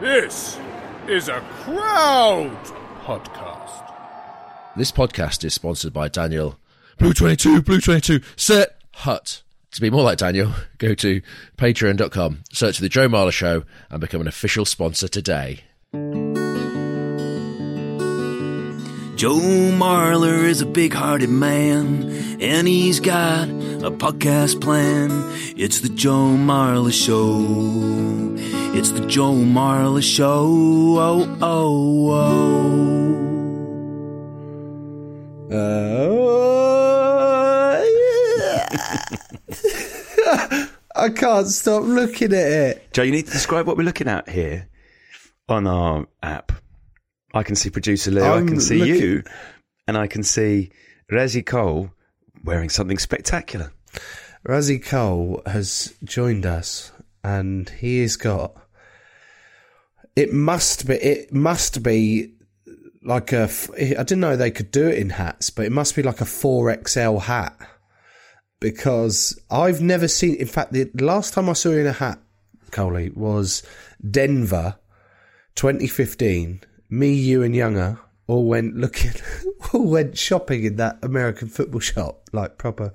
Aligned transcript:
This 0.00 0.58
is 1.08 1.28
a 1.28 1.40
crowd 1.62 2.54
podcast. 3.02 3.92
This 4.76 4.92
podcast 4.92 5.42
is 5.42 5.54
sponsored 5.54 5.94
by 5.94 6.08
Daniel 6.08 6.58
Blue 6.98 7.14
22, 7.14 7.62
Blue 7.62 7.80
22, 7.80 8.20
Set 8.36 8.78
Hut. 8.96 9.42
To 9.70 9.80
be 9.80 9.88
more 9.88 10.02
like 10.02 10.18
Daniel, 10.18 10.52
go 10.78 10.94
to 10.94 11.22
patreon.com, 11.56 12.44
search 12.52 12.76
for 12.76 12.82
The 12.82 12.90
Joe 12.90 13.08
Marler 13.08 13.32
Show, 13.32 13.64
and 13.88 14.00
become 14.00 14.20
an 14.20 14.28
official 14.28 14.66
sponsor 14.66 15.08
today. 15.08 15.64
Joe 19.16 19.36
Marler 19.72 20.44
is 20.44 20.60
a 20.60 20.66
big 20.66 20.92
hearted 20.92 21.30
man, 21.30 22.04
and 22.38 22.68
he's 22.68 23.00
got 23.00 23.48
a 23.48 23.90
podcast 23.90 24.60
plan. 24.60 25.08
It's 25.56 25.80
the 25.80 25.88
Joe 25.88 26.36
Marler 26.36 26.92
Show. 26.92 28.36
It's 28.78 28.90
the 28.90 29.06
Joe 29.06 29.32
Marler 29.32 30.02
Show. 30.02 30.98
Oh, 30.98 31.38
oh, 31.40 32.12
Uh, 35.50 36.16
I 40.94 41.08
can't 41.08 41.46
stop 41.46 41.84
looking 41.84 42.34
at 42.34 42.52
it. 42.52 42.92
Joe, 42.92 43.02
you 43.02 43.12
need 43.12 43.24
to 43.26 43.32
describe 43.32 43.66
what 43.66 43.78
we're 43.78 43.84
looking 43.84 44.08
at 44.08 44.28
here 44.28 44.68
on 45.48 45.66
our 45.66 46.06
app. 46.22 46.52
I 47.36 47.42
can 47.42 47.54
see 47.56 47.70
producer 47.70 48.10
Lou, 48.10 48.22
I 48.22 48.36
I'm 48.38 48.48
can 48.48 48.60
see 48.60 48.78
looking- 48.78 48.96
you, 48.96 49.22
and 49.86 49.96
I 49.96 50.06
can 50.06 50.22
see 50.22 50.70
Resi 51.12 51.44
Cole 51.44 51.90
wearing 52.44 52.68
something 52.70 52.98
spectacular. 52.98 53.72
Razzie 54.46 54.84
Cole 54.84 55.42
has 55.46 55.94
joined 56.04 56.46
us, 56.46 56.92
and 57.24 57.68
he 57.68 58.00
has 58.02 58.16
got. 58.16 58.54
It 60.14 60.32
must 60.32 60.86
be. 60.86 60.94
It 60.94 61.32
must 61.32 61.82
be 61.82 62.34
like 63.02 63.32
a. 63.32 63.48
I 63.76 64.02
didn't 64.04 64.20
know 64.20 64.36
they 64.36 64.50
could 64.50 64.70
do 64.70 64.86
it 64.88 64.98
in 64.98 65.10
hats, 65.10 65.50
but 65.50 65.66
it 65.66 65.72
must 65.72 65.96
be 65.96 66.02
like 66.02 66.20
a 66.20 66.24
four 66.24 66.72
XL 66.86 67.18
hat 67.18 67.56
because 68.60 69.38
I've 69.50 69.80
never 69.80 70.08
seen. 70.08 70.36
In 70.36 70.46
fact, 70.46 70.72
the 70.72 70.90
last 70.94 71.34
time 71.34 71.48
I 71.48 71.52
saw 71.54 71.70
you 71.70 71.80
in 71.80 71.86
a 71.86 71.92
hat, 71.92 72.18
Coley, 72.70 73.10
was 73.10 73.62
Denver, 74.08 74.76
2015. 75.56 76.60
Me, 76.88 77.12
you, 77.12 77.42
and 77.42 77.54
Younger 77.54 77.98
all 78.26 78.44
went 78.44 78.76
looking, 78.76 79.12
all 79.72 79.86
went 79.86 80.18
shopping 80.18 80.64
in 80.64 80.76
that 80.76 80.98
American 81.02 81.48
football 81.48 81.80
shop, 81.80 82.28
like 82.32 82.58
proper 82.58 82.92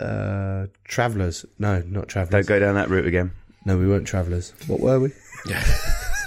uh 0.00 0.66
travelers. 0.84 1.46
No, 1.58 1.82
not 1.86 2.08
travellers. 2.08 2.46
Don't 2.46 2.58
go 2.58 2.58
down 2.64 2.74
that 2.74 2.90
route 2.90 3.06
again. 3.06 3.32
No, 3.64 3.78
we 3.78 3.86
weren't 3.88 4.06
travelers. 4.06 4.52
What 4.66 4.80
were 4.80 5.00
we? 5.00 5.12
Yeah. 5.46 5.64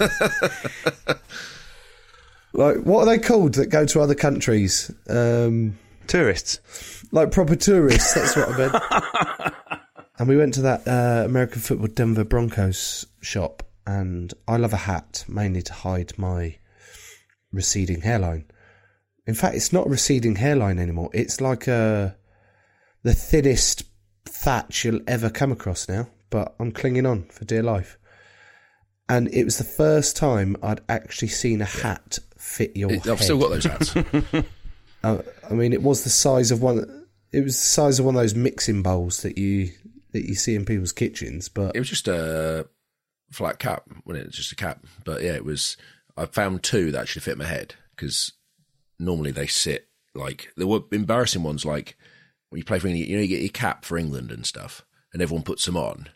like, 2.52 2.78
what 2.78 3.02
are 3.02 3.06
they 3.06 3.18
called 3.18 3.54
that 3.54 3.66
go 3.66 3.86
to 3.86 4.00
other 4.00 4.14
countries? 4.14 4.90
Um, 5.08 5.78
Tourists. 6.06 7.04
like 7.12 7.30
proper 7.30 7.54
tourists. 7.54 8.14
That's 8.14 8.36
what 8.36 8.48
I 8.48 8.56
meant. 8.56 9.82
and 10.18 10.28
we 10.28 10.36
went 10.36 10.54
to 10.54 10.62
that 10.62 10.88
uh, 10.88 11.24
American 11.26 11.60
football 11.60 11.88
Denver 11.88 12.24
Broncos 12.24 13.06
shop, 13.20 13.62
and 13.86 14.32
I 14.48 14.56
love 14.56 14.72
a 14.72 14.78
hat 14.78 15.24
mainly 15.28 15.62
to 15.62 15.72
hide 15.72 16.18
my 16.18 16.56
receding 17.52 18.00
hairline. 18.02 18.46
In 19.26 19.34
fact, 19.34 19.54
it's 19.56 19.72
not 19.72 19.86
a 19.86 19.90
receding 19.90 20.36
hairline 20.36 20.78
anymore. 20.78 21.10
It's 21.12 21.40
like 21.40 21.66
a 21.66 22.16
the 23.02 23.14
thinnest 23.14 23.84
thatch 24.24 24.84
you'll 24.84 25.00
ever 25.06 25.30
come 25.30 25.52
across 25.52 25.88
now. 25.88 26.08
But 26.30 26.54
I'm 26.60 26.72
clinging 26.72 27.06
on 27.06 27.24
for 27.24 27.44
dear 27.44 27.62
life. 27.62 27.98
And 29.08 29.28
it 29.32 29.44
was 29.44 29.56
the 29.56 29.64
first 29.64 30.16
time 30.16 30.56
I'd 30.62 30.80
actually 30.88 31.28
seen 31.28 31.62
a 31.62 31.66
hat 31.66 32.18
fit 32.36 32.76
your 32.76 32.92
It- 32.92 33.04
head. 33.04 33.12
I've 33.12 33.22
still 33.22 33.38
got 33.38 33.50
those 33.50 33.64
hats. 33.64 33.94
Uh, 35.04 35.22
I 35.48 35.54
mean, 35.54 35.72
it 35.72 35.80
was 35.80 36.02
the 36.02 36.10
size 36.10 36.50
of 36.50 36.60
one. 36.60 37.06
It 37.30 37.44
was 37.44 37.54
the 37.54 37.66
size 37.66 38.00
of 38.00 38.04
one 38.06 38.16
of 38.16 38.20
those 38.20 38.34
mixing 38.34 38.82
bowls 38.82 39.22
that 39.22 39.38
you 39.38 39.70
that 40.10 40.26
you 40.26 40.34
see 40.34 40.56
in 40.56 40.64
people's 40.64 40.90
kitchens. 40.90 41.48
But 41.48 41.76
it 41.76 41.78
was 41.78 41.88
just 41.88 42.08
a 42.08 42.66
flat 43.30 43.60
cap, 43.60 43.84
wasn't 44.04 44.26
it? 44.26 44.32
Just 44.32 44.50
a 44.50 44.56
cap. 44.56 44.84
But 45.04 45.22
yeah, 45.22 45.34
it 45.34 45.44
was. 45.44 45.76
I 46.18 46.26
found 46.26 46.62
two 46.62 46.90
that 46.92 47.00
actually 47.00 47.22
fit 47.22 47.38
my 47.38 47.44
head 47.46 47.74
because 47.94 48.32
normally 48.98 49.30
they 49.30 49.46
sit 49.46 49.88
like 50.14 50.48
there 50.56 50.66
were 50.66 50.80
embarrassing 50.92 51.42
ones 51.42 51.64
like 51.64 51.96
when 52.50 52.58
you 52.58 52.64
play 52.64 52.78
for 52.78 52.88
England, 52.88 53.08
you 53.08 53.16
know, 53.16 53.22
you 53.22 53.28
get 53.28 53.40
your 53.40 53.50
cap 53.50 53.84
for 53.84 53.98
England 53.98 54.30
and 54.32 54.44
stuff, 54.46 54.84
and 55.12 55.20
everyone 55.22 55.44
puts 55.44 55.64
them 55.66 55.76
on. 55.76 56.08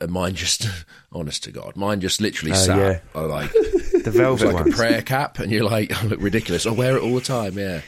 And 0.00 0.10
mine 0.10 0.34
just, 0.34 0.68
honest 1.12 1.44
to 1.44 1.52
God, 1.52 1.74
mine 1.76 2.00
just 2.00 2.20
literally 2.20 2.52
Oh, 2.52 2.56
sat 2.56 2.76
yeah. 2.78 2.98
uh, 3.14 3.26
like 3.28 3.52
The 4.04 4.10
velvet 4.10 4.52
like 4.52 4.66
a 4.66 4.70
prayer 4.70 5.00
cap, 5.02 5.38
and 5.38 5.50
you're 5.50 5.64
like, 5.64 5.90
I 5.92 6.06
look 6.06 6.20
ridiculous. 6.20 6.66
I 6.66 6.70
wear 6.72 6.96
it 6.96 7.02
all 7.02 7.14
the 7.14 7.20
time. 7.20 7.56
Yeah, 7.58 7.80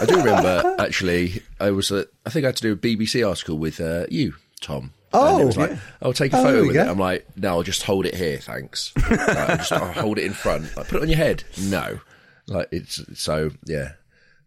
I 0.00 0.06
do 0.06 0.16
remember 0.16 0.76
actually. 0.78 1.42
I 1.60 1.70
was, 1.72 1.90
uh, 1.92 2.04
I 2.24 2.30
think 2.30 2.44
I 2.44 2.48
had 2.48 2.56
to 2.56 2.62
do 2.62 2.72
a 2.72 2.76
BBC 2.76 3.28
article 3.28 3.58
with 3.58 3.80
uh, 3.80 4.06
you, 4.10 4.34
Tom. 4.60 4.92
Oh, 5.14 5.34
and 5.34 5.42
it 5.42 5.46
was 5.46 5.56
like, 5.56 5.70
yeah. 5.70 5.78
I'll 6.00 6.12
take 6.12 6.32
a 6.32 6.38
Oh, 6.38 6.42
photo 6.42 6.60
we 6.62 6.66
with 6.68 6.76
go. 6.76 6.82
it. 6.84 6.88
I'm 6.88 6.98
like, 6.98 7.26
no, 7.36 7.48
I'll 7.50 7.62
just 7.62 7.82
hold 7.82 8.06
it 8.06 8.14
here, 8.14 8.38
thanks. 8.38 8.92
like, 9.10 9.20
I'll 9.28 9.56
just 9.56 9.72
I'll 9.72 9.92
hold 9.92 10.18
it 10.18 10.24
in 10.24 10.32
front. 10.32 10.76
Like, 10.76 10.88
put 10.88 10.96
it 10.98 11.02
on 11.02 11.08
your 11.08 11.18
head. 11.18 11.44
No, 11.60 12.00
like 12.48 12.68
it's 12.72 13.00
so 13.20 13.50
yeah. 13.66 13.92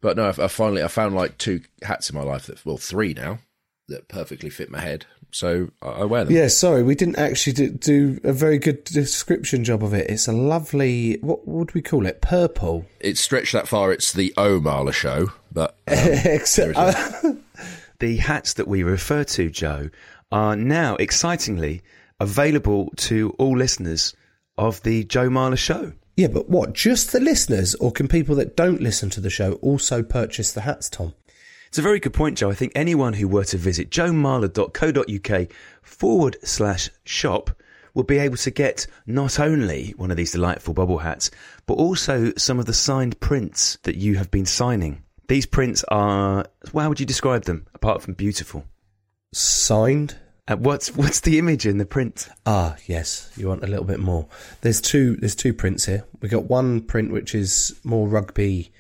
But 0.02 0.18
no, 0.18 0.26
I, 0.38 0.44
I 0.44 0.48
finally 0.48 0.84
I 0.84 0.88
found 0.88 1.16
like 1.16 1.38
two 1.38 1.62
hats 1.82 2.10
in 2.10 2.16
my 2.18 2.24
life 2.24 2.46
that 2.48 2.66
well 2.66 2.78
three 2.78 3.14
now 3.14 3.40
that 3.88 4.08
perfectly 4.08 4.50
fit 4.50 4.70
my 4.72 4.80
head. 4.80 5.06
So 5.32 5.70
I, 5.82 5.88
I 5.88 6.04
wear 6.06 6.24
them. 6.24 6.34
yeah, 6.34 6.48
sorry, 6.48 6.82
we 6.82 6.96
didn't 6.96 7.18
actually 7.20 7.54
do, 7.54 7.70
do 7.72 8.20
a 8.24 8.32
very 8.32 8.58
good 8.58 8.84
description 8.86 9.64
job 9.66 9.84
of 9.84 9.94
it. 9.94 10.10
It's 10.10 10.28
a 10.28 10.32
lovely. 10.32 11.18
What 11.22 11.48
would 11.48 11.74
we 11.74 11.82
call 11.82 12.06
it? 12.06 12.22
Purple. 12.22 12.86
It's 13.02 13.20
stretched 13.20 13.52
that 13.54 13.68
far. 13.68 13.92
It's 13.92 14.14
the 14.14 14.34
O 14.38 14.92
show, 14.92 15.34
but 15.52 15.72
um, 15.88 15.98
Except, 15.98 16.76
The 18.00 18.18
hats 18.18 18.54
that 18.54 18.68
we 18.68 18.84
refer 18.84 19.24
to, 19.24 19.50
Joe, 19.50 19.90
are 20.32 20.56
now 20.56 20.96
excitingly 20.96 21.82
available 22.20 22.92
to 22.98 23.36
all 23.38 23.58
listeners 23.58 24.16
of 24.58 24.82
the 24.84 25.04
Joe 25.04 25.30
Marler 25.30 25.58
Show. 25.58 25.94
yeah, 26.16 26.28
but 26.28 26.50
what? 26.50 26.74
Just 26.74 27.12
the 27.12 27.20
listeners, 27.20 27.76
or 27.76 27.92
can 27.92 28.08
people 28.08 28.36
that 28.36 28.56
don't 28.56 28.82
listen 28.82 29.10
to 29.12 29.22
the 29.22 29.30
show 29.30 29.54
also 29.54 30.02
purchase 30.02 30.52
the 30.54 30.62
hats, 30.62 30.90
Tom? 30.90 31.14
It's 31.68 31.78
a 31.78 31.82
very 31.82 32.00
good 32.00 32.14
point, 32.14 32.38
Joe. 32.38 32.50
I 32.50 32.54
think 32.54 32.72
anyone 32.74 33.14
who 33.14 33.28
were 33.28 33.44
to 33.46 33.58
visit 33.58 33.90
joemarler.co.uk 33.90 35.48
forward 35.82 36.38
slash 36.42 36.90
shop 37.04 37.52
will 37.94 38.04
be 38.04 38.18
able 38.18 38.38
to 38.38 38.52
get 38.52 38.88
not 39.06 39.40
only 39.40 39.94
one 39.98 40.12
of 40.12 40.18
these 40.18 40.32
delightful 40.32 40.74
bubble 40.74 41.00
hats, 41.00 41.32
but 41.66 41.74
also 41.74 42.32
some 42.38 42.60
of 42.60 42.66
the 42.66 42.74
signed 42.74 43.20
prints 43.20 43.78
that 43.84 43.96
you 43.96 44.16
have 44.16 44.32
been 44.32 44.46
signing. 44.46 45.04
These 45.28 45.48
prints 45.48 45.84
are, 45.90 46.46
how 46.74 46.88
would 46.88 47.00
you 47.00 47.06
describe 47.06 47.44
them 47.44 47.66
apart 47.74 48.02
from 48.02 48.14
beautiful? 48.14 48.64
Signed. 49.36 50.16
Uh, 50.48 50.56
what's 50.56 50.96
what's 50.96 51.20
the 51.20 51.38
image 51.38 51.66
in 51.66 51.78
the 51.78 51.86
print? 51.86 52.30
Ah, 52.46 52.78
yes. 52.86 53.30
You 53.36 53.50
want 53.50 53.66
a 53.66 53.68
little 53.68 53.84
bit 53.84 54.00
more. 54.00 54.30
There's 54.62 54.80
two. 54.80 55.18
There's 55.18 55.36
two 55.36 55.54
prints 55.54 55.88
here. 55.88 56.06
We 56.22 56.30
got 56.30 56.46
one 56.46 56.80
print 56.80 57.12
which 57.12 57.36
is 57.36 57.78
more 57.84 58.08
rugby 58.08 58.72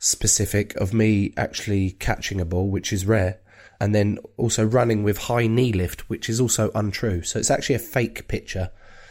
specific 0.00 0.74
of 0.74 0.92
me 0.92 1.32
actually 1.36 1.92
catching 1.92 2.40
a 2.40 2.44
ball, 2.44 2.68
which 2.68 2.92
is 2.92 3.06
rare, 3.06 3.38
and 3.80 3.94
then 3.94 4.18
also 4.36 4.66
running 4.66 5.04
with 5.04 5.18
high 5.18 5.46
knee 5.46 5.72
lift, 5.72 6.10
which 6.10 6.28
is 6.28 6.40
also 6.40 6.72
untrue. 6.74 7.22
So 7.22 7.38
it's 7.38 7.50
actually 7.50 7.76
a 7.76 7.78
fake 7.78 8.26
picture. 8.26 8.70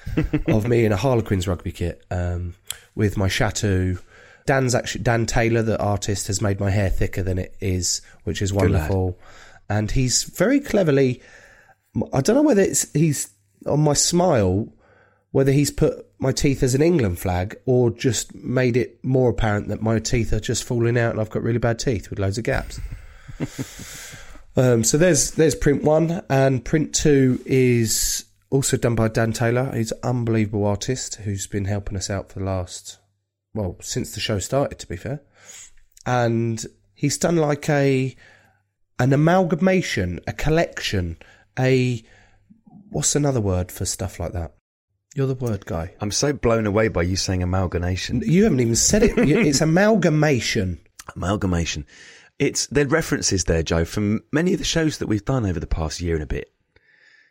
of 0.48 0.68
me 0.68 0.84
in 0.84 0.92
a 0.92 0.98
Harlequins 0.98 1.48
rugby 1.48 1.72
kit 1.72 2.04
um, 2.12 2.56
with 2.96 3.16
my 3.16 3.30
chateau. 3.30 3.96
Dan's 4.46 4.76
actually 4.76 5.04
Dan 5.04 5.26
Taylor, 5.26 5.62
the 5.62 5.82
artist, 5.82 6.28
has 6.28 6.42
made 6.42 6.60
my 6.60 6.70
hair 6.70 6.90
thicker 6.90 7.24
than 7.24 7.38
it 7.38 7.56
is, 7.62 8.02
which 8.26 8.42
is 8.42 8.52
wonderful. 8.52 9.18
And 9.72 9.90
he's 9.90 10.24
very 10.24 10.60
cleverly. 10.60 11.22
I 12.12 12.20
don't 12.20 12.36
know 12.36 12.42
whether 12.42 12.62
it's 12.62 12.92
he's 12.92 13.30
on 13.66 13.80
my 13.80 13.94
smile, 13.94 14.68
whether 15.32 15.54
he's 15.54 15.72
put 15.72 16.06
my 16.20 16.34
teeth 16.34 16.62
as 16.62 16.76
an 16.76 16.82
England 16.82 17.20
flag 17.20 17.56
or 17.66 17.90
just 17.90 18.36
made 18.36 18.76
it 18.76 19.04
more 19.04 19.30
apparent 19.30 19.70
that 19.70 19.82
my 19.82 19.98
teeth 20.00 20.34
are 20.34 20.42
just 20.42 20.66
falling 20.66 20.98
out 20.98 21.12
and 21.12 21.22
I've 21.22 21.30
got 21.30 21.42
really 21.42 21.58
bad 21.58 21.80
teeth 21.80 22.10
with 22.10 22.20
loads 22.20 22.38
of 22.38 22.44
gaps. 22.44 22.82
um, 24.58 24.84
so 24.84 24.98
there's 24.98 25.32
there's 25.32 25.56
print 25.56 25.84
one 25.84 26.22
and 26.30 26.66
print 26.66 26.94
two 26.94 27.42
is 27.46 28.26
also 28.50 28.76
done 28.76 28.96
by 28.96 29.08
Dan 29.08 29.32
Taylor. 29.32 29.74
He's 29.74 29.94
an 29.94 30.00
unbelievable 30.04 30.66
artist 30.66 31.16
who's 31.16 31.48
been 31.48 31.66
helping 31.66 31.96
us 31.96 32.10
out 32.10 32.30
for 32.30 32.40
the 32.40 32.46
last 32.46 32.98
well 33.54 33.78
since 33.80 34.14
the 34.14 34.20
show 34.20 34.40
started. 34.40 34.80
To 34.80 34.88
be 34.88 34.98
fair, 34.98 35.22
and 36.06 36.66
he's 36.94 37.18
done 37.18 37.38
like 37.38 37.70
a 37.70 38.18
an 39.02 39.14
amalgamation, 39.14 40.20
a 40.28 40.34
collection, 40.34 41.18
a 41.58 42.04
what's 42.90 43.16
another 43.16 43.42
word 43.42 43.72
for 43.72 43.84
stuff 43.84 44.20
like 44.20 44.34
that? 44.34 44.54
You're 45.16 45.26
the 45.26 45.34
word 45.34 45.66
guy. 45.66 45.96
I'm 46.00 46.12
so 46.12 46.34
blown 46.34 46.68
away 46.68 46.88
by 46.88 47.02
you 47.02 47.16
saying 47.16 47.42
amalgamation. 47.42 48.22
You 48.24 48.44
haven't 48.44 48.60
even 48.60 48.76
said 48.76 49.02
it. 49.02 49.18
It's 49.18 49.60
amalgamation. 49.60 50.80
Amalgamation. 51.16 51.88
It's 52.38 52.68
there 52.68 52.86
are 52.86 52.90
references 52.90 53.46
there, 53.46 53.64
Joe, 53.64 53.86
from 53.86 54.22
many 54.32 54.54
of 54.54 54.60
the 54.60 54.66
shows 54.66 55.00
that 55.00 55.08
we've 55.08 55.26
done 55.26 55.48
over 55.48 55.60
the 55.60 55.66
past 55.66 56.00
year 56.00 56.14
and 56.14 56.24
a 56.24 56.28
bit. 56.28 56.54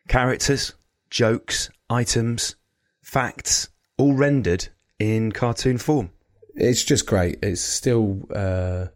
Characters, 0.09 0.75
jokes, 1.09 1.71
items, 1.89 2.57
facts, 3.01 3.69
all 3.97 4.15
rendered 4.15 4.69
in 4.99 5.31
cartoon 5.31 5.79
form. 5.79 6.11
It's 6.57 6.83
just 6.83 7.07
great. 7.07 7.39
It's 7.45 7.61
still 7.61 8.23
uh, 8.35 8.87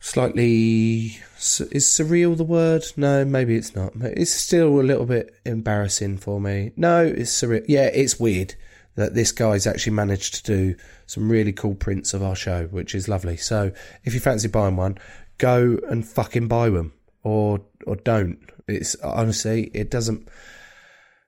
slightly. 0.00 1.18
Is 1.36 1.86
surreal 1.86 2.36
the 2.36 2.44
word? 2.44 2.84
No, 2.96 3.24
maybe 3.24 3.56
it's 3.56 3.74
not. 3.74 3.92
It's 3.96 4.30
still 4.30 4.80
a 4.80 4.82
little 4.82 5.06
bit 5.06 5.34
embarrassing 5.44 6.18
for 6.18 6.40
me. 6.40 6.72
No, 6.76 7.04
it's 7.04 7.30
surreal. 7.30 7.64
Yeah, 7.68 7.86
it's 7.86 8.18
weird 8.18 8.54
that 8.96 9.14
this 9.14 9.30
guy's 9.30 9.66
actually 9.66 9.92
managed 9.92 10.34
to 10.34 10.42
do 10.42 10.74
some 11.06 11.30
really 11.30 11.52
cool 11.52 11.76
prints 11.76 12.12
of 12.14 12.22
our 12.22 12.34
show, 12.34 12.66
which 12.66 12.94
is 12.94 13.08
lovely. 13.08 13.36
So 13.36 13.70
if 14.04 14.12
you 14.12 14.20
fancy 14.20 14.48
buying 14.48 14.76
one, 14.76 14.98
go 15.38 15.78
and 15.88 16.06
fucking 16.06 16.48
buy 16.48 16.70
them, 16.70 16.92
or 17.22 17.60
or 17.86 17.96
don't. 17.96 18.38
It's 18.66 18.96
honestly, 18.96 19.70
it 19.72 19.90
doesn't 19.90 20.28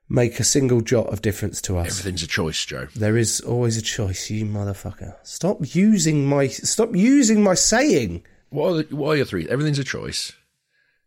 make 0.08 0.40
a 0.40 0.44
single 0.44 0.80
jot 0.80 1.06
of 1.06 1.22
difference 1.22 1.62
to 1.62 1.78
us. 1.78 2.00
Everything's 2.00 2.24
a 2.24 2.26
choice, 2.26 2.64
Joe. 2.66 2.88
There 2.96 3.16
is 3.16 3.40
always 3.40 3.76
a 3.76 3.82
choice, 3.82 4.28
you 4.28 4.44
motherfucker. 4.44 5.14
Stop 5.22 5.74
using 5.74 6.26
my 6.26 6.48
stop 6.48 6.94
using 6.94 7.42
my 7.42 7.54
saying. 7.54 8.24
What 8.50 8.68
are, 8.68 8.82
the, 8.82 8.96
what 8.96 9.10
are 9.10 9.16
your 9.16 9.24
three? 9.26 9.48
Everything's 9.48 9.78
a 9.78 9.84
choice. 9.84 10.32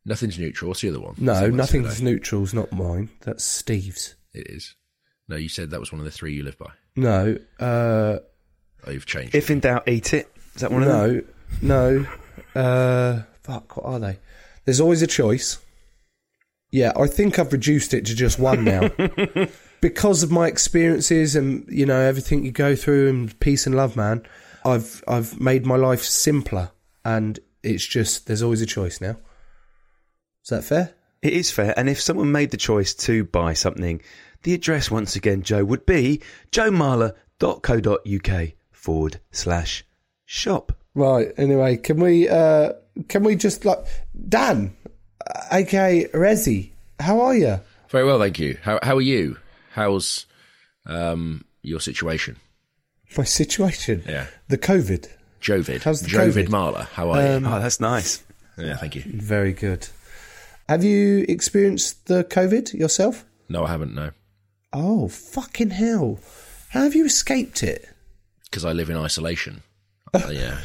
Nothing's 0.05 0.37
neutral. 0.37 0.69
What's 0.69 0.81
the 0.81 0.89
other 0.89 0.99
one? 0.99 1.15
No, 1.17 1.31
What's 1.33 1.39
the 1.41 1.49
one 1.49 1.57
nothing's 1.57 1.95
today? 1.95 2.11
neutral's 2.11 2.53
not 2.53 2.71
mine. 2.71 3.09
That's 3.21 3.43
Steve's. 3.43 4.15
It 4.33 4.47
is. 4.49 4.75
No, 5.29 5.35
you 5.37 5.47
said 5.49 5.69
that 5.71 5.79
was 5.79 5.91
one 5.91 5.99
of 5.99 6.05
the 6.05 6.11
three 6.11 6.33
you 6.33 6.43
live 6.43 6.57
by. 6.57 6.71
No, 6.95 7.37
uh, 7.59 8.19
Oh, 8.85 8.91
you've 8.91 9.05
changed. 9.05 9.33
If 9.33 9.49
in 9.49 9.61
doubt, 9.61 9.87
eat 9.87 10.13
it. 10.13 10.29
Is 10.55 10.61
that 10.61 10.71
one 10.71 10.83
of 10.83 10.89
them? 10.89 11.25
no, 11.61 12.05
no. 12.55 12.61
Uh, 12.61 13.23
fuck, 13.43 13.77
what 13.77 13.85
are 13.85 13.99
they? 13.99 14.19
There's 14.65 14.81
always 14.81 15.01
a 15.01 15.07
choice. 15.07 15.57
Yeah, 16.71 16.91
I 16.97 17.07
think 17.07 17.39
I've 17.39 17.53
reduced 17.53 17.93
it 17.93 18.05
to 18.07 18.15
just 18.15 18.39
one 18.39 18.63
now. 18.65 18.89
because 19.81 20.23
of 20.23 20.31
my 20.31 20.47
experiences 20.47 21.35
and, 21.35 21.65
you 21.69 21.85
know, 21.85 21.99
everything 21.99 22.43
you 22.45 22.51
go 22.51 22.75
through 22.75 23.09
and 23.09 23.39
peace 23.39 23.65
and 23.65 23.75
love, 23.75 23.95
man, 23.95 24.23
I've 24.65 25.03
I've 25.07 25.39
made 25.39 25.65
my 25.65 25.75
life 25.75 26.01
simpler 26.03 26.71
and 27.05 27.39
it's 27.61 27.85
just 27.85 28.27
there's 28.27 28.41
always 28.41 28.61
a 28.61 28.65
choice 28.65 29.01
now. 29.01 29.17
Is 30.43 30.49
that 30.49 30.63
fair? 30.63 30.93
It 31.21 31.33
is 31.33 31.51
fair. 31.51 31.73
And 31.77 31.89
if 31.89 32.01
someone 32.01 32.31
made 32.31 32.51
the 32.51 32.57
choice 32.57 32.93
to 32.95 33.23
buy 33.23 33.53
something, 33.53 34.01
the 34.43 34.53
address 34.53 34.91
once 34.91 35.15
again, 35.15 35.41
Joe, 35.41 35.63
would 35.63 35.85
be 35.85 36.21
joemarler.co.uk 36.51 38.51
forward 38.71 39.19
slash 39.31 39.85
shop. 40.25 40.73
Right. 40.93 41.31
Anyway, 41.37 41.77
can 41.77 42.01
we 42.01 42.27
uh 42.27 42.73
can 43.07 43.23
we 43.23 43.35
just 43.35 43.65
like 43.65 43.79
Dan, 44.27 44.75
uh, 45.25 45.41
aka 45.51 46.07
Rezi, 46.09 46.71
how 46.99 47.21
are 47.21 47.35
you? 47.35 47.59
Very 47.89 48.05
well, 48.05 48.19
thank 48.19 48.39
you. 48.39 48.57
How 48.61 48.79
how 48.83 48.97
are 48.97 49.01
you? 49.01 49.37
How's 49.71 50.25
um 50.85 51.45
your 51.61 51.79
situation? 51.79 52.35
My 53.17 53.23
situation. 53.23 54.03
Yeah. 54.07 54.27
The 54.49 54.57
COVID. 54.57 55.07
Jovid. 55.43 55.83
How's 55.83 56.01
the 56.01 56.07
Jovid 56.09 56.47
COVID? 56.47 56.47
Marler. 56.47 56.87
How 56.89 57.11
are 57.11 57.35
Um, 57.35 57.45
Oh, 57.45 57.59
that's 57.59 57.79
nice. 57.79 58.23
Yeah, 58.57 58.75
thank 58.77 58.95
you. 58.95 59.03
Very 59.05 59.51
good. 59.53 59.87
Have 60.69 60.83
you 60.83 61.25
experienced 61.27 62.05
the 62.07 62.23
COVID 62.23 62.73
yourself? 62.73 63.25
No, 63.49 63.65
I 63.65 63.69
haven't. 63.69 63.93
No, 63.93 64.11
Oh, 64.71 65.07
fucking 65.09 65.71
hell. 65.71 66.19
How 66.69 66.81
have 66.83 66.95
you 66.95 67.05
escaped 67.05 67.61
it? 67.63 67.87
because 68.45 68.65
I 68.65 68.71
live 68.71 68.89
in 68.89 68.97
isolation. 68.97 69.61
Uh, 70.13 70.29
yeah, 70.31 70.59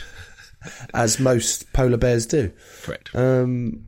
As 0.93 1.19
most 1.19 1.73
polar 1.73 1.97
bears 1.97 2.27
do. 2.27 2.53
correct. 2.83 3.15
Um, 3.15 3.87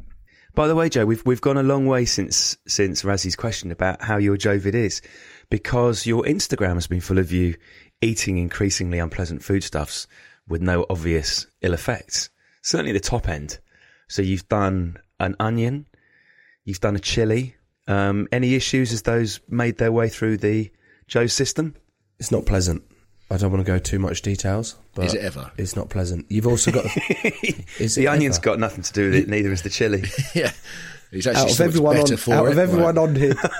By 0.55 0.69
the 0.69 0.75
way, 0.75 0.89
Joe, 0.89 1.05
we've 1.05 1.23
we've 1.27 1.41
gone 1.43 1.59
a 1.59 1.63
long 1.63 1.85
way 1.87 2.07
since 2.07 2.57
since 2.67 3.03
Razzy's 3.03 3.37
question 3.37 3.71
about 3.71 4.01
how 4.03 4.17
your 4.17 4.39
Jovid 4.39 4.73
is, 4.75 5.03
because 5.51 6.07
your 6.07 6.23
Instagram 6.25 6.75
has 6.75 6.87
been 6.87 7.03
full 7.03 7.19
of 7.19 7.31
you 7.31 7.57
eating 8.01 8.39
increasingly 8.39 8.99
unpleasant 8.99 9.43
foodstuffs 9.45 10.07
with 10.51 10.61
no 10.61 10.85
obvious 10.91 11.47
ill 11.63 11.73
effects. 11.73 12.29
Certainly 12.63 12.93
the 12.93 13.01
top 13.01 13.29
end. 13.29 13.59
So 14.09 14.21
you've 14.21 14.47
done 14.49 14.99
an 15.19 15.37
onion, 15.41 15.87
you've 16.65 16.81
done 16.81 16.97
a 16.97 17.01
chili. 17.01 17.57
Um, 17.89 18.29
any 18.31 18.55
issues 18.55 18.93
as 18.93 19.03
those 19.03 19.41
made 19.49 19.79
their 19.79 19.91
way 19.93 20.09
through 20.11 20.37
the 20.39 20.71
Joe 21.09 21.27
system? 21.27 21.75
it's 22.19 22.31
not 22.31 22.45
pleasant. 22.45 22.83
I 23.31 23.37
don't 23.39 23.51
want 23.53 23.65
to 23.65 23.73
go 23.73 23.79
too 23.79 23.99
much 24.01 24.21
details, 24.23 24.77
but 24.95 25.07
Is 25.07 25.15
it 25.15 25.23
ever? 25.23 25.51
It's 25.57 25.77
not 25.77 25.89
pleasant. 25.89 26.27
You've 26.29 26.49
also 26.49 26.73
got. 26.73 26.85
is 27.79 27.95
the 27.95 28.05
it 28.05 28.09
onion's 28.09 28.37
ever? 28.39 28.45
got 28.45 28.59
nothing 28.59 28.83
to 28.83 28.93
do 28.93 29.05
with 29.07 29.15
it, 29.15 29.29
neither 29.29 29.53
is 29.53 29.63
the 29.63 29.71
chili. 29.71 30.03
yeah, 30.35 30.51
he's 31.13 31.27
actually 31.29 31.43
out 31.45 31.51
of 31.51 31.57
so 31.57 31.65
much 31.65 31.69
everyone 31.71 31.97
better 31.97 32.15
on 32.15 32.19
for 32.19 32.35
out 32.35 32.47
it. 32.47 32.53
of 32.53 32.59
everyone 32.59 32.97
Right. 32.97 33.09
on 33.09 33.15
here 33.15 33.35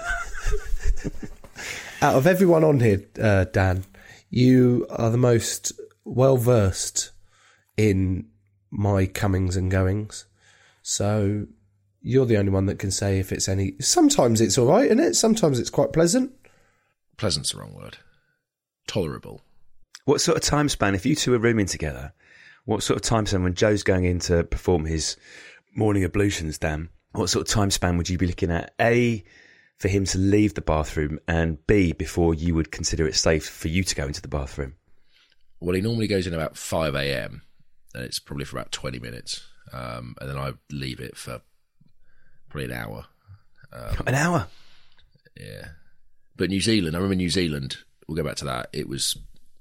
out 2.03 2.17
of 2.17 2.27
everyone 2.27 2.65
on 2.65 2.81
here 2.81 3.03
uh, 3.23 3.45
dan 3.45 3.85
you 4.31 4.87
are 4.91 5.11
the 5.11 5.19
most 5.19 5.73
well 6.11 6.37
versed 6.37 7.13
in 7.77 8.27
my 8.71 9.07
comings 9.07 9.57
and 9.57 9.71
goings 9.71 10.27
so 10.83 11.47
you're 12.03 12.27
the 12.27 12.37
only 12.37 12.51
one 12.51 12.67
that 12.67 12.79
can 12.79 12.91
say 12.91 13.19
if 13.19 13.33
it's 13.33 13.49
any 13.49 13.75
sometimes 13.81 14.41
it's 14.41 14.57
all 14.57 14.67
right 14.67 14.87
isn't 14.87 15.01
it 15.01 15.15
sometimes 15.15 15.59
it's 15.59 15.71
quite 15.71 15.93
pleasant 15.93 16.33
Pleasant's 17.21 17.53
the 17.53 17.59
wrong 17.59 17.75
word. 17.75 17.99
Tolerable. 18.87 19.43
What 20.07 20.23
sort 20.23 20.39
of 20.39 20.43
time 20.43 20.71
span, 20.71 20.95
if 20.95 21.05
you 21.05 21.15
two 21.15 21.35
are 21.35 21.39
rooming 21.39 21.67
together, 21.67 22.15
what 22.65 22.83
sort 22.83 22.97
of 22.97 23.03
time 23.03 23.27
span 23.27 23.43
when 23.43 23.53
Joe's 23.53 23.83
going 23.83 24.07
in 24.07 24.21
to 24.21 24.43
perform 24.43 24.87
his 24.87 25.19
morning 25.77 26.03
ablutions, 26.03 26.57
Dan, 26.57 26.89
what 27.13 27.29
sort 27.29 27.47
of 27.47 27.53
time 27.53 27.71
span 27.71 27.99
would 27.99 28.09
you 28.09 28.17
be 28.17 28.27
looking 28.27 28.51
at? 28.51 28.73
A, 28.81 29.23
for 29.77 29.89
him 29.89 30.07
to 30.07 30.17
leave 30.17 30.55
the 30.55 30.63
bathroom, 30.63 31.19
and 31.29 31.59
B, 31.67 31.93
before 31.93 32.33
you 32.33 32.55
would 32.55 32.73
consider 32.73 33.07
it 33.07 33.17
safe 33.17 33.47
for 33.47 33.69
you 33.69 33.85
to 33.85 33.95
go 33.95 34.07
into 34.07 34.23
the 34.23 34.29
bathroom? 34.29 34.77
Well, 35.61 35.75
he 35.75 35.83
normally 35.83 36.07
goes 36.07 36.27
in 36.27 36.35
about 36.35 36.57
five 36.57 36.95
a.m. 36.95 37.43
and 37.95 38.05
it's 38.05 38.19
probably 38.19 38.45
for 38.45 38.57
about 38.57 38.73
twenty 38.73 38.99
minutes, 38.99 39.45
um, 39.73 40.15
and 40.21 40.29
then 40.31 40.39
I 40.39 40.53
leave 40.71 41.01
it 41.01 41.17
for 41.17 41.43
probably 42.49 42.67
an 42.67 42.73
hour. 42.73 43.07
An 44.07 44.15
hour. 44.15 44.49
Yeah. 45.39 45.69
But 46.37 46.51
New 46.51 46.61
Zealand, 46.61 46.97
I 46.97 46.99
remember 46.99 47.15
New 47.17 47.31
Zealand, 47.31 47.77
we'll 48.09 48.17
go 48.17 48.25
back 48.25 48.37
to 48.37 48.45
that. 48.47 48.69
It 48.73 48.89
was 48.89 49.17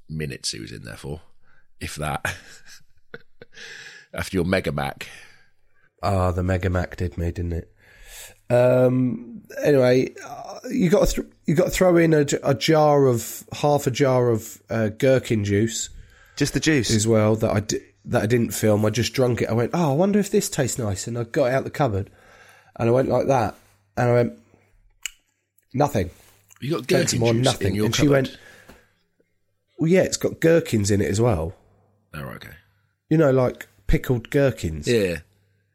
minutes 0.07 0.51
he 0.51 0.59
was 0.59 0.71
in 0.71 0.83
there 0.83 0.95
for, 0.97 1.21
if 1.79 1.95
that. 1.95 2.25
After 4.13 4.37
your 4.37 4.45
Mega 4.45 4.71
Mac. 4.71 5.07
ah 6.01 6.31
the 6.31 6.41
mega 6.41 6.69
mac 6.69 6.95
did 6.95 7.17
me 7.17 7.31
didn't 7.31 7.53
it 7.53 7.68
um 8.49 9.41
anyway 9.63 10.09
uh, 10.25 10.59
you 10.71 10.89
got 10.89 11.07
to 11.07 11.21
th- 11.21 11.27
you 11.45 11.55
got 11.55 11.65
to 11.65 11.69
throw 11.71 11.97
in 11.97 12.13
a, 12.13 12.25
a, 12.43 12.53
jar 12.53 13.05
of 13.07 13.43
half 13.53 13.87
a 13.87 13.91
jar 13.91 14.29
of 14.29 14.61
uh, 14.69 14.89
gherkin 14.89 15.43
juice 15.43 15.89
Just 16.35 16.53
the 16.53 16.59
juice. 16.59 16.91
as 16.91 17.07
well 17.07 17.35
that 17.37 17.51
I 17.51 17.59
di- 17.61 17.81
that 18.05 18.23
I 18.23 18.25
didn't 18.25 18.51
film. 18.51 18.85
I 18.85 18.89
just 18.89 19.13
drunk 19.13 19.41
it. 19.41 19.49
I 19.49 19.53
went, 19.53 19.71
oh, 19.73 19.91
I 19.91 19.93
wonder 19.95 20.19
if 20.19 20.31
this 20.31 20.49
tastes 20.49 20.79
nice, 20.79 21.05
and 21.05 21.17
I 21.17 21.23
got 21.25 21.45
it 21.45 21.53
out 21.53 21.63
the 21.63 21.69
cupboard, 21.69 22.09
and 22.77 22.89
I 22.89 22.91
went 22.91 23.09
like 23.09 23.27
that, 23.27 23.55
and 23.97 24.09
I 24.09 24.13
went, 24.13 24.33
nothing. 25.73 26.09
You 26.61 26.71
got 26.71 26.87
Gave 26.87 26.99
gherkin 27.05 27.19
more 27.19 27.33
juice 27.33 27.45
nothing, 27.45 27.67
in 27.67 27.75
your 27.75 27.85
and 27.85 27.95
she 27.95 28.03
cupboard? 28.03 28.11
went, 28.27 28.37
well, 29.77 29.89
yeah, 29.89 30.01
it's 30.01 30.17
got 30.17 30.39
gherkins 30.39 30.91
in 30.91 31.01
it 31.01 31.09
as 31.09 31.21
well. 31.21 31.55
Oh, 32.13 32.23
right, 32.23 32.35
okay. 32.37 32.55
You 33.09 33.17
know, 33.17 33.31
like 33.31 33.67
pickled 33.87 34.29
gherkins. 34.29 34.87
Yeah. 34.87 35.17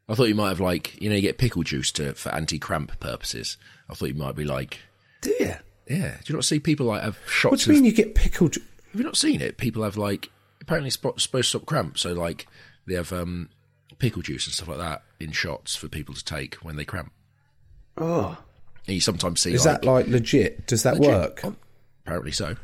I 0.07 0.15
thought 0.15 0.27
you 0.27 0.35
might 0.35 0.49
have 0.49 0.59
like, 0.59 0.99
you 1.01 1.09
know, 1.09 1.15
you 1.15 1.21
get 1.21 1.37
pickle 1.37 1.63
juice 1.63 1.91
to 1.93 2.13
for 2.13 2.29
anti-cramp 2.29 2.99
purposes. 2.99 3.57
I 3.89 3.93
thought 3.95 4.09
you 4.09 4.13
might 4.15 4.35
be 4.35 4.45
like, 4.45 4.79
Do 5.21 5.33
you? 5.39 5.53
Yeah. 5.89 6.17
Do 6.23 6.31
you 6.31 6.35
not 6.35 6.45
see 6.45 6.59
people 6.59 6.85
like 6.87 7.01
have 7.03 7.17
shots? 7.27 7.51
What 7.51 7.59
do 7.61 7.71
you 7.71 7.77
of- 7.77 7.83
mean 7.83 7.91
you 7.91 7.95
get 7.95 8.15
pickled? 8.15 8.55
Have 8.55 9.01
you 9.01 9.03
not 9.03 9.17
seen 9.17 9.41
it? 9.41 9.57
People 9.57 9.83
have 9.83 9.97
like 9.97 10.29
apparently 10.61 10.87
it's 10.87 10.95
supposed 10.95 11.31
to 11.31 11.43
stop 11.43 11.65
cramp, 11.65 11.97
so 11.97 12.13
like 12.13 12.47
they 12.87 12.93
have 12.95 13.11
um, 13.11 13.49
pickle 13.99 14.21
juice 14.21 14.45
and 14.47 14.53
stuff 14.53 14.67
like 14.67 14.77
that 14.77 15.01
in 15.19 15.31
shots 15.31 15.75
for 15.75 15.87
people 15.87 16.13
to 16.15 16.23
take 16.23 16.55
when 16.55 16.75
they 16.75 16.85
cramp. 16.85 17.11
Oh, 17.97 18.37
And 18.87 18.93
you 18.95 19.01
sometimes 19.01 19.41
see 19.41 19.53
Is 19.53 19.65
like, 19.65 19.81
that 19.81 19.87
like 19.87 20.07
legit? 20.07 20.67
Does 20.67 20.83
that 20.83 20.95
legit- 20.99 21.13
work? 21.13 21.41
oh, 21.45 21.55
apparently 22.05 22.31
so. 22.31 22.47
And 22.47 22.57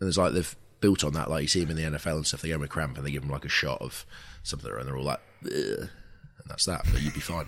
there's 0.00 0.18
like 0.18 0.32
they've 0.32 0.56
built 0.80 1.04
on 1.04 1.12
that, 1.14 1.30
like 1.30 1.42
you 1.42 1.48
see 1.48 1.64
them 1.64 1.76
in 1.76 1.92
the 1.92 1.98
NFL 1.98 2.16
and 2.16 2.26
stuff. 2.26 2.42
They 2.42 2.48
go 2.48 2.58
with 2.58 2.70
cramp 2.70 2.96
and 2.96 3.06
they 3.06 3.10
give 3.10 3.22
them 3.22 3.30
like 3.30 3.44
a 3.44 3.48
shot 3.50 3.80
of 3.80 4.04
something, 4.42 4.70
and 4.70 4.86
they're 4.86 4.96
all 4.96 5.04
like, 5.04 5.20
Ugh. 5.44 5.88
And 6.38 6.50
that's 6.50 6.66
that. 6.66 6.84
But 6.92 7.02
you'd 7.02 7.14
be 7.14 7.20
fine. 7.20 7.46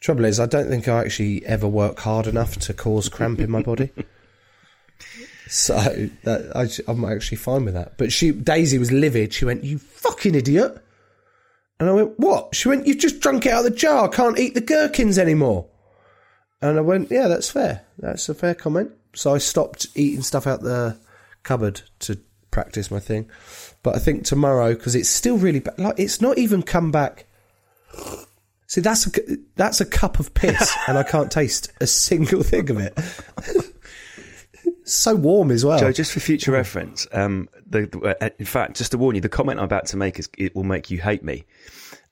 Trouble 0.00 0.24
is, 0.24 0.40
I 0.40 0.46
don't 0.46 0.68
think 0.68 0.88
I 0.88 1.00
actually 1.00 1.44
ever 1.44 1.68
work 1.68 1.98
hard 2.00 2.26
enough 2.26 2.56
to 2.58 2.74
cause 2.74 3.08
cramp 3.08 3.38
in 3.40 3.50
my 3.50 3.62
body. 3.62 3.90
So 5.50 5.74
that 6.22 6.54
I, 6.54 6.68
I'm 6.90 7.04
actually 7.04 7.38
fine 7.38 7.64
with 7.64 7.74
that. 7.74 7.98
But 7.98 8.12
she, 8.12 8.30
Daisy, 8.30 8.78
was 8.78 8.92
livid. 8.92 9.34
She 9.34 9.44
went, 9.44 9.64
"You 9.64 9.78
fucking 9.78 10.36
idiot!" 10.36 10.80
And 11.80 11.88
I 11.88 11.92
went, 11.92 12.20
"What?" 12.20 12.54
She 12.54 12.68
went, 12.68 12.86
"You've 12.86 12.98
just 12.98 13.18
drunk 13.18 13.46
it 13.46 13.52
out 13.52 13.66
of 13.66 13.72
the 13.72 13.76
jar. 13.76 14.08
Can't 14.08 14.38
eat 14.38 14.54
the 14.54 14.60
gherkins 14.60 15.18
anymore." 15.18 15.66
And 16.62 16.78
I 16.78 16.82
went, 16.82 17.10
"Yeah, 17.10 17.26
that's 17.26 17.50
fair. 17.50 17.84
That's 17.98 18.28
a 18.28 18.34
fair 18.34 18.54
comment." 18.54 18.92
So 19.12 19.34
I 19.34 19.38
stopped 19.38 19.88
eating 19.96 20.22
stuff 20.22 20.46
out 20.46 20.60
the 20.60 20.96
cupboard 21.42 21.82
to 22.00 22.20
practice 22.50 22.90
my 22.90 23.00
thing. 23.00 23.30
But 23.82 23.96
I 23.96 23.98
think 23.98 24.24
tomorrow, 24.24 24.74
because 24.74 24.94
it's 24.94 25.08
still 25.08 25.36
really 25.38 25.60
bad. 25.60 25.78
Like 25.78 25.98
it's 25.98 26.20
not 26.20 26.38
even 26.38 26.62
come 26.62 26.90
back. 26.90 27.26
See, 28.66 28.80
that's 28.80 29.06
a, 29.06 29.10
that's 29.56 29.80
a 29.80 29.84
cup 29.84 30.20
of 30.20 30.32
piss, 30.34 30.76
and 30.86 30.96
I 30.96 31.02
can't 31.02 31.30
taste 31.30 31.72
a 31.80 31.86
single 31.88 32.42
thing 32.44 32.70
of 32.70 32.78
it. 32.78 32.96
so 34.84 35.14
warm 35.16 35.50
as 35.50 35.64
well. 35.64 35.78
Joe, 35.78 35.92
just 35.92 36.12
for 36.12 36.20
future 36.20 36.52
reference, 36.52 37.06
um, 37.12 37.48
the, 37.66 37.86
the- 37.86 38.24
uh, 38.24 38.28
in 38.38 38.46
fact, 38.46 38.76
just 38.76 38.92
to 38.92 38.98
warn 38.98 39.14
you, 39.16 39.20
the 39.20 39.28
comment 39.28 39.58
I'm 39.58 39.64
about 39.64 39.86
to 39.86 39.96
make 39.96 40.18
is 40.18 40.28
it 40.38 40.54
will 40.54 40.64
make 40.64 40.90
you 40.90 40.98
hate 41.00 41.24
me. 41.24 41.44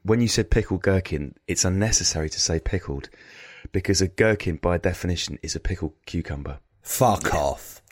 When 0.02 0.21
you 0.21 0.28
said 0.28 0.50
pickled 0.50 0.83
gherkin, 0.83 1.35
it's 1.47 1.64
unnecessary 1.64 2.30
to 2.30 2.40
say 2.40 2.59
pickled 2.61 3.09
because 3.73 4.00
a 4.00 4.09
gherkin, 4.09 4.57
by 4.57 4.78
definition, 4.78 5.38
is 5.42 5.54
a 5.54 5.61
pickled 5.61 5.92
cucumber. 6.07 6.59
Fuck 6.83 7.35
off. 7.35 7.83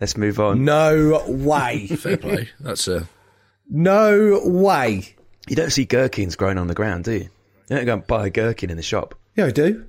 Let's 0.00 0.16
move 0.16 0.38
on. 0.40 0.64
No 0.64 1.22
way. 1.26 1.86
Fair 1.98 2.16
play. 2.16 2.48
That's 2.60 2.86
a 2.88 3.08
No 3.68 4.40
way. 4.44 5.14
You 5.48 5.56
don't 5.56 5.70
see 5.70 5.84
gherkins 5.84 6.36
growing 6.36 6.58
on 6.58 6.66
the 6.66 6.74
ground, 6.74 7.04
do 7.04 7.12
you? 7.12 7.18
You 7.68 7.76
don't 7.76 7.86
go 7.86 7.92
and 7.94 8.06
buy 8.06 8.26
a 8.26 8.30
gherkin 8.30 8.70
in 8.70 8.76
the 8.76 8.82
shop. 8.82 9.14
Yeah, 9.36 9.46
I 9.46 9.50
do. 9.50 9.86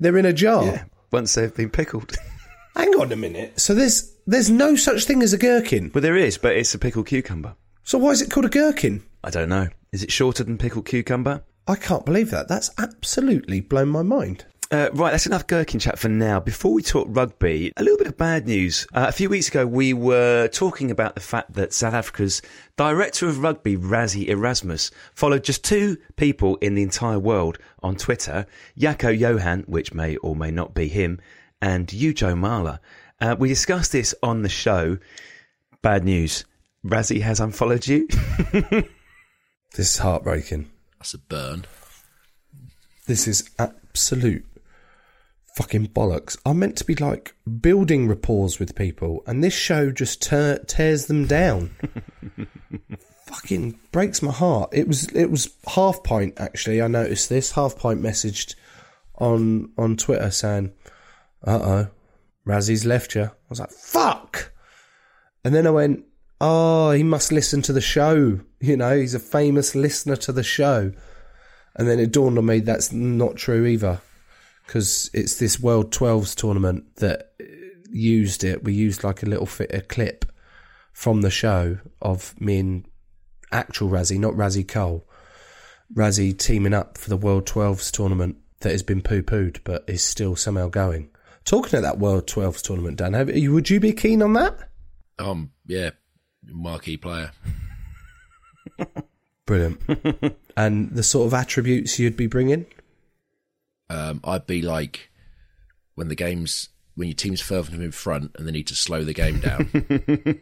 They're 0.00 0.16
in 0.18 0.26
a 0.26 0.32
jar. 0.32 0.64
Yeah, 0.64 0.84
once 1.12 1.34
they've 1.34 1.54
been 1.54 1.70
pickled. 1.70 2.14
Hang 2.76 2.92
on 2.94 3.12
a 3.12 3.16
minute. 3.16 3.58
So 3.60 3.74
there's 3.74 4.12
there's 4.26 4.50
no 4.50 4.74
such 4.76 5.04
thing 5.04 5.22
as 5.22 5.32
a 5.32 5.38
gherkin. 5.38 5.90
well, 5.94 6.02
there 6.02 6.16
is, 6.16 6.38
but 6.38 6.56
it's 6.56 6.74
a 6.74 6.78
pickled 6.78 7.06
cucumber. 7.06 7.54
So 7.84 7.98
why 7.98 8.10
is 8.10 8.22
it 8.22 8.30
called 8.30 8.46
a 8.46 8.48
gherkin? 8.48 9.04
I 9.22 9.30
don't 9.30 9.48
know. 9.48 9.68
Is 9.92 10.02
it 10.02 10.10
shorter 10.10 10.42
than 10.42 10.58
pickled 10.58 10.86
cucumber? 10.86 11.44
I 11.66 11.76
can't 11.76 12.04
believe 12.04 12.30
that. 12.30 12.48
That's 12.48 12.70
absolutely 12.78 13.60
blown 13.60 13.88
my 13.88 14.02
mind. 14.02 14.44
Uh, 14.70 14.88
right, 14.94 15.10
that's 15.10 15.26
enough 15.26 15.46
gherkin 15.46 15.78
chat 15.78 15.98
for 15.98 16.08
now. 16.08 16.40
Before 16.40 16.72
we 16.72 16.82
talk 16.82 17.06
rugby, 17.10 17.72
a 17.76 17.82
little 17.82 17.98
bit 17.98 18.06
of 18.06 18.16
bad 18.16 18.46
news. 18.46 18.86
Uh, 18.92 19.06
a 19.08 19.12
few 19.12 19.28
weeks 19.28 19.48
ago, 19.48 19.66
we 19.66 19.92
were 19.92 20.48
talking 20.48 20.90
about 20.90 21.14
the 21.14 21.20
fact 21.20 21.52
that 21.52 21.72
South 21.72 21.94
Africa's 21.94 22.42
director 22.76 23.28
of 23.28 23.40
rugby, 23.40 23.76
Rassie 23.76 24.26
Erasmus, 24.28 24.90
followed 25.14 25.44
just 25.44 25.64
two 25.64 25.96
people 26.16 26.56
in 26.56 26.74
the 26.74 26.82
entire 26.82 27.18
world 27.18 27.58
on 27.82 27.94
Twitter 27.94 28.46
Yako 28.76 29.16
Johan, 29.16 29.64
which 29.66 29.92
may 29.94 30.16
or 30.16 30.34
may 30.34 30.50
not 30.50 30.74
be 30.74 30.88
him, 30.88 31.20
and 31.60 31.92
you 31.92 32.14
Joe 32.14 32.34
Marler. 32.34 32.78
Uh, 33.20 33.36
we 33.38 33.48
discussed 33.48 33.92
this 33.92 34.14
on 34.22 34.42
the 34.42 34.48
show. 34.48 34.98
Bad 35.82 36.04
news. 36.04 36.44
Rassie 36.84 37.20
has 37.20 37.38
unfollowed 37.38 37.86
you. 37.86 38.08
This 39.74 39.90
is 39.90 39.98
heartbreaking. 39.98 40.70
that's 41.00 41.14
a 41.14 41.18
burn. 41.18 41.64
This 43.08 43.26
is 43.26 43.50
absolute 43.58 44.46
fucking 45.54 45.88
bollocks. 45.88 46.36
I'm 46.44 46.58
meant 46.58 46.76
to 46.78 46.84
be 46.84 46.94
like 46.94 47.34
building 47.60 48.08
rapport 48.08 48.48
with 48.58 48.74
people, 48.74 49.22
and 49.26 49.42
this 49.42 49.54
show 49.54 49.90
just 49.90 50.22
tear 50.22 50.58
tears 50.58 51.06
them 51.06 51.26
down. 51.26 51.74
fucking 53.26 53.78
breaks 53.90 54.22
my 54.22 54.32
heart. 54.32 54.70
It 54.72 54.86
was 54.86 55.08
it 55.08 55.30
was 55.30 55.54
half 55.66 56.02
pint 56.02 56.34
actually. 56.38 56.82
I 56.82 56.88
noticed 56.88 57.28
this 57.28 57.52
half 57.52 57.76
pint 57.76 58.02
messaged 58.02 58.54
on 59.16 59.72
on 59.78 59.96
Twitter 59.96 60.30
saying, 60.30 60.72
"Uh 61.46 61.60
oh, 61.62 61.88
Rassie's 62.46 62.84
left 62.84 63.14
you." 63.14 63.24
I 63.24 63.30
was 63.48 63.60
like, 63.60 63.70
"Fuck!" 63.70 64.52
And 65.44 65.54
then 65.54 65.66
I 65.66 65.70
went, 65.70 66.04
"Oh, 66.40 66.90
he 66.90 67.02
must 67.02 67.32
listen 67.32 67.62
to 67.62 67.72
the 67.72 67.80
show. 67.80 68.40
You 68.60 68.76
know, 68.76 68.96
he's 68.96 69.14
a 69.14 69.20
famous 69.20 69.74
listener 69.74 70.16
to 70.16 70.32
the 70.32 70.42
show." 70.42 70.92
And 71.76 71.88
then 71.88 71.98
it 71.98 72.12
dawned 72.12 72.38
on 72.38 72.46
me 72.46 72.60
that's 72.60 72.92
not 72.92 73.34
true 73.34 73.66
either, 73.66 74.00
because 74.66 75.10
it's 75.12 75.36
this 75.36 75.60
World 75.60 75.92
12s 75.92 76.34
tournament 76.34 76.96
that 76.96 77.32
uh, 77.40 77.44
used 77.90 78.44
it. 78.44 78.64
We 78.64 78.72
used 78.72 79.04
like 79.04 79.22
a 79.22 79.26
little 79.26 79.46
fit 79.46 79.72
a 79.74 79.80
clip 79.80 80.24
from 80.92 81.22
the 81.22 81.30
show 81.30 81.78
of 82.00 82.38
me 82.40 82.58
and 82.58 82.84
actual 83.52 83.88
Rassie, 83.88 84.18
not 84.18 84.34
Razzie 84.34 84.66
Cole, 84.66 85.06
Rassie 85.92 86.36
teaming 86.36 86.74
up 86.74 86.98
for 86.98 87.10
the 87.10 87.16
World 87.16 87.46
12s 87.46 87.90
tournament 87.90 88.36
that 88.60 88.72
has 88.72 88.82
been 88.82 89.02
poo 89.02 89.22
pooed 89.22 89.58
but 89.64 89.84
is 89.86 90.02
still 90.02 90.36
somehow 90.36 90.68
going. 90.68 91.10
Talking 91.44 91.76
of 91.76 91.82
that 91.82 91.98
World 91.98 92.26
12s 92.26 92.62
tournament, 92.62 92.96
Dan, 92.96 93.12
have, 93.12 93.28
would 93.28 93.68
you 93.68 93.78
be 93.78 93.92
keen 93.92 94.22
on 94.22 94.32
that? 94.32 94.70
Um, 95.18 95.50
yeah, 95.66 95.90
marquee 96.42 96.96
player. 96.96 97.32
Brilliant. 99.46 99.80
and 100.56 100.90
the 100.92 101.02
sort 101.02 101.26
of 101.26 101.34
attributes 101.34 101.98
you'd 101.98 102.16
be 102.16 102.26
bringing? 102.26 102.66
Um, 103.90 104.20
I'd 104.24 104.46
be 104.46 104.62
like 104.62 105.10
when 105.94 106.08
the 106.08 106.14
game's 106.14 106.70
when 106.94 107.08
your 107.08 107.14
team's 107.14 107.40
further 107.40 107.70
from 107.70 107.82
in 107.82 107.92
front 107.92 108.32
and 108.36 108.46
they 108.46 108.52
need 108.52 108.68
to 108.68 108.74
slow 108.74 109.04
the 109.04 109.14
game 109.14 109.40
down. 109.40 109.70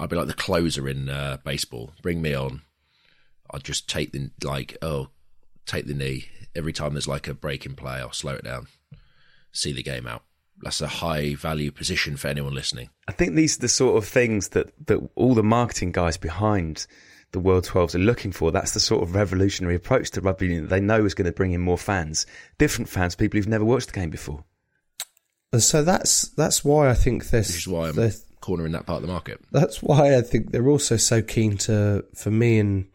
I'd 0.00 0.10
be 0.10 0.16
like 0.16 0.28
the 0.28 0.34
closer 0.34 0.88
in 0.88 1.08
uh, 1.08 1.38
baseball. 1.44 1.92
Bring 2.02 2.22
me 2.22 2.34
on. 2.34 2.62
I'd 3.50 3.64
just 3.64 3.88
take 3.88 4.12
the 4.12 4.30
like 4.42 4.76
oh, 4.82 5.08
take 5.66 5.86
the 5.86 5.94
knee 5.94 6.28
every 6.54 6.72
time 6.72 6.94
there's 6.94 7.08
like 7.08 7.28
a 7.28 7.34
break 7.34 7.66
in 7.66 7.74
play. 7.74 7.94
I'll 7.94 8.12
slow 8.12 8.34
it 8.34 8.44
down, 8.44 8.68
see 9.52 9.72
the 9.72 9.82
game 9.82 10.06
out. 10.06 10.22
That's 10.60 10.80
a 10.80 10.88
high 10.88 11.34
value 11.34 11.70
position 11.70 12.16
for 12.16 12.28
anyone 12.28 12.54
listening. 12.54 12.90
I 13.06 13.12
think 13.12 13.34
these 13.34 13.56
are 13.56 13.60
the 13.60 13.68
sort 13.68 13.96
of 13.96 14.08
things 14.08 14.48
that, 14.50 14.72
that 14.88 14.98
all 15.14 15.34
the 15.34 15.42
marketing 15.44 15.92
guys 15.92 16.16
behind 16.16 16.86
the 17.32 17.40
World 17.40 17.64
12s 17.66 17.94
are 17.94 17.98
looking 17.98 18.32
for. 18.32 18.50
That's 18.50 18.72
the 18.72 18.80
sort 18.80 19.02
of 19.02 19.14
revolutionary 19.14 19.74
approach 19.74 20.10
to 20.12 20.20
rugby 20.20 20.46
union 20.46 20.62
that 20.64 20.70
they 20.70 20.80
know 20.80 21.04
is 21.04 21.14
going 21.14 21.26
to 21.26 21.32
bring 21.32 21.52
in 21.52 21.60
more 21.60 21.78
fans, 21.78 22.26
different 22.56 22.88
fans, 22.88 23.14
people 23.14 23.38
who've 23.38 23.48
never 23.48 23.64
watched 23.64 23.88
the 23.88 24.00
game 24.00 24.10
before. 24.10 24.44
And 25.52 25.62
so 25.62 25.82
that's 25.82 26.22
that's 26.28 26.64
why 26.64 26.90
I 26.90 26.94
think 26.94 27.30
this. 27.30 27.48
Which 27.48 27.58
is 27.58 27.68
why 27.68 27.88
I'm 27.88 28.12
cornering 28.40 28.72
that 28.72 28.86
part 28.86 29.02
of 29.02 29.06
the 29.06 29.12
market. 29.12 29.40
that's 29.50 29.82
why 29.82 30.16
I 30.16 30.22
think 30.22 30.52
they're 30.52 30.68
also 30.68 30.96
so 30.96 31.22
keen 31.22 31.56
to 31.58 32.04
for 32.14 32.30
me 32.30 32.58
and 32.58 32.86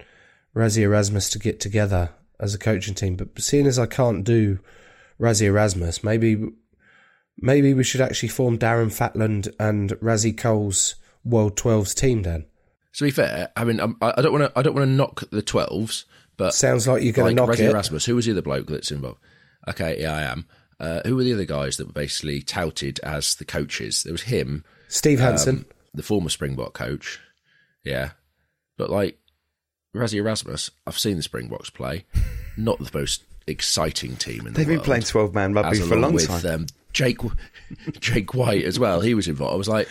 Rassie 0.55 0.83
Erasmus 0.83 1.29
to 1.31 1.39
get 1.39 1.59
together 1.59 2.09
as 2.39 2.53
a 2.53 2.59
coaching 2.59 2.95
team. 2.95 3.15
But 3.15 3.39
seeing 3.41 3.67
as 3.67 3.79
I 3.79 3.85
can't 3.85 4.23
do 4.23 4.59
Rassie 5.19 5.47
Erasmus, 5.47 6.03
maybe 6.03 6.43
maybe 7.37 7.73
we 7.73 7.83
should 7.83 8.01
actually 8.01 8.29
form 8.29 8.57
Darren 8.57 8.87
Fatland 8.87 9.53
and 9.59 9.91
Razzie 9.93 10.37
Cole's 10.37 10.95
World 11.23 11.55
12s 11.55 11.95
team. 11.95 12.21
Dan 12.21 12.45
To 12.97 13.03
be 13.03 13.12
fair, 13.12 13.50
I 13.55 13.63
mean, 13.63 13.79
I'm- 13.79 13.97
I 14.01 14.21
don't 14.21 14.31
want 14.33 14.45
to. 14.53 14.59
I 14.59 14.62
don't 14.62 14.75
want 14.75 14.88
to 14.88 14.91
knock 14.91 15.23
the 15.31 15.41
twelves, 15.41 16.05
but 16.38 16.53
sounds 16.53 16.88
like 16.88 17.01
you're 17.03 17.13
going 17.13 17.35
like 17.35 17.45
to 17.47 17.47
knock 17.53 17.57
Rassie 17.57 17.65
it. 17.67 17.71
Erasmus. 17.71 18.05
Who 18.05 18.15
was 18.15 18.25
the 18.25 18.31
other 18.33 18.41
bloke 18.41 18.67
that's 18.67 18.91
involved? 18.91 19.19
Okay, 19.67 20.00
yeah, 20.01 20.13
I 20.13 20.21
am. 20.23 20.45
Uh, 20.79 21.01
who 21.05 21.15
were 21.15 21.23
the 21.23 21.33
other 21.33 21.45
guys 21.45 21.77
that 21.77 21.88
were 21.88 21.93
basically 21.93 22.41
touted 22.41 23.00
as 23.01 23.35
the 23.35 23.45
coaches? 23.45 24.03
There 24.03 24.12
was 24.13 24.23
him, 24.23 24.63
Steve 24.89 25.19
Hansen. 25.19 25.57
um, 25.59 25.65
the 25.93 26.03
former 26.03 26.29
Springbok 26.29 26.73
coach. 26.73 27.19
Yeah, 27.83 28.12
but 28.77 28.89
like 28.89 29.17
Rassie 29.95 30.15
Erasmus, 30.19 30.69
I've 30.85 31.00
seen 31.00 31.17
the 31.17 31.23
Springboks 31.23 31.69
play. 31.69 32.05
Not 32.57 32.77
the 32.79 32.91
most 32.93 33.23
exciting 33.47 34.15
team 34.17 34.39
in 34.45 34.45
the 34.45 34.50
world. 34.50 34.55
They've 34.55 34.67
been 34.67 34.79
playing 34.81 35.03
12 35.03 35.33
man 35.33 35.53
rugby 35.53 35.79
as 35.79 35.88
for 35.88 35.95
a 35.95 36.00
long 36.00 36.13
with, 36.13 36.27
time. 36.27 36.45
Um, 36.45 36.65
Jake 36.93 37.17
Jake 38.00 38.33
White 38.35 38.65
as 38.65 38.77
well. 38.79 39.01
He 39.01 39.13
was 39.15 39.27
involved. 39.27 39.53
I 39.53 39.57
was 39.57 39.67
like, 39.67 39.88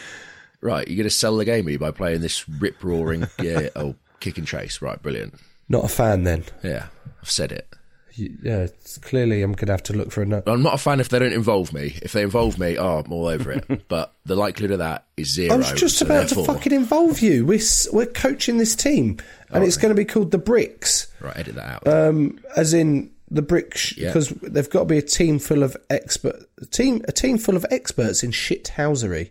right, 0.63 0.87
you're 0.89 0.97
going 0.97 1.05
to 1.05 1.11
sell 1.11 1.37
the 1.37 1.45
game 1.45 1.67
are 1.67 1.71
you, 1.71 1.79
by 1.79 1.91
playing 1.91 2.21
this 2.23 2.49
rip 2.49 2.83
roaring, 2.83 3.29
yeah, 3.43 3.69
oh, 3.77 3.95
kick 4.21 4.39
and 4.39 4.47
chase. 4.47 4.81
Right, 4.81 5.01
brilliant. 5.03 5.35
Not 5.69 5.85
a 5.85 5.89
fan 5.89 6.25
then. 6.25 6.45
Yeah, 6.63 6.87
I've 7.21 7.31
said 7.31 7.53
it. 7.53 7.69
You- 8.15 8.37
Yeah, 8.43 8.59
it's 8.59 8.99
clearly 8.99 9.43
I'm 9.43 9.53
going 9.53 9.67
to 9.69 9.73
have 9.73 9.83
to 9.85 9.93
look 9.95 10.13
for 10.13 10.21
another. 10.23 10.51
I'm 10.53 10.63
not 10.63 10.75
a 10.75 10.79
fan 10.79 11.01
if 11.01 11.09
they 11.09 11.19
don't 11.19 11.33
involve 11.33 11.73
me. 11.73 11.97
If 12.03 12.13
they 12.13 12.23
involve 12.23 12.59
me, 12.59 12.77
oh, 12.77 12.99
I'm 12.99 13.13
all 13.13 13.27
over 13.27 13.53
it. 13.53 13.85
but 13.89 14.15
the 14.27 14.37
likelihood 14.37 14.73
of 14.73 14.79
that 14.81 15.07
is 15.17 15.33
zero. 15.33 15.55
I 15.55 15.57
was 15.57 15.73
just 15.73 15.99
so 15.99 16.07
about 16.07 16.29
to 16.29 16.45
fucking 16.45 16.73
involve 16.73 17.21
you. 17.21 17.47
We're 17.47 17.61
we're 17.93 18.07
coaching 18.07 18.59
this 18.59 18.77
team, 18.77 19.19
and 19.51 19.65
it's 19.65 19.77
going 19.79 19.91
to 19.95 19.99
be 19.99 20.05
called 20.05 20.31
the 20.31 20.39
Bricks. 20.39 21.07
Right, 21.21 21.37
edit 21.39 21.55
that 21.55 21.83
out. 21.87 21.89
Um, 21.89 22.39
as 22.55 22.75
in 22.75 23.11
the 23.31 23.41
brick 23.41 23.97
Yeah. 23.97 24.09
because 24.11 24.29
they've 24.29 24.69
got 24.69 24.81
to 24.81 24.85
be 24.85 24.99
a 24.99 25.03
team 25.03 25.39
full 25.39 25.63
of 25.63 25.75
expert 25.89 26.37
a 26.61 26.67
team 26.67 27.03
a 27.09 27.13
team 27.13 27.39
full 27.39 27.57
of 27.57 27.65
experts 27.71 28.23
in 28.23 28.31
shithousery. 28.31 29.31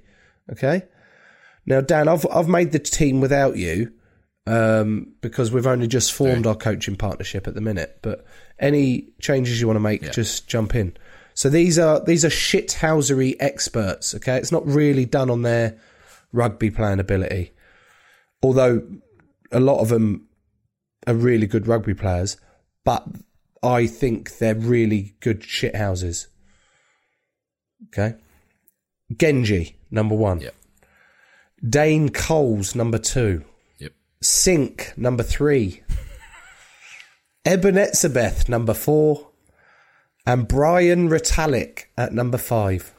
Okay. 0.52 0.84
Now, 1.66 1.82
Dan, 1.82 2.08
I've 2.08 2.26
I've 2.32 2.48
made 2.48 2.72
the 2.72 2.80
team 2.80 3.22
without 3.22 3.58
you 3.58 3.92
um, 4.48 5.14
because 5.22 5.52
we've 5.52 5.68
only 5.68 5.88
just 5.88 6.12
formed 6.14 6.48
our 6.48 6.56
coaching 6.56 6.96
partnership 6.96 7.48
at 7.48 7.54
the 7.54 7.62
minute. 7.62 8.00
But 8.02 8.26
any 8.60 9.10
changes 9.20 9.62
you 9.62 9.68
want 9.68 9.78
to 9.78 9.82
make, 9.82 10.12
just 10.12 10.48
jump 10.48 10.76
in. 10.76 10.96
So 11.34 11.50
these 11.50 11.80
are 11.80 12.04
these 12.04 12.26
are 12.26 12.30
shithousery 12.30 13.36
experts. 13.40 14.16
Okay, 14.16 14.38
it's 14.38 14.52
not 14.52 14.66
really 14.66 15.06
done 15.06 15.30
on 15.30 15.44
their 15.44 15.78
rugby 16.34 16.72
playing 16.72 17.00
ability, 17.00 17.52
although 18.42 18.82
a 19.52 19.60
lot 19.60 19.80
of 19.80 19.90
them 19.90 20.28
are 21.08 21.16
really 21.16 21.48
good 21.48 21.68
rugby 21.68 21.94
players. 21.94 22.38
But 22.84 23.08
I 23.64 23.86
think 23.86 24.40
they're 24.40 24.56
really 24.56 25.16
good 25.20 25.42
shithouses. 25.42 26.28
Okay, 27.88 28.16
Genge 29.14 29.74
number 29.90 30.16
one. 30.16 30.42
Yep. 30.42 30.56
Dane 31.68 32.10
Coles 32.10 32.76
number 32.76 32.98
two. 32.98 33.44
Yep. 33.80 33.94
Sink 34.22 34.94
number 34.98 35.24
three. 35.24 35.82
Eben 37.46 37.76
Etzebeth 37.76 38.50
number 38.50 38.74
four. 38.74 39.30
And 40.26 40.48
Brian 40.48 41.10
Retallick 41.10 41.86
at 41.98 42.14
number 42.14 42.38
five. 42.38 42.94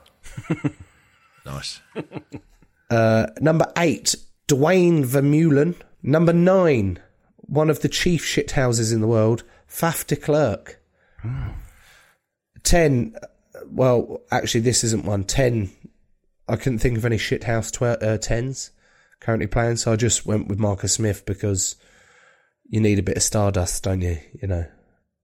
Nice. 1.44 1.80
Uh, 2.90 3.26
number 3.40 3.66
eight, 3.76 4.14
Duane 4.46 5.04
Vermeulen. 5.04 5.74
Number 6.02 6.32
nine, 6.32 6.98
one 7.36 7.70
of 7.70 7.80
the 7.80 7.88
chief 7.88 8.24
shithouses 8.24 8.92
in 8.92 9.00
the 9.00 9.06
world, 9.06 9.44
Faf 9.68 10.06
de 10.06 10.16
Klerk. 10.16 10.80
Ten, 12.62 13.14
well, 13.66 14.20
actually, 14.30 14.60
this 14.60 14.84
isn't 14.84 15.04
one. 15.04 15.24
Ten, 15.24 15.70
I 16.52 16.56
couldn't 16.56 16.80
think 16.80 16.98
of 16.98 17.06
any 17.06 17.16
shithouse 17.16 17.72
tw- 17.72 18.02
uh, 18.02 18.18
tens 18.18 18.72
currently 19.20 19.46
playing, 19.46 19.76
so 19.76 19.90
I 19.90 19.96
just 19.96 20.26
went 20.26 20.48
with 20.48 20.58
Marcus 20.58 20.92
Smith 20.92 21.24
because 21.24 21.76
you 22.68 22.78
need 22.78 22.98
a 22.98 23.02
bit 23.02 23.16
of 23.16 23.22
stardust, 23.22 23.82
don't 23.84 24.02
you? 24.02 24.18
You 24.40 24.48
know, 24.48 24.66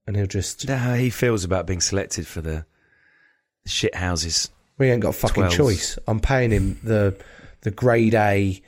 and 0.07 0.17
he'll 0.17 0.27
just. 0.27 0.63
Is 0.63 0.69
that 0.69 0.79
how 0.79 0.95
he 0.95 1.11
feels 1.11 1.45
about 1.45 1.67
being 1.67 1.83
selected 1.83 2.27
for 2.27 2.41
the 2.41 2.65
shit 3.67 3.95
houses? 3.95 4.49
We 4.79 4.91
ain't 4.91 5.03
got 5.03 5.11
a 5.11 5.13
fucking 5.13 5.45
12s. 5.45 5.57
choice. 5.57 5.99
I'm 6.09 6.21
paying 6.21 6.51
him 6.51 6.81
the 6.83 7.15
the 7.61 7.73
grade 7.73 8.15
A. 8.15 8.63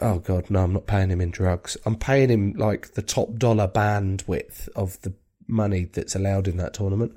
Oh 0.00 0.20
god, 0.20 0.48
no, 0.48 0.62
I'm 0.62 0.72
not 0.72 0.86
paying 0.86 1.10
him 1.10 1.20
in 1.20 1.32
drugs. 1.32 1.76
I'm 1.84 1.96
paying 1.96 2.28
him 2.28 2.52
like 2.52 2.92
the 2.92 3.02
top 3.02 3.34
dollar 3.34 3.66
bandwidth 3.66 4.68
of 4.76 5.00
the 5.02 5.12
money 5.48 5.86
that's 5.86 6.14
allowed 6.14 6.46
in 6.46 6.56
that 6.58 6.74
tournament. 6.74 7.16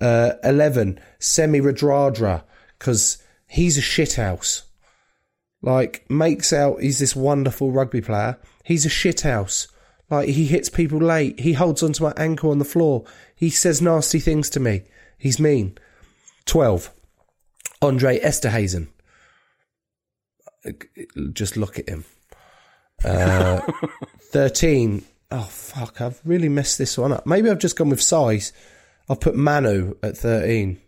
Uh, 0.00 0.32
Eleven, 0.42 1.00
Semi 1.18 1.60
Radradra, 1.60 2.44
because 2.78 3.22
he's 3.46 3.78
a 3.78 3.82
shithouse. 3.82 4.62
Like 5.62 6.08
makes 6.10 6.52
out 6.52 6.80
he's 6.80 6.98
this 6.98 7.16
wonderful 7.16 7.72
rugby 7.72 8.00
player. 8.00 8.38
He's 8.64 8.86
a 8.86 8.90
shithouse. 8.90 9.68
Like 10.10 10.28
he 10.28 10.46
hits 10.46 10.68
people 10.68 10.98
late. 10.98 11.40
He 11.40 11.54
holds 11.54 11.82
onto 11.82 12.04
my 12.04 12.12
ankle 12.16 12.50
on 12.50 12.58
the 12.58 12.64
floor. 12.64 13.04
He 13.34 13.50
says 13.50 13.82
nasty 13.82 14.20
things 14.20 14.50
to 14.50 14.60
me. 14.60 14.82
He's 15.18 15.40
mean. 15.40 15.76
Twelve. 16.44 16.90
Andre 17.82 18.18
Esterhuizen. 18.20 18.88
Just 21.32 21.56
look 21.56 21.78
at 21.78 21.88
him. 21.88 22.04
Uh, 23.04 23.60
13. 24.32 25.04
Oh, 25.30 25.42
fuck. 25.42 26.00
I've 26.00 26.20
really 26.24 26.48
messed 26.48 26.78
this 26.78 26.96
one 26.96 27.12
up. 27.12 27.26
Maybe 27.26 27.50
I've 27.50 27.58
just 27.58 27.76
gone 27.76 27.90
with 27.90 28.02
size. 28.02 28.52
I've 29.08 29.20
put 29.20 29.36
Manu 29.36 29.96
at 30.02 30.16
13. 30.16 30.80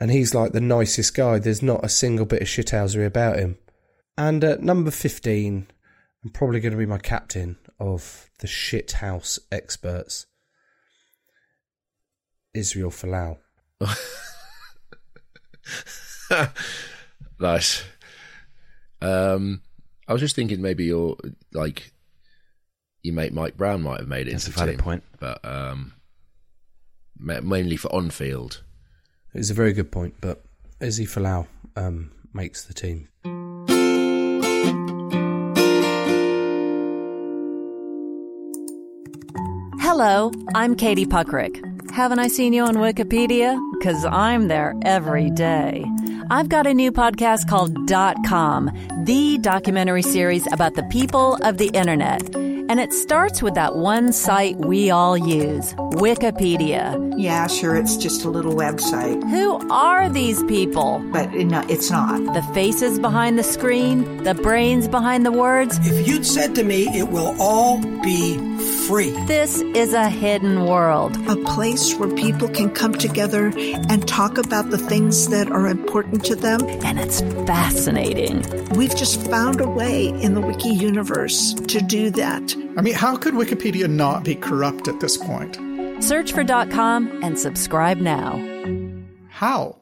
And 0.00 0.10
he's 0.10 0.34
like 0.34 0.52
the 0.52 0.60
nicest 0.60 1.14
guy. 1.14 1.38
There's 1.38 1.62
not 1.62 1.84
a 1.84 1.88
single 1.88 2.26
bit 2.26 2.42
of 2.42 2.48
shithousery 2.48 3.06
about 3.06 3.38
him. 3.38 3.58
And 4.18 4.42
at 4.42 4.62
number 4.62 4.90
15, 4.90 5.68
I'm 6.24 6.30
probably 6.30 6.60
going 6.60 6.72
to 6.72 6.78
be 6.78 6.86
my 6.86 6.98
captain 6.98 7.56
of 7.78 8.30
the 8.40 8.46
shithouse 8.46 9.38
experts. 9.50 10.26
Israel 12.54 12.90
Folau. 12.90 13.38
nice. 17.40 17.84
Um, 19.00 19.62
I 20.06 20.12
was 20.12 20.20
just 20.20 20.36
thinking 20.36 20.62
maybe 20.62 20.84
you're 20.84 21.16
like 21.52 21.92
your 23.02 23.14
mate 23.14 23.32
Mike 23.32 23.56
Brown 23.56 23.82
might 23.82 24.00
have 24.00 24.08
made 24.08 24.28
it 24.28 24.32
That's 24.32 24.46
into 24.46 24.58
a 24.58 24.60
valid 24.60 24.76
team, 24.76 24.84
point. 24.84 25.04
but 25.18 25.44
um, 25.44 25.94
mainly 27.18 27.76
for 27.76 27.92
on 27.92 28.10
field. 28.10 28.62
It's 29.34 29.50
a 29.50 29.54
very 29.54 29.72
good 29.72 29.90
point, 29.90 30.14
but 30.20 30.42
Izzy 30.80 31.06
Folau 31.06 31.46
um, 31.74 32.10
makes 32.34 32.64
the 32.64 32.74
team. 32.74 33.08
Hello, 39.80 40.32
I'm 40.54 40.74
Katie 40.74 41.06
Puckrick. 41.06 41.90
Haven't 41.92 42.18
I 42.18 42.28
seen 42.28 42.52
you 42.52 42.62
on 42.62 42.76
Wikipedia? 42.76 43.58
Because 43.78 44.04
I'm 44.04 44.48
there 44.48 44.74
every 44.84 45.30
day. 45.30 45.84
I've 46.30 46.48
got 46.48 46.66
a 46.66 46.74
new 46.74 46.92
podcast 46.92 47.48
called 47.48 47.86
Dot 47.86 48.16
Com, 48.26 48.70
the 49.04 49.38
documentary 49.38 50.02
series 50.02 50.50
about 50.52 50.74
the 50.74 50.84
people 50.84 51.36
of 51.42 51.58
the 51.58 51.68
internet. 51.68 52.22
And 52.72 52.80
it 52.80 52.94
starts 52.94 53.42
with 53.42 53.52
that 53.52 53.76
one 53.76 54.14
site 54.14 54.56
we 54.56 54.90
all 54.90 55.14
use, 55.14 55.74
Wikipedia. 55.74 57.12
Yeah, 57.18 57.46
sure, 57.46 57.76
it's 57.76 57.98
just 57.98 58.24
a 58.24 58.30
little 58.30 58.54
website, 58.54 59.22
Who 59.28 59.70
are 59.70 60.08
these 60.08 60.42
people? 60.44 61.04
but 61.12 61.30
no, 61.34 61.62
it's 61.68 61.90
not. 61.90 62.32
The 62.32 62.40
faces 62.54 62.98
behind 62.98 63.38
the 63.38 63.42
screen, 63.42 64.24
the 64.24 64.32
brains 64.32 64.88
behind 64.88 65.26
the 65.26 65.32
words. 65.32 65.78
If 65.82 66.08
you'd 66.08 66.24
said 66.24 66.54
to 66.54 66.64
me, 66.64 66.88
it 66.98 67.10
will 67.10 67.36
all 67.38 67.78
be 68.02 68.38
free. 68.86 69.10
This 69.26 69.60
is 69.60 69.92
a 69.92 70.08
hidden 70.08 70.64
world. 70.64 71.14
A 71.28 71.36
place 71.36 71.94
where 71.96 72.08
people 72.14 72.48
can 72.48 72.70
come 72.70 72.94
together 72.94 73.52
and 73.56 74.08
talk 74.08 74.38
about 74.38 74.70
the 74.70 74.78
things 74.78 75.28
that 75.28 75.50
are 75.50 75.66
important 75.66 76.24
to 76.24 76.34
them. 76.34 76.62
And 76.84 76.98
it's 76.98 77.20
fascinating. 77.46 78.42
We've 78.70 78.96
just 78.96 79.26
found 79.30 79.60
a 79.60 79.68
way 79.68 80.08
in 80.08 80.32
the 80.34 80.40
wiki 80.40 80.70
universe 80.70 81.52
to 81.54 81.82
do 81.82 82.08
that. 82.10 82.61
I 82.76 82.80
mean, 82.80 82.94
how 82.94 83.16
could 83.16 83.34
Wikipedia 83.34 83.88
not 83.88 84.24
be 84.24 84.34
corrupt 84.34 84.88
at 84.88 85.00
this 85.00 85.16
point? 85.16 85.58
Search 86.02 86.32
for 86.32 86.44
.com 86.44 87.22
and 87.22 87.38
subscribe 87.38 87.98
now. 87.98 88.38
How? 89.28 89.81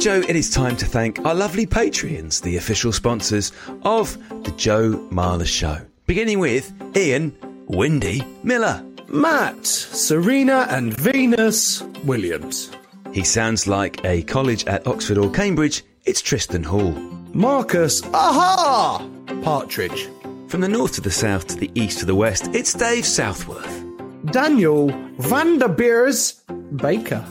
Joe, 0.00 0.22
it 0.26 0.34
is 0.34 0.48
time 0.48 0.78
to 0.78 0.86
thank 0.86 1.18
our 1.26 1.34
lovely 1.34 1.66
Patreons, 1.66 2.40
the 2.40 2.56
official 2.56 2.90
sponsors 2.90 3.52
of 3.82 4.16
The 4.44 4.50
Joe 4.52 4.92
Marler 5.10 5.44
Show. 5.44 5.76
Beginning 6.06 6.38
with 6.38 6.72
Ian 6.96 7.36
Windy 7.66 8.22
Miller. 8.42 8.82
Matt, 9.08 9.66
Serena, 9.66 10.66
and 10.70 10.94
Venus 10.94 11.82
Williams. 12.06 12.70
He 13.12 13.24
sounds 13.24 13.66
like 13.66 14.02
a 14.06 14.22
college 14.22 14.64
at 14.64 14.86
Oxford 14.86 15.18
or 15.18 15.30
Cambridge. 15.30 15.84
It's 16.06 16.22
Tristan 16.22 16.64
Hall. 16.64 16.92
Marcus, 17.34 18.02
aha! 18.14 19.06
Partridge. 19.42 20.08
From 20.48 20.62
the 20.62 20.68
north 20.68 20.94
to 20.94 21.02
the 21.02 21.10
south 21.10 21.46
to 21.48 21.56
the 21.56 21.70
east 21.74 21.98
to 21.98 22.06
the 22.06 22.14
west, 22.14 22.48
it's 22.54 22.72
Dave 22.72 23.04
Southworth. 23.04 23.84
Daniel 24.32 24.88
Vanderbeers 25.18 26.40
Baker. 26.78 27.22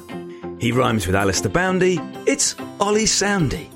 He 0.59 0.73
rhymes 0.73 1.07
with 1.07 1.15
Alistair 1.15 1.49
Boundy. 1.49 1.99
It's 2.27 2.55
Ollie 2.81 3.05
Soundy. 3.05 3.69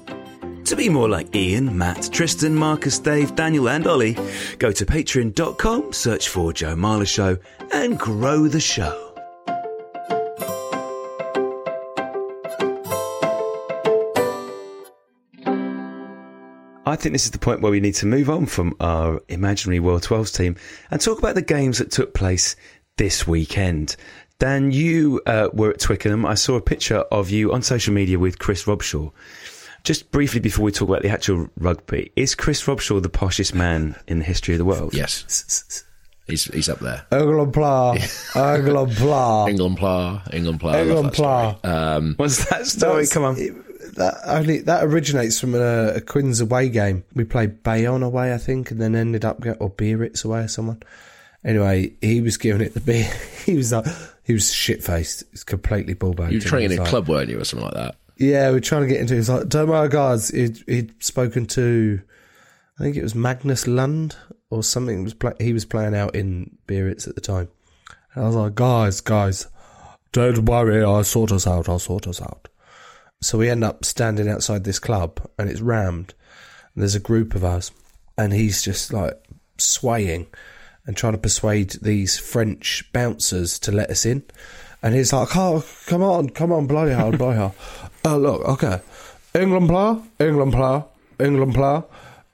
To 0.65 0.76
be 0.76 0.89
more 0.89 1.08
like 1.08 1.34
Ian, 1.34 1.78
Matt, 1.78 2.10
Tristan, 2.12 2.54
Marcus, 2.54 3.00
Dave, 3.00 3.36
Daniel, 3.36 3.69
and 3.69 3.88
Ollie, 3.88 4.17
go 4.60 4.72
to 4.74 4.86
patreon.com, 4.86 5.93
search 5.93 6.28
for 6.28 6.52
Joe 6.52 6.76
Marler 6.76 7.08
Show, 7.08 7.38
and 7.72 7.98
grow 7.98 8.50
the 8.50 8.60
show. 8.60 9.00
I 16.86 16.98
think 16.98 17.13
this 17.13 17.26
is 17.26 17.32
the 17.32 17.39
point 17.39 17.62
where 17.62 17.72
we 17.72 17.80
need 17.80 17.96
to 17.96 18.06
move 18.06 18.30
on 18.30 18.46
from 18.46 18.76
our 18.82 19.22
imaginary 19.30 19.80
World 19.80 20.04
12s 20.04 20.36
team 20.36 20.58
and 20.91 21.00
talk 21.00 21.17
about 21.17 21.36
the 21.36 21.41
games 21.41 21.78
that 21.78 21.91
took 21.91 22.13
place 22.13 22.58
this 22.98 23.26
weekend. 23.26 23.96
Dan, 24.44 24.72
you 24.72 25.22
uh, 25.26 25.48
were 25.54 25.70
at 25.70 25.80
Twickenham. 25.80 26.26
I 26.26 26.34
saw 26.34 26.56
a 26.56 26.62
picture 26.62 26.98
of 26.98 27.30
you 27.30 27.54
on 27.54 27.62
social 27.62 27.94
media 27.94 28.20
with 28.20 28.40
Chris 28.40 28.66
Robshaw. 28.66 29.10
Just 29.86 30.12
briefly 30.12 30.42
before 30.42 30.66
we 30.66 30.72
talk 30.74 30.90
about 30.90 31.02
the 31.02 31.08
actual 31.08 31.50
rugby, 31.58 32.12
is 32.18 32.36
Chris 32.36 32.62
Robshaw 32.66 33.02
the 33.02 33.10
poshest 33.10 33.54
man 33.54 33.96
in 34.06 34.20
the 34.20 34.26
history 34.26 34.54
of 34.54 34.58
the 34.58 34.66
world? 34.66 34.94
Yes. 34.94 35.86
He's 36.28 36.44
he's 36.44 36.68
up 36.68 36.80
there. 36.80 37.06
England 37.14 37.54
pla, 37.54 37.96
England 38.36 38.98
pla, 38.98 39.46
England 39.50 39.78
pla, 39.78 40.22
England 40.34 40.60
pla. 40.60 40.78
England 40.78 41.14
pla. 41.14 41.56
Um, 41.64 42.16
What's 42.18 42.44
that 42.50 42.68
story? 42.68 43.08
Come 43.08 43.24
on. 43.24 43.38
it- 43.40 43.96
that 43.96 44.16
only 44.26 44.58
that 44.60 44.84
originates 44.84 45.40
from 45.40 45.56
a, 45.56 45.94
a 45.96 46.02
Quins 46.02 46.42
away 46.42 46.68
game. 46.68 47.06
We 47.14 47.24
played 47.24 47.64
Bayonne 47.64 48.04
away, 48.04 48.34
I 48.34 48.38
think, 48.40 48.72
and 48.72 48.82
then 48.82 48.94
ended 48.94 49.24
up 49.24 49.40
get 49.40 49.62
or 49.62 49.70
Biarritz 49.70 50.26
away 50.26 50.42
or 50.42 50.48
someone. 50.50 50.84
Anyway, 51.46 51.94
he 52.02 52.20
was 52.22 52.38
giving 52.38 52.62
it 52.62 52.74
the 52.74 52.82
beer. 52.82 53.10
He 53.46 53.56
was 53.58 53.74
like, 53.74 53.86
he 54.24 54.34
was 54.34 54.52
shit 54.52 54.84
faced. 54.84 55.22
He 55.22 55.28
was 55.32 55.44
completely 55.44 55.94
ball 55.94 56.16
you 56.30 56.38
were 56.38 56.44
training 56.44 56.78
in 56.78 56.80
a 56.80 56.86
club, 56.86 57.08
weren't 57.10 57.30
you, 57.30 57.40
or 57.40 57.44
something 57.44 57.66
like 57.66 57.76
that? 57.76 57.96
Yeah, 58.18 58.52
we 58.52 58.58
are 58.58 58.62
trying 58.62 58.84
to 58.84 58.88
get 58.88 59.02
into. 59.02 59.14
He 59.16 59.20
was 59.20 59.30
like, 59.30 59.50
don't 59.50 59.70
worry, 59.70 59.90
guys. 59.90 60.30
He'd, 60.30 60.64
he'd 60.68 61.04
spoken 61.04 61.46
to, 61.48 62.02
I 62.80 62.84
think 62.84 62.96
it 62.96 63.04
was 63.04 63.16
Magnus 63.16 63.68
Lund 63.68 64.16
or 64.50 64.64
something. 64.64 64.98
He 64.98 65.04
was 65.04 65.14
play, 65.14 65.34
he 65.40 65.54
was 65.54 65.66
playing 65.66 65.96
out 65.96 66.16
in 66.16 66.58
Biarritz 66.68 67.08
at 67.08 67.16
the 67.16 67.22
time. 67.22 67.50
And 68.14 68.24
I 68.24 68.28
was 68.28 68.36
like, 68.36 68.56
guys, 68.56 69.02
guys, 69.02 69.48
don't 70.12 70.46
worry. 70.46 70.84
I'll 70.84 71.04
sort 71.04 71.32
us 71.32 71.48
out. 71.48 71.68
I'll 71.68 71.80
sort 71.80 72.08
us 72.08 72.22
out. 72.22 72.48
So 73.22 73.38
we 73.38 73.50
end 73.50 73.64
up 73.64 73.84
standing 73.84 74.30
outside 74.30 74.64
this 74.64 74.80
club, 74.80 75.20
and 75.38 75.50
it's 75.50 75.62
rammed. 75.62 76.14
And 76.74 76.82
there's 76.82 76.96
a 76.96 77.00
group 77.00 77.36
of 77.36 77.44
us, 77.44 77.72
and 78.18 78.32
he's 78.32 78.62
just 78.62 78.94
like 78.94 79.22
swaying 79.58 80.28
and 80.86 80.98
trying 80.98 81.13
to 81.13 81.19
persuade 81.19 81.72
these 81.82 82.17
French 82.17 82.84
bouncers 82.93 83.58
to 83.60 83.72
let 83.72 83.89
us 83.89 84.06
in. 84.06 84.24
And 84.82 84.96
he's 84.96 85.13
like, 85.13 85.36
"Oh, 85.36 85.63
come 85.86 86.04
on, 86.04 86.30
come 86.30 86.52
on, 86.52 86.67
bloody 86.67 86.91
hell, 86.91 87.12
bloody 87.17 87.38
hell." 87.38 87.56
Oh, 88.06 88.17
look, 88.17 88.41
okay, 88.48 88.82
England 89.34 89.69
player, 89.69 89.98
England 90.19 90.54
player, 90.54 90.84
England 91.19 91.54
player, 91.54 91.84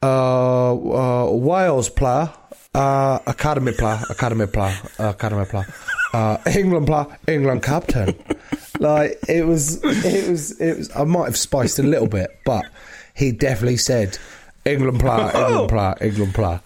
uh, 0.01 0.73
uh, 0.73 1.31
Wales 1.31 1.89
player, 1.89 2.31
uh, 2.73 3.19
academy 3.27 3.73
player, 3.73 4.01
academy 4.09 4.47
player, 4.47 4.75
academy 4.97 5.45
player, 5.45 5.65
uh, 6.13 6.37
England 6.55 6.87
player, 6.87 7.05
England 7.27 7.63
captain. 7.63 8.15
Like 8.79 9.19
it 9.27 9.45
was, 9.45 9.83
it 9.83 10.29
was, 10.29 10.59
it 10.59 10.77
was. 10.77 10.95
I 10.95 11.03
might 11.03 11.25
have 11.25 11.37
spiced 11.37 11.79
a 11.79 11.83
little 11.83 12.07
bit, 12.07 12.29
but 12.45 12.65
he 13.13 13.31
definitely 13.31 13.77
said 13.77 14.17
England 14.65 14.99
player, 15.01 15.31
England 15.35 15.69
player, 15.69 15.95
England 16.01 16.33
player, 16.33 16.61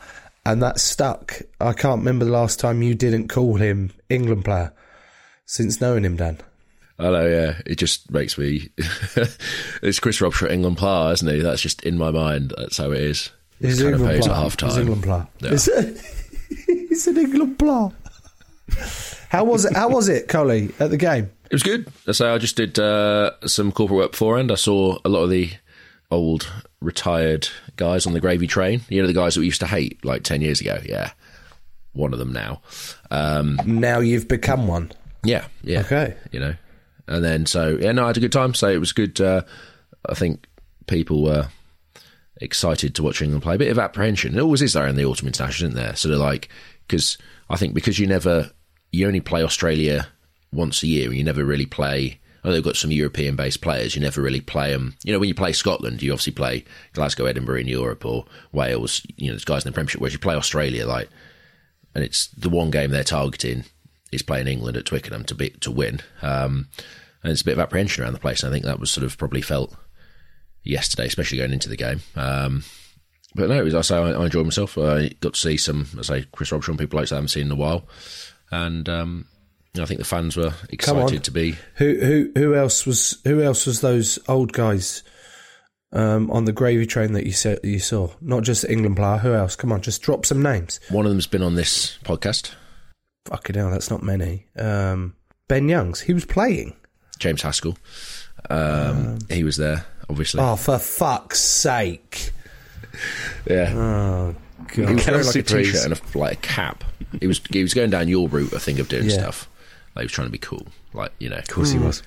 and 0.46 0.62
that 0.62 0.80
stuck. 0.80 1.42
I 1.60 1.74
can't 1.74 2.00
remember 2.00 2.26
the 2.26 2.32
last 2.32 2.60
time 2.60 2.82
you 2.82 2.96
didn't 2.96 3.28
call 3.30 3.56
him 3.56 3.92
England 4.10 4.46
player 4.46 4.74
since 5.46 5.80
knowing 5.80 6.04
him, 6.06 6.18
Dan. 6.18 6.40
I 7.00 7.10
know, 7.10 7.28
yeah. 7.28 7.62
It 7.66 7.78
just 7.78 8.12
makes 8.12 8.38
me. 8.38 8.70
it's 9.82 10.00
Chris 10.00 10.20
Robshaw, 10.20 10.52
England 10.52 10.78
player, 10.78 11.14
isn't 11.14 11.28
he? 11.28 11.42
That's 11.42 11.62
just 11.62 11.84
in 11.84 11.98
my 11.98 12.12
mind. 12.12 12.54
That's 12.58 12.78
how 12.78 12.92
it 12.92 13.02
is. 13.02 13.32
He's 13.60 13.80
Canapes 13.80 14.02
England 14.02 14.16
at 14.16 14.22
player. 14.24 14.36
half 14.36 14.60
He's 14.62 14.74
time. 14.74 14.82
England 14.82 15.04
player. 15.04 15.28
Yeah. 15.40 15.50
He's, 15.50 16.68
he's 16.90 17.08
an 17.08 17.18
England 17.18 17.60
player. 17.60 17.90
How 19.30 19.44
was 19.44 19.66
it? 19.66 19.76
How 19.76 19.90
was 19.90 20.08
it, 20.10 20.28
Coley, 20.28 20.72
at 20.80 20.92
the 20.92 20.98
game? 20.98 21.32
It 21.46 21.54
was 21.54 21.64
good. 21.64 21.92
So 22.12 22.34
I 22.34 22.38
just 22.38 22.56
did 22.56 22.78
uh, 22.80 23.32
some 23.46 23.72
corporate 23.72 23.98
work 23.98 24.12
beforehand. 24.12 24.52
I 24.52 24.56
saw 24.56 25.00
a 25.04 25.10
lot 25.10 25.24
of 25.24 25.30
the 25.30 25.52
old 26.12 26.52
retired 26.82 27.48
guys 27.76 28.06
on 28.06 28.14
the 28.14 28.20
gravy 28.20 28.48
train. 28.48 28.82
You 28.90 29.02
know, 29.02 29.08
the 29.08 29.14
guys 29.14 29.34
that 29.36 29.40
we 29.42 29.46
used 29.48 29.62
to 29.62 29.68
hate 29.68 30.04
like 30.06 30.24
10 30.24 30.42
years 30.42 30.62
ago. 30.62 30.80
Yeah. 30.86 31.12
One 31.94 32.14
of 32.14 32.20
them 32.20 32.34
now. 32.34 32.62
Um, 33.12 33.60
Now 33.66 34.00
you've 34.00 34.28
become 34.28 34.68
one. 34.68 34.92
yeah. 35.24 35.46
Yeah. 35.64 35.82
Okay. 35.82 36.16
You 36.32 36.40
know, 36.40 36.56
and 37.08 37.24
then 37.24 37.46
so, 37.46 37.78
yeah, 37.80 37.92
no, 37.92 38.04
I 38.06 38.08
had 38.08 38.18
a 38.18 38.22
good 38.22 38.32
time. 38.32 38.54
So 38.54 38.68
it 38.70 38.80
was 38.80 38.92
good. 38.94 39.20
Uh, 39.22 39.42
I 40.10 40.16
think 40.16 40.48
people 40.88 41.24
were 41.24 41.48
excited 42.42 42.96
to 42.96 43.04
watch 43.04 43.22
England 43.22 43.44
play. 43.44 43.56
A 43.56 43.60
bit 43.60 43.72
of 43.72 43.80
apprehension. 43.80 44.38
It 44.38 44.42
always 44.42 44.62
is 44.62 44.74
there 44.74 44.88
in 44.88 44.96
the 44.96 45.06
autumn 45.06 45.28
international, 45.28 45.70
isn't 45.72 45.82
there? 45.84 45.96
Sort 45.96 46.14
of 46.14 46.20
like, 46.20 46.50
because 46.88 47.18
I 47.50 47.56
think 47.58 47.74
because 47.74 48.00
you 48.00 48.08
never, 48.08 48.52
you 48.92 49.06
only 49.08 49.22
play 49.22 49.44
Australia 49.44 50.08
once 50.52 50.84
a 50.84 50.88
year 50.88 51.08
and 51.10 51.18
you 51.18 51.24
never 51.24 51.44
really 51.46 51.66
play. 51.66 52.20
Oh, 52.44 52.52
they've 52.52 52.64
got 52.64 52.76
some 52.76 52.92
European 52.92 53.36
based 53.36 53.62
players. 53.62 53.96
You 53.96 54.02
never 54.02 54.22
really 54.22 54.42
play 54.42 54.72
them. 54.72 54.96
You 55.04 55.14
know, 55.14 55.20
when 55.20 55.30
you 55.30 55.36
play 55.36 55.54
Scotland, 55.54 56.02
you 56.02 56.12
obviously 56.12 56.34
play 56.34 56.66
Glasgow, 56.92 57.26
Edinburgh 57.26 57.60
in 57.60 57.68
Europe 57.68 58.06
or 58.06 58.26
Wales. 58.52 59.02
You 59.16 59.28
know, 59.28 59.34
there's 59.34 59.46
guys 59.46 59.66
in 59.66 59.72
the 59.72 59.74
Premiership. 59.74 60.02
Whereas 60.02 60.14
you 60.14 60.20
play 60.20 60.36
Australia, 60.36 60.86
like, 60.86 61.10
and 61.96 62.04
it's 62.04 62.28
the 62.28 62.50
one 62.50 62.70
game 62.70 62.92
they're 62.92 63.04
targeting 63.04 63.64
is 64.12 64.24
playing 64.24 64.48
England 64.48 64.78
at 64.78 64.86
Twickenham 64.86 65.24
to 65.26 65.36
be 65.36 65.52
to 65.62 65.72
win. 65.72 66.02
Um, 66.22 66.68
and 67.24 67.32
it's 67.32 67.42
a 67.42 67.46
bit 67.46 67.54
of 67.54 67.60
apprehension 67.60 68.04
around 68.04 68.14
the 68.14 68.20
place. 68.20 68.44
And 68.44 68.50
I 68.50 68.54
think 68.54 68.66
that 68.66 68.80
was 68.80 68.92
sort 68.92 69.06
of 69.06 69.18
probably 69.18 69.42
felt 69.42 69.74
yesterday, 70.64 71.08
especially 71.08 71.38
going 71.38 71.54
into 71.54 71.70
the 71.70 71.78
game. 71.78 72.02
Um, 72.16 72.64
but 73.36 73.50
no, 73.50 73.64
was, 73.64 73.74
I 73.74 73.82
say 73.82 73.98
I, 73.98 74.12
I 74.12 74.26
enjoyed 74.26 74.46
myself. 74.46 74.78
I 74.78 75.10
got 75.22 75.34
to 75.34 75.40
see 75.40 75.58
some, 75.58 75.88
as 76.00 76.10
I 76.10 76.20
say, 76.20 76.26
Chris 76.32 76.52
Robshaw 76.52 76.70
and 76.70 76.80
people 76.80 77.00
like 77.00 77.10
that 77.10 77.16
I 77.16 77.18
haven't 77.18 77.30
seen 77.30 77.48
in 77.48 77.52
a 77.52 77.56
while, 77.56 77.88
and 78.52 78.88
um, 78.88 79.26
I 79.80 79.86
think 79.86 80.00
the 80.00 80.06
fans 80.06 80.38
were 80.38 80.54
excited 80.70 81.24
to 81.24 81.32
be. 81.32 81.56
Who 81.76 81.96
who 82.00 82.32
who 82.36 82.56
else 82.56 82.86
was 82.86 83.20
who 83.24 83.42
else 83.42 83.66
was 83.66 83.82
those 83.82 84.20
old 84.28 84.54
guys 84.54 85.02
um, 85.92 86.30
on 86.30 86.46
the 86.46 86.52
gravy 86.52 86.86
train 86.86 87.14
that 87.14 87.26
you 87.26 87.32
said 87.32 87.60
you 87.64 87.80
saw? 87.80 88.10
Not 88.22 88.44
just 88.44 88.66
England 88.66 88.98
player. 88.98 89.18
Who 89.18 89.34
else? 89.34 89.56
Come 89.56 89.72
on, 89.72 89.82
just 89.82 90.02
drop 90.04 90.26
some 90.28 90.44
names. 90.44 90.80
One 90.90 91.06
of 91.06 91.12
them's 91.12 91.26
been 91.28 91.42
on 91.42 91.56
this 91.56 91.98
podcast, 92.04 92.54
Fucking 93.26 93.56
hell, 93.56 93.72
that's 93.72 93.90
not 93.90 94.04
many. 94.04 94.46
Um, 94.58 95.16
ben 95.48 95.68
Youngs, 95.70 96.02
he 96.02 96.14
was 96.14 96.26
playing. 96.26 96.76
James 97.20 97.42
Haskell. 97.42 97.78
Um, 98.50 99.20
he 99.30 99.44
was 99.44 99.58
there, 99.58 99.86
obviously. 100.10 100.42
Oh, 100.42 100.56
for 100.56 100.78
fuck's 100.78 101.40
sake! 101.40 102.32
yeah. 103.50 103.74
Oh 103.76 104.36
He 104.74 104.82
was 104.82 105.06
god. 105.06 105.08
wearing 105.14 105.26
like 105.26 105.36
a 105.36 105.42
t-shirt 105.44 105.86
and 105.86 105.94
a, 105.94 106.18
like 106.18 106.34
a 106.34 106.42
cap. 106.42 106.84
He 107.20 107.28
was 107.28 107.42
he 107.50 107.62
was 107.64 107.74
going 107.74 107.90
down 107.90 108.08
your 108.08 108.28
route, 108.28 108.54
I 108.54 108.60
think, 108.60 108.80
of 108.80 108.88
doing 108.90 109.06
Yeah. 109.06 109.14
stuff. 109.18 109.50
Like 109.96 110.04
he 110.04 110.06
was 110.06 110.12
trying 110.12 110.28
to 110.28 110.32
be 110.32 110.38
cool, 110.38 110.68
like 110.94 111.12
you 111.20 111.30
know. 111.30 111.38
Of 111.38 111.48
course 111.48 111.72
he 111.72 111.80
was. 111.80 112.04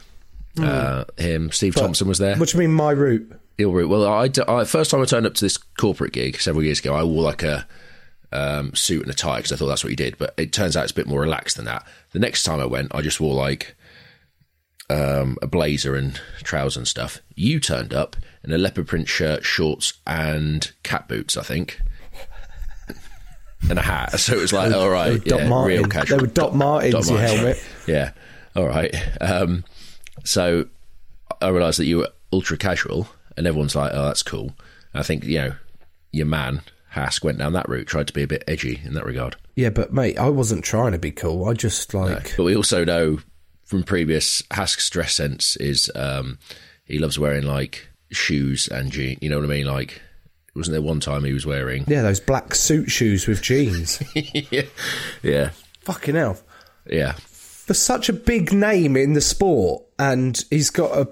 Uh, 0.61 1.05
him, 1.19 1.51
Steve 1.53 1.75
Thompson 1.75 2.09
was 2.09 2.19
there. 2.19 2.37
What 2.37 2.49
do 2.49 2.57
you 2.57 2.67
mean, 2.67 2.73
my 2.75 2.91
route? 2.93 3.31
Your 3.59 3.71
route. 3.75 3.89
Well, 3.91 4.07
I, 4.07 4.29
d- 4.29 4.43
I- 4.49 4.65
first 4.65 4.91
time 4.91 5.03
I 5.03 5.05
turned 5.05 5.27
up 5.27 5.35
to 5.35 5.45
this 5.45 5.57
corporate 5.59 6.13
gig 6.15 6.41
several 6.41 6.65
years 6.65 6.81
ago, 6.81 6.95
I 6.95 7.05
wore 7.05 7.23
like 7.23 7.43
a 7.43 7.67
um, 8.33 8.75
suit 8.75 9.03
and 9.03 9.11
a 9.11 9.15
tie 9.15 9.37
because 9.37 9.53
I 9.53 9.57
thought 9.57 9.67
that's 9.67 9.85
what 9.85 9.91
you 9.91 9.97
did. 9.97 10.17
But 10.19 10.33
it 10.39 10.53
turns 10.53 10.75
out 10.77 10.85
it's 10.85 10.93
a 10.93 10.97
bit 10.97 11.07
more 11.07 11.21
relaxed 11.21 11.57
than 11.57 11.67
that. 11.67 11.87
The 12.13 12.19
next 12.19 12.43
time 12.45 12.59
I 12.61 12.65
went, 12.67 12.95
I 12.95 13.03
just 13.03 13.21
wore 13.21 13.35
like 13.35 13.77
um, 14.89 15.37
a 15.43 15.47
blazer 15.47 15.95
and 15.95 16.19
trousers 16.43 16.77
and 16.79 16.89
stuff. 16.89 17.21
You 17.35 17.61
turned 17.61 17.93
up 17.93 18.17
in 18.43 18.53
a 18.53 18.59
leopard 18.59 18.87
print 18.87 19.09
shirt, 19.09 19.45
shorts, 19.45 19.95
and 20.07 20.71
cat 20.83 21.07
boots, 21.09 21.37
I 21.37 21.43
think. 21.43 21.81
And 23.69 23.79
a 23.79 23.83
hat, 23.83 24.19
so 24.21 24.35
it 24.35 24.41
was 24.41 24.53
like, 24.53 24.73
all 24.73 24.89
right, 24.89 25.21
yeah, 25.25 25.49
Martin. 25.49 25.79
real 25.79 25.89
casual. 25.89 26.19
They 26.19 26.23
were 26.23 26.33
Doc 26.33 26.55
Martens, 26.55 27.11
your 27.11 27.19
helmet. 27.19 27.63
Yeah, 27.87 28.13
all 28.55 28.67
right. 28.67 28.95
Um, 29.21 29.65
so 30.25 30.67
I 31.41 31.49
realised 31.49 31.79
that 31.81 31.87
you 31.87 31.99
were 31.99 32.09
ultra 32.33 32.57
casual, 32.57 33.09
and 33.37 33.47
everyone's 33.47 33.75
like, 33.75 33.93
"Oh, 33.93 34.07
that's 34.07 34.23
cool." 34.23 34.53
I 34.95 35.03
think 35.03 35.25
you 35.25 35.39
know 35.39 35.53
your 36.13 36.27
man 36.27 36.63
Hask 36.91 37.23
went 37.25 37.39
down 37.39 37.53
that 37.53 37.69
route, 37.69 37.87
tried 37.87 38.07
to 38.07 38.13
be 38.13 38.23
a 38.23 38.27
bit 38.27 38.43
edgy 38.49 38.81
in 38.85 38.95
that 38.95 39.05
regard. 39.05 39.37
Yeah, 39.55 39.71
but 39.71 39.93
mate, 39.93 40.19
I 40.19 40.31
wasn't 40.31 40.65
trying 40.65 40.93
to 40.93 40.99
be 40.99 41.11
cool. 41.11 41.47
I 41.47 41.53
just 41.53 41.93
like 41.93 42.35
But 42.37 42.45
we 42.45 42.57
also 42.57 42.85
know 42.85 43.19
from 43.65 43.83
previous 43.83 44.43
Hask's 44.51 44.89
dress 44.89 45.15
sense 45.15 45.57
is 45.57 45.91
um, 45.95 46.39
he 46.85 46.99
loves 46.99 47.19
wearing 47.19 47.45
like 47.45 47.89
shoes 48.11 48.69
and 48.69 48.91
jeans. 48.91 49.19
You 49.21 49.29
know 49.29 49.37
what 49.37 49.45
I 49.45 49.49
mean? 49.49 49.67
Like, 49.67 50.01
wasn't 50.57 50.73
there 50.73 50.83
one 50.83 51.01
time 51.01 51.25
he 51.25 51.33
was 51.33 51.47
wearing? 51.47 51.85
yeah, 51.87 52.03
those 52.03 52.21
black 52.21 52.55
suit 52.55 52.91
shoes 52.91 53.27
with 53.27 53.43
jeans. 53.43 54.03
yeah, 54.15 54.63
yeah, 55.23 55.51
Fucking 55.83 56.15
hell. 56.15 56.39
yeah. 56.87 57.13
For 57.13 57.75
such 57.75 58.09
a 58.09 58.13
big 58.13 58.53
name 58.53 58.97
in 58.97 59.15
the 59.15 59.21
sport, 59.21 59.83
and 59.99 60.43
he's 60.51 60.71
got 60.71 60.93
a. 60.97 61.09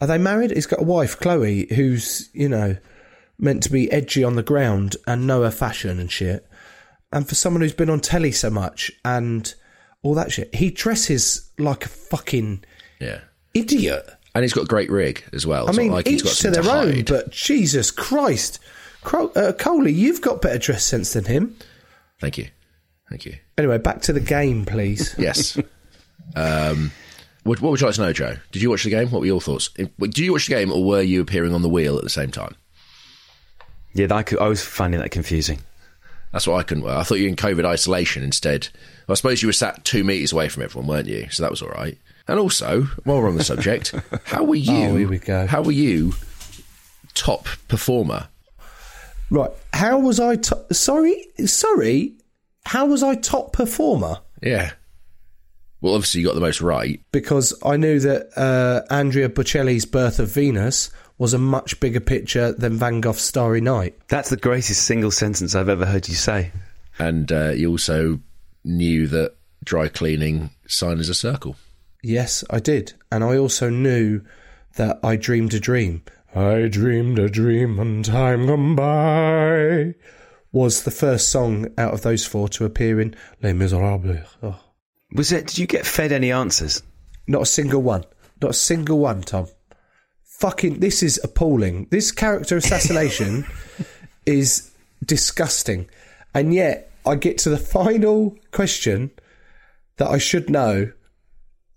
Are 0.00 0.06
they 0.06 0.18
married? 0.18 0.50
He's 0.50 0.66
got 0.66 0.80
a 0.80 0.84
wife, 0.84 1.18
Chloe, 1.20 1.66
who's 1.74 2.30
you 2.32 2.48
know 2.48 2.76
meant 3.38 3.62
to 3.64 3.70
be 3.72 3.90
edgy 3.92 4.24
on 4.24 4.36
the 4.36 4.42
ground 4.42 4.96
and 5.06 5.26
know 5.26 5.42
her 5.42 5.50
fashion 5.50 5.98
and 6.00 6.10
shit. 6.10 6.46
And 7.12 7.28
for 7.28 7.34
someone 7.34 7.60
who's 7.62 7.72
been 7.74 7.90
on 7.90 8.00
telly 8.00 8.32
so 8.32 8.48
much 8.50 8.90
and 9.04 9.52
all 10.02 10.14
that 10.14 10.32
shit, 10.32 10.54
he 10.54 10.70
dresses 10.70 11.50
like 11.58 11.84
a 11.84 11.88
fucking 11.88 12.64
Yeah. 13.00 13.20
idiot. 13.52 14.08
And 14.34 14.42
he's 14.42 14.52
got 14.52 14.64
a 14.64 14.66
great 14.68 14.90
rig 14.90 15.22
as 15.32 15.46
well. 15.46 15.66
I 15.66 15.68
It's 15.68 15.76
not 15.76 15.82
mean, 15.82 15.92
like 15.92 16.06
he's 16.06 16.14
each 16.16 16.24
got 16.24 16.30
to 16.30 16.34
something 16.36 16.62
their 16.62 16.72
own, 16.74 17.04
but 17.04 17.30
Jesus 17.30 17.90
Christ. 17.90 18.58
Cro- 19.04 19.30
uh, 19.36 19.52
Coley, 19.52 19.92
you've 19.92 20.20
got 20.20 20.42
better 20.42 20.58
dress 20.58 20.84
sense 20.84 21.12
than 21.12 21.24
him. 21.24 21.56
Thank 22.20 22.38
you, 22.38 22.48
thank 23.08 23.24
you. 23.26 23.36
Anyway, 23.56 23.78
back 23.78 24.02
to 24.02 24.12
the 24.12 24.20
game, 24.20 24.64
please. 24.64 25.14
Yes. 25.18 25.56
um, 26.34 26.90
what, 27.44 27.60
what 27.60 27.70
would 27.70 27.80
you 27.80 27.86
like 27.86 27.96
to 27.96 28.00
know, 28.02 28.12
Joe? 28.12 28.36
Did 28.52 28.62
you 28.62 28.70
watch 28.70 28.84
the 28.84 28.90
game? 28.90 29.10
What 29.10 29.20
were 29.20 29.26
your 29.26 29.40
thoughts? 29.40 29.68
Did 29.68 30.18
you 30.18 30.32
watch 30.32 30.46
the 30.46 30.54
game, 30.54 30.72
or 30.72 30.82
were 30.84 31.02
you 31.02 31.20
appearing 31.20 31.54
on 31.54 31.62
the 31.62 31.68
wheel 31.68 31.96
at 31.98 32.02
the 32.02 32.10
same 32.10 32.30
time? 32.30 32.56
Yeah, 33.92 34.08
I, 34.10 34.22
could, 34.22 34.38
I 34.38 34.48
was 34.48 34.64
finding 34.64 35.00
that 35.00 35.10
confusing. 35.10 35.60
That's 36.32 36.48
what 36.48 36.56
I 36.56 36.62
couldn't 36.64 36.82
work. 36.82 36.96
I 36.96 37.04
thought 37.04 37.16
you 37.16 37.24
were 37.24 37.28
in 37.28 37.36
COVID 37.36 37.64
isolation 37.64 38.24
instead. 38.24 38.68
Well, 39.06 39.12
I 39.12 39.14
suppose 39.14 39.40
you 39.40 39.48
were 39.48 39.52
sat 39.52 39.84
two 39.84 40.02
metres 40.02 40.32
away 40.32 40.48
from 40.48 40.64
everyone, 40.64 40.88
weren't 40.88 41.06
you? 41.06 41.28
So 41.30 41.42
that 41.44 41.50
was 41.50 41.62
all 41.62 41.68
right. 41.68 41.96
And 42.26 42.40
also, 42.40 42.82
while 43.04 43.20
we're 43.20 43.28
on 43.28 43.36
the 43.36 43.44
subject, 43.44 43.94
how 44.24 44.42
were 44.42 44.56
you? 44.56 44.72
Oh, 44.72 44.96
here 44.96 45.08
we 45.08 45.18
go. 45.18 45.46
How 45.46 45.62
were 45.62 45.70
you 45.70 46.14
top 47.12 47.46
performer? 47.68 48.28
Right. 49.30 49.50
How 49.72 49.98
was 49.98 50.20
I? 50.20 50.36
To- 50.36 50.66
sorry, 50.72 51.26
sorry. 51.46 52.14
How 52.66 52.86
was 52.86 53.02
I 53.02 53.14
top 53.14 53.52
performer? 53.52 54.18
Yeah. 54.42 54.72
Well, 55.80 55.94
obviously 55.94 56.22
you 56.22 56.26
got 56.26 56.34
the 56.34 56.40
most 56.40 56.62
right. 56.62 57.00
Because 57.12 57.54
I 57.64 57.76
knew 57.76 58.00
that 58.00 58.30
uh, 58.38 58.82
Andrea 58.90 59.28
Bocelli's 59.28 59.84
Birth 59.84 60.18
of 60.18 60.30
Venus 60.30 60.90
was 61.18 61.34
a 61.34 61.38
much 61.38 61.78
bigger 61.78 62.00
picture 62.00 62.52
than 62.52 62.78
Van 62.78 63.00
Gogh's 63.00 63.20
Starry 63.20 63.60
Night. 63.60 63.96
That's 64.08 64.30
the 64.30 64.36
greatest 64.36 64.84
single 64.84 65.10
sentence 65.10 65.54
I've 65.54 65.68
ever 65.68 65.84
heard 65.84 66.08
you 66.08 66.14
say. 66.14 66.52
And 66.98 67.30
uh, 67.30 67.50
you 67.50 67.70
also 67.70 68.20
knew 68.64 69.06
that 69.08 69.34
dry 69.62 69.88
cleaning 69.88 70.50
sign 70.66 70.98
is 70.98 71.08
a 71.08 71.14
circle. 71.14 71.56
Yes, 72.02 72.44
I 72.50 72.60
did. 72.60 72.94
And 73.12 73.22
I 73.22 73.36
also 73.36 73.68
knew 73.68 74.22
that 74.76 75.00
I 75.02 75.16
dreamed 75.16 75.54
a 75.54 75.60
dream. 75.60 76.02
I 76.34 76.66
dreamed 76.66 77.18
a 77.20 77.28
dream 77.28 77.78
and 77.78 78.04
time 78.04 78.46
gone 78.46 78.74
by 78.74 79.94
was 80.50 80.82
the 80.82 80.90
first 80.90 81.30
song 81.30 81.68
out 81.78 81.94
of 81.94 82.02
those 82.02 82.26
four 82.26 82.48
to 82.48 82.64
appear 82.64 83.00
in 83.00 83.14
Les 83.42 83.52
Miserables. 83.52 84.26
Oh. 84.42 84.58
Was 85.12 85.30
it? 85.30 85.46
Did 85.46 85.58
you 85.58 85.66
get 85.66 85.86
fed 85.86 86.10
any 86.10 86.32
answers? 86.32 86.82
Not 87.28 87.42
a 87.42 87.46
single 87.46 87.82
one. 87.82 88.04
Not 88.42 88.50
a 88.50 88.54
single 88.54 88.98
one, 88.98 89.22
Tom. 89.22 89.46
Fucking, 90.24 90.80
this 90.80 91.04
is 91.04 91.20
appalling. 91.22 91.86
This 91.90 92.10
character 92.10 92.56
assassination 92.56 93.46
is 94.26 94.72
disgusting. 95.04 95.88
And 96.34 96.52
yet, 96.52 96.90
I 97.06 97.14
get 97.14 97.38
to 97.38 97.50
the 97.50 97.58
final 97.58 98.36
question 98.50 99.12
that 99.98 100.08
I 100.08 100.18
should 100.18 100.50
know. 100.50 100.90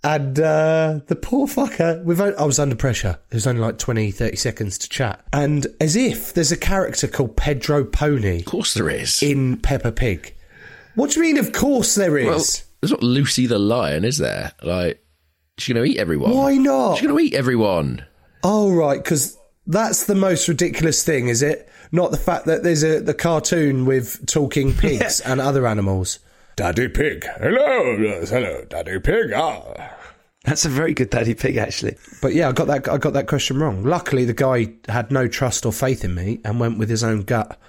And 0.08 0.40
uh, 0.40 1.02
the 1.08 1.18
poor 1.18 1.48
fucker, 1.48 2.02
we've 2.02 2.22
I 2.22 2.46
was 2.46 2.60
under 2.60 2.78
pressure. 2.78 3.20
There's 3.30 3.46
only 3.46 3.60
like 3.60 3.78
20, 3.78 4.12
30 4.12 4.38
seconds 4.38 4.78
to 4.78 4.88
chat. 4.88 5.22
And 5.34 5.68
as 5.82 5.98
if 5.98 6.34
there's 6.34 6.54
a 6.54 6.58
character 6.58 7.10
called 7.10 7.36
Pedro 7.36 7.84
Pony. 7.84 8.40
Of 8.40 8.46
course 8.46 8.74
there 8.74 8.90
is. 8.90 9.22
In 9.22 9.58
Peppa 9.58 9.92
Pig. 9.92 10.34
What 10.96 11.12
do 11.12 11.20
you 11.20 11.26
mean, 11.26 11.38
of 11.38 11.52
course 11.52 11.96
there 11.96 12.18
is? 12.18 12.26
Well, 12.26 12.46
there's 12.80 12.92
not 12.92 13.04
Lucy 13.04 13.48
the 13.48 13.60
lion, 13.60 14.06
is 14.06 14.18
there? 14.18 14.54
Like, 14.64 15.06
she's 15.58 15.74
going 15.74 15.86
to 15.86 15.92
eat 15.92 16.00
everyone. 16.00 16.32
Why 16.32 16.56
not? 16.56 16.96
She's 16.96 17.06
going 17.06 17.18
to 17.18 17.24
eat 17.26 17.34
everyone. 17.34 18.06
Oh, 18.46 18.72
right, 18.72 19.04
because 19.04 19.38
that's 19.66 20.06
the 20.06 20.16
most 20.16 20.48
ridiculous 20.48 21.04
thing, 21.04 21.28
is 21.28 21.42
it? 21.42 21.68
Not 21.92 22.12
the 22.12 22.18
fact 22.18 22.46
that 22.46 22.64
there's 22.64 22.84
a 22.84 23.02
the 23.02 23.14
cartoon 23.14 23.86
with 23.86 24.26
talking 24.26 24.74
pigs 24.74 25.20
and 25.26 25.42
other 25.42 25.68
animals. 25.68 26.20
Daddy 26.56 26.88
Pig. 26.88 27.26
Hello, 27.40 27.98
yes, 27.98 28.30
hello, 28.30 28.64
Daddy 28.70 29.00
Pig. 29.00 29.34
Ah. 29.36 29.97
That's 30.48 30.64
a 30.64 30.70
very 30.70 30.94
good 30.94 31.10
Daddy 31.10 31.36
Pig, 31.36 31.58
actually. 31.58 31.98
But 32.22 32.34
yeah, 32.34 32.48
I 32.48 32.54
got 32.54 32.68
that. 32.68 32.88
I 32.88 32.98
got 32.98 33.12
that 33.14 33.28
question 33.28 33.60
wrong. 33.60 33.84
Luckily, 33.84 34.24
the 34.24 34.34
guy 34.34 34.76
had 34.88 35.12
no 35.12 35.28
trust 35.28 35.66
or 35.66 35.74
faith 35.74 36.06
in 36.06 36.16
me 36.16 36.40
and 36.46 36.58
went 36.58 36.78
with 36.78 36.90
his 36.90 37.04
own 37.04 37.24
gut 37.24 37.60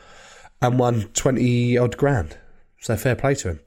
and 0.63 0.79
won 0.79 1.09
twenty 1.13 1.77
odd 1.77 1.97
grand. 1.97 2.39
So 2.81 2.97
fair 2.97 3.17
play 3.17 3.35
to 3.35 3.49
him. 3.49 3.61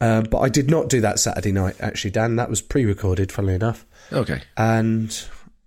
Uh, 0.00 0.22
but 0.22 0.40
I 0.40 0.48
did 0.48 0.68
not 0.68 0.88
do 0.88 1.00
that 1.02 1.20
Saturday 1.20 1.52
night, 1.52 1.76
actually, 1.78 2.10
Dan. 2.10 2.34
That 2.34 2.50
was 2.50 2.60
pre-recorded, 2.60 3.30
funnily 3.30 3.54
enough. 3.54 3.86
Okay. 4.12 4.42
And 4.56 5.24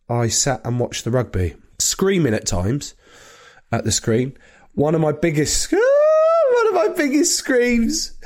I 0.10 0.28
sat 0.28 0.60
and 0.66 0.78
watched 0.78 1.06
the 1.06 1.12
rugby, 1.12 1.56
screaming 1.80 2.34
at 2.34 2.46
times 2.46 2.94
at 3.72 3.86
the 3.86 3.92
screen. 3.94 4.38
One 4.74 4.96
of 4.96 5.00
my 5.00 5.14
biggest, 5.14 5.72
one 5.72 6.68
of 6.68 6.74
my 6.74 6.90
biggest 6.90 7.38
screams 7.38 8.20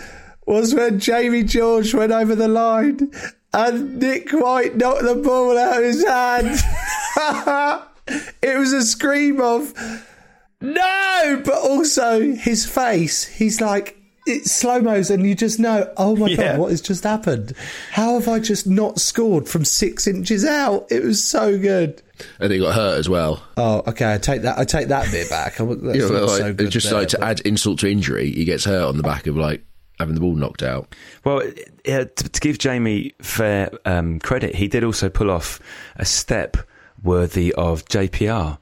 was 0.47 0.73
when 0.73 0.99
Jamie 0.99 1.43
George 1.43 1.93
went 1.93 2.11
over 2.11 2.33
the 2.33 2.47
line 2.47 3.11
and 3.53 3.99
Nick 3.99 4.31
White 4.31 4.75
knocked 4.75 5.03
the 5.03 5.15
ball 5.15 5.57
out 5.57 5.77
of 5.77 5.83
his 5.83 6.05
hand. 6.05 6.59
it 8.41 8.57
was 8.57 8.73
a 8.73 8.81
scream 8.83 9.41
of 9.41 9.73
no, 10.61 11.41
but 11.45 11.55
also 11.55 12.21
his 12.33 12.65
face. 12.65 13.25
He's 13.25 13.61
like 13.61 13.95
it's 14.27 14.51
slow 14.51 14.79
mos, 14.81 15.09
and 15.09 15.25
you 15.25 15.33
just 15.33 15.59
know, 15.59 15.91
oh 15.97 16.15
my 16.15 16.27
Yeah. 16.27 16.35
god, 16.51 16.59
what 16.59 16.71
has 16.71 16.81
just 16.81 17.03
happened? 17.03 17.53
How 17.91 18.15
have 18.19 18.27
I 18.27 18.39
just 18.39 18.67
not 18.67 18.99
scored 18.99 19.47
from 19.47 19.65
six 19.65 20.05
inches 20.05 20.45
out? 20.45 20.91
It 20.91 21.03
was 21.03 21.23
so 21.23 21.57
good. 21.57 22.03
And 22.39 22.51
he 22.51 22.59
got 22.59 22.75
hurt 22.75 22.99
as 22.99 23.09
well. 23.09 23.41
Oh, 23.57 23.81
okay. 23.87 24.13
I 24.13 24.17
take 24.17 24.41
that. 24.43 24.59
I 24.59 24.65
take 24.65 24.89
that 24.89 25.09
bit 25.11 25.29
back. 25.29 25.59
I, 25.59 25.65
that's 25.65 25.97
You 25.97 26.09
know, 26.09 26.25
like, 26.25 26.37
so 26.37 26.53
good 26.53 26.69
just 26.69 26.89
there, 26.89 26.99
like 26.99 27.07
to 27.09 27.23
add 27.23 27.39
insult 27.41 27.79
to 27.79 27.89
injury, 27.89 28.29
he 28.31 28.43
gets 28.45 28.65
hurt 28.65 28.83
on 28.83 28.97
the 28.97 29.03
back 29.03 29.25
of 29.25 29.35
like 29.37 29.63
having 29.99 30.15
the 30.15 30.21
ball 30.21 30.35
knocked 30.35 30.63
out. 30.63 30.95
Well, 31.23 31.43
yeah, 31.85 32.05
to, 32.05 32.29
to 32.29 32.39
give 32.39 32.57
Jamie 32.57 33.13
fair 33.21 33.69
um, 33.85 34.19
credit, 34.19 34.55
he 34.55 34.67
did 34.67 34.83
also 34.83 35.09
pull 35.09 35.29
off 35.29 35.59
a 35.97 36.05
step 36.05 36.57
worthy 37.03 37.53
of 37.53 37.85
JPR 37.85 38.57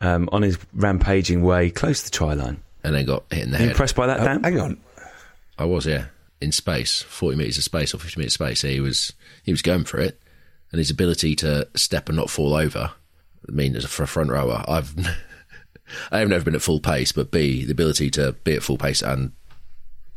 um, 0.00 0.28
on 0.32 0.42
his 0.42 0.58
rampaging 0.72 1.42
way 1.42 1.70
close 1.70 2.00
to 2.00 2.10
the 2.10 2.16
try 2.16 2.34
line. 2.34 2.62
And 2.82 2.94
then 2.94 3.04
got 3.04 3.24
hit 3.30 3.44
in 3.44 3.50
the 3.50 3.58
head. 3.58 3.68
impressed 3.70 3.94
by 3.96 4.06
that, 4.06 4.20
Oh, 4.20 4.24
Dan? 4.24 4.42
hang 4.42 4.58
on. 4.60 4.80
I 5.58 5.64
was, 5.64 5.84
yeah, 5.86 6.06
in 6.40 6.52
space, 6.52 7.02
forty 7.02 7.36
meters 7.36 7.58
of 7.58 7.64
space 7.64 7.92
or 7.94 7.98
fifty 7.98 8.18
meters 8.18 8.32
of 8.40 8.46
space. 8.46 8.62
He 8.62 8.80
was 8.80 9.12
he 9.42 9.52
was 9.52 9.60
going 9.60 9.84
for 9.84 10.00
it, 10.00 10.18
and 10.72 10.78
his 10.78 10.88
ability 10.90 11.36
to 11.36 11.68
step 11.74 12.08
and 12.08 12.16
not 12.16 12.30
fall 12.30 12.54
over. 12.54 12.92
I 13.46 13.52
mean, 13.52 13.76
as 13.76 13.84
a, 13.84 13.88
for 13.88 14.02
a 14.02 14.06
front 14.06 14.30
rower, 14.30 14.64
I've 14.66 14.94
I 16.10 16.20
have 16.20 16.28
never 16.30 16.44
been 16.44 16.54
at 16.54 16.62
full 16.62 16.80
pace, 16.80 17.12
but 17.12 17.30
B 17.30 17.66
the 17.66 17.72
ability 17.72 18.08
to 18.12 18.32
be 18.44 18.54
at 18.56 18.62
full 18.62 18.78
pace 18.78 19.02
and 19.02 19.32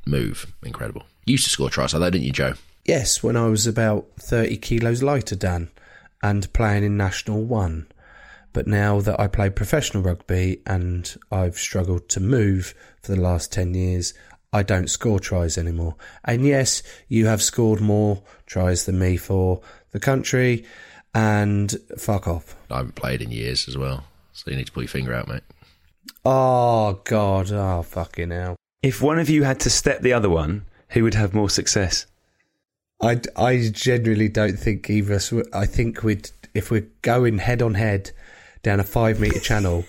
move, 0.05 0.53
incredible. 0.63 1.03
You 1.25 1.33
used 1.33 1.45
to 1.45 1.49
score 1.49 1.69
tries, 1.69 1.93
like 1.93 2.01
that, 2.01 2.11
didn't 2.11 2.25
you, 2.25 2.31
Joe? 2.31 2.53
Yes, 2.85 3.23
when 3.23 3.37
I 3.37 3.47
was 3.47 3.65
about 3.65 4.07
30 4.19 4.57
kilos 4.57 5.01
lighter, 5.01 5.35
Dan, 5.35 5.69
and 6.21 6.51
playing 6.53 6.83
in 6.83 6.97
National 6.97 7.43
One. 7.43 7.87
But 8.51 8.67
now 8.67 9.01
that 9.01 9.19
I 9.19 9.27
play 9.27 9.49
professional 9.49 10.03
rugby 10.03 10.61
and 10.67 11.15
I've 11.31 11.57
struggled 11.57 12.07
to 12.09 12.19
move 12.19 12.75
for 13.01 13.13
the 13.13 13.21
last 13.21 13.51
10 13.51 13.73
years, 13.73 14.13
I 14.51 14.61
don't 14.61 14.89
score 14.89 15.19
tries 15.19 15.57
anymore. 15.57 15.95
And 16.23 16.45
yes, 16.45 16.83
you 17.07 17.25
have 17.25 17.41
scored 17.41 17.81
more 17.81 18.21
tries 18.45 18.85
than 18.85 18.99
me 18.99 19.17
for 19.17 19.61
the 19.91 19.99
country, 19.99 20.65
and 21.15 21.75
fuck 21.97 22.27
off. 22.27 22.55
I 22.69 22.77
haven't 22.77 22.95
played 22.95 23.21
in 23.21 23.31
years 23.31 23.67
as 23.67 23.77
well, 23.77 24.03
so 24.33 24.51
you 24.51 24.57
need 24.57 24.67
to 24.67 24.71
pull 24.71 24.83
your 24.83 24.89
finger 24.89 25.13
out, 25.13 25.27
mate. 25.27 25.43
Oh, 26.25 27.01
God. 27.05 27.51
Oh, 27.51 27.81
fucking 27.81 28.31
hell. 28.31 28.55
If 28.83 29.01
one 29.01 29.17
of 29.17 29.29
you 29.29 29.43
had 29.43 29.59
to 29.61 29.69
step 29.69 30.01
the 30.01 30.13
other 30.13 30.29
one, 30.29 30.65
who 30.89 31.03
would 31.03 31.13
have 31.15 31.33
more 31.33 31.49
success? 31.49 32.05
I, 33.01 33.19
I 33.35 33.69
genuinely 33.73 34.29
don't 34.29 34.57
think 34.57 34.89
either 34.89 35.13
of 35.13 35.17
us. 35.17 35.33
I 35.53 35.65
think 35.65 36.03
we'd 36.03 36.29
if 36.53 36.69
we're 36.69 36.87
going 37.01 37.39
head 37.39 37.61
on 37.61 37.73
head 37.73 38.11
down 38.61 38.79
a 38.79 38.83
five 38.83 39.19
meter 39.19 39.39
channel. 39.39 39.85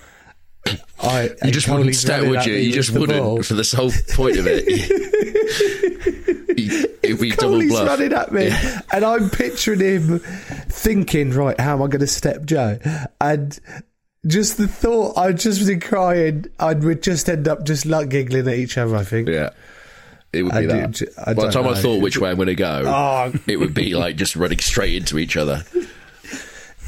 I 1.02 1.30
You 1.44 1.50
just 1.50 1.68
wouldn't 1.68 1.94
step, 1.94 2.26
would 2.26 2.46
you? 2.46 2.54
You 2.54 2.72
just 2.72 2.90
wouldn't, 2.92 3.44
for 3.44 3.54
the 3.54 3.74
whole 3.76 3.92
point 4.16 4.38
of 4.38 4.46
it. 4.48 4.64
It'd 7.04 7.20
be 7.20 7.30
double 7.32 7.54
Cooley's 7.54 7.70
bluff. 7.70 7.86
running 7.88 8.12
at 8.12 8.32
me, 8.32 8.46
Yeah. 8.46 8.80
and 8.92 9.04
I'm 9.04 9.28
picturing 9.28 9.80
him 9.80 10.20
thinking, 10.20 11.32
right, 11.32 11.58
how 11.60 11.74
am 11.74 11.82
I 11.82 11.88
going 11.88 12.00
to 12.00 12.06
step 12.06 12.44
Joe? 12.46 12.78
And 13.20 13.58
just 14.26 14.56
the 14.58 14.66
thought, 14.68 15.16
I'd 15.18 15.38
just 15.38 15.66
be 15.66 15.78
crying. 15.78 16.46
I'd 16.58 16.82
we'd 16.84 17.02
just 17.02 17.28
end 17.28 17.46
up 17.48 17.64
just 17.64 17.86
like 17.86 18.08
giggling 18.08 18.48
at 18.48 18.54
each 18.54 18.78
other. 18.78 18.96
I 18.96 19.04
think. 19.04 19.28
Yeah. 19.28 19.50
It 20.32 20.42
would 20.42 20.50
be 20.52 20.58
I 20.58 20.66
that. 20.66 20.90
do- 20.92 21.06
I 21.24 21.32
By 21.34 21.46
the 21.46 21.52
time 21.52 21.68
I 21.68 21.74
thought 21.74 22.02
which 22.02 22.18
way 22.18 22.28
I'm 22.30 22.36
going 22.36 22.46
to 22.48 22.56
go, 22.56 22.82
Oh. 22.86 23.32
it 23.46 23.56
would 23.56 23.72
be 23.72 23.94
like 23.94 24.16
just 24.16 24.34
running 24.34 24.58
straight 24.58 24.94
into 24.96 25.18
each 25.18 25.36
other. 25.36 25.62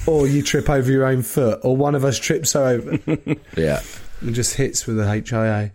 Or 0.09 0.29
you 0.29 0.41
trip 0.41 0.71
over 0.71 0.89
your 0.89 1.05
own 1.05 1.23
foot, 1.23 1.59
or 1.65 1.77
one 1.77 1.97
of 1.97 2.05
us 2.05 2.17
trips 2.17 2.55
over. 2.55 2.97
Yeah. 3.57 3.83
and 4.21 4.35
just 4.37 4.55
hits 4.55 4.87
with 4.87 5.01
a 5.01 5.05
HIA. 5.05 5.73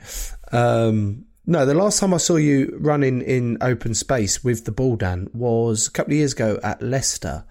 Um, 0.57 1.25
no, 1.45 1.65
the 1.65 1.73
last 1.73 1.99
time 1.99 2.13
I 2.13 2.17
saw 2.17 2.37
you 2.37 2.77
running 2.79 3.21
in 3.23 3.57
open 3.59 3.93
space 3.93 4.41
with 4.41 4.63
the 4.63 4.71
ball, 4.71 4.95
Dan, 4.95 5.29
was 5.33 5.87
a 5.87 5.91
couple 5.91 6.13
of 6.13 6.17
years 6.17 6.31
ago 6.31 6.59
at 6.63 6.81
Leicester. 6.81 7.43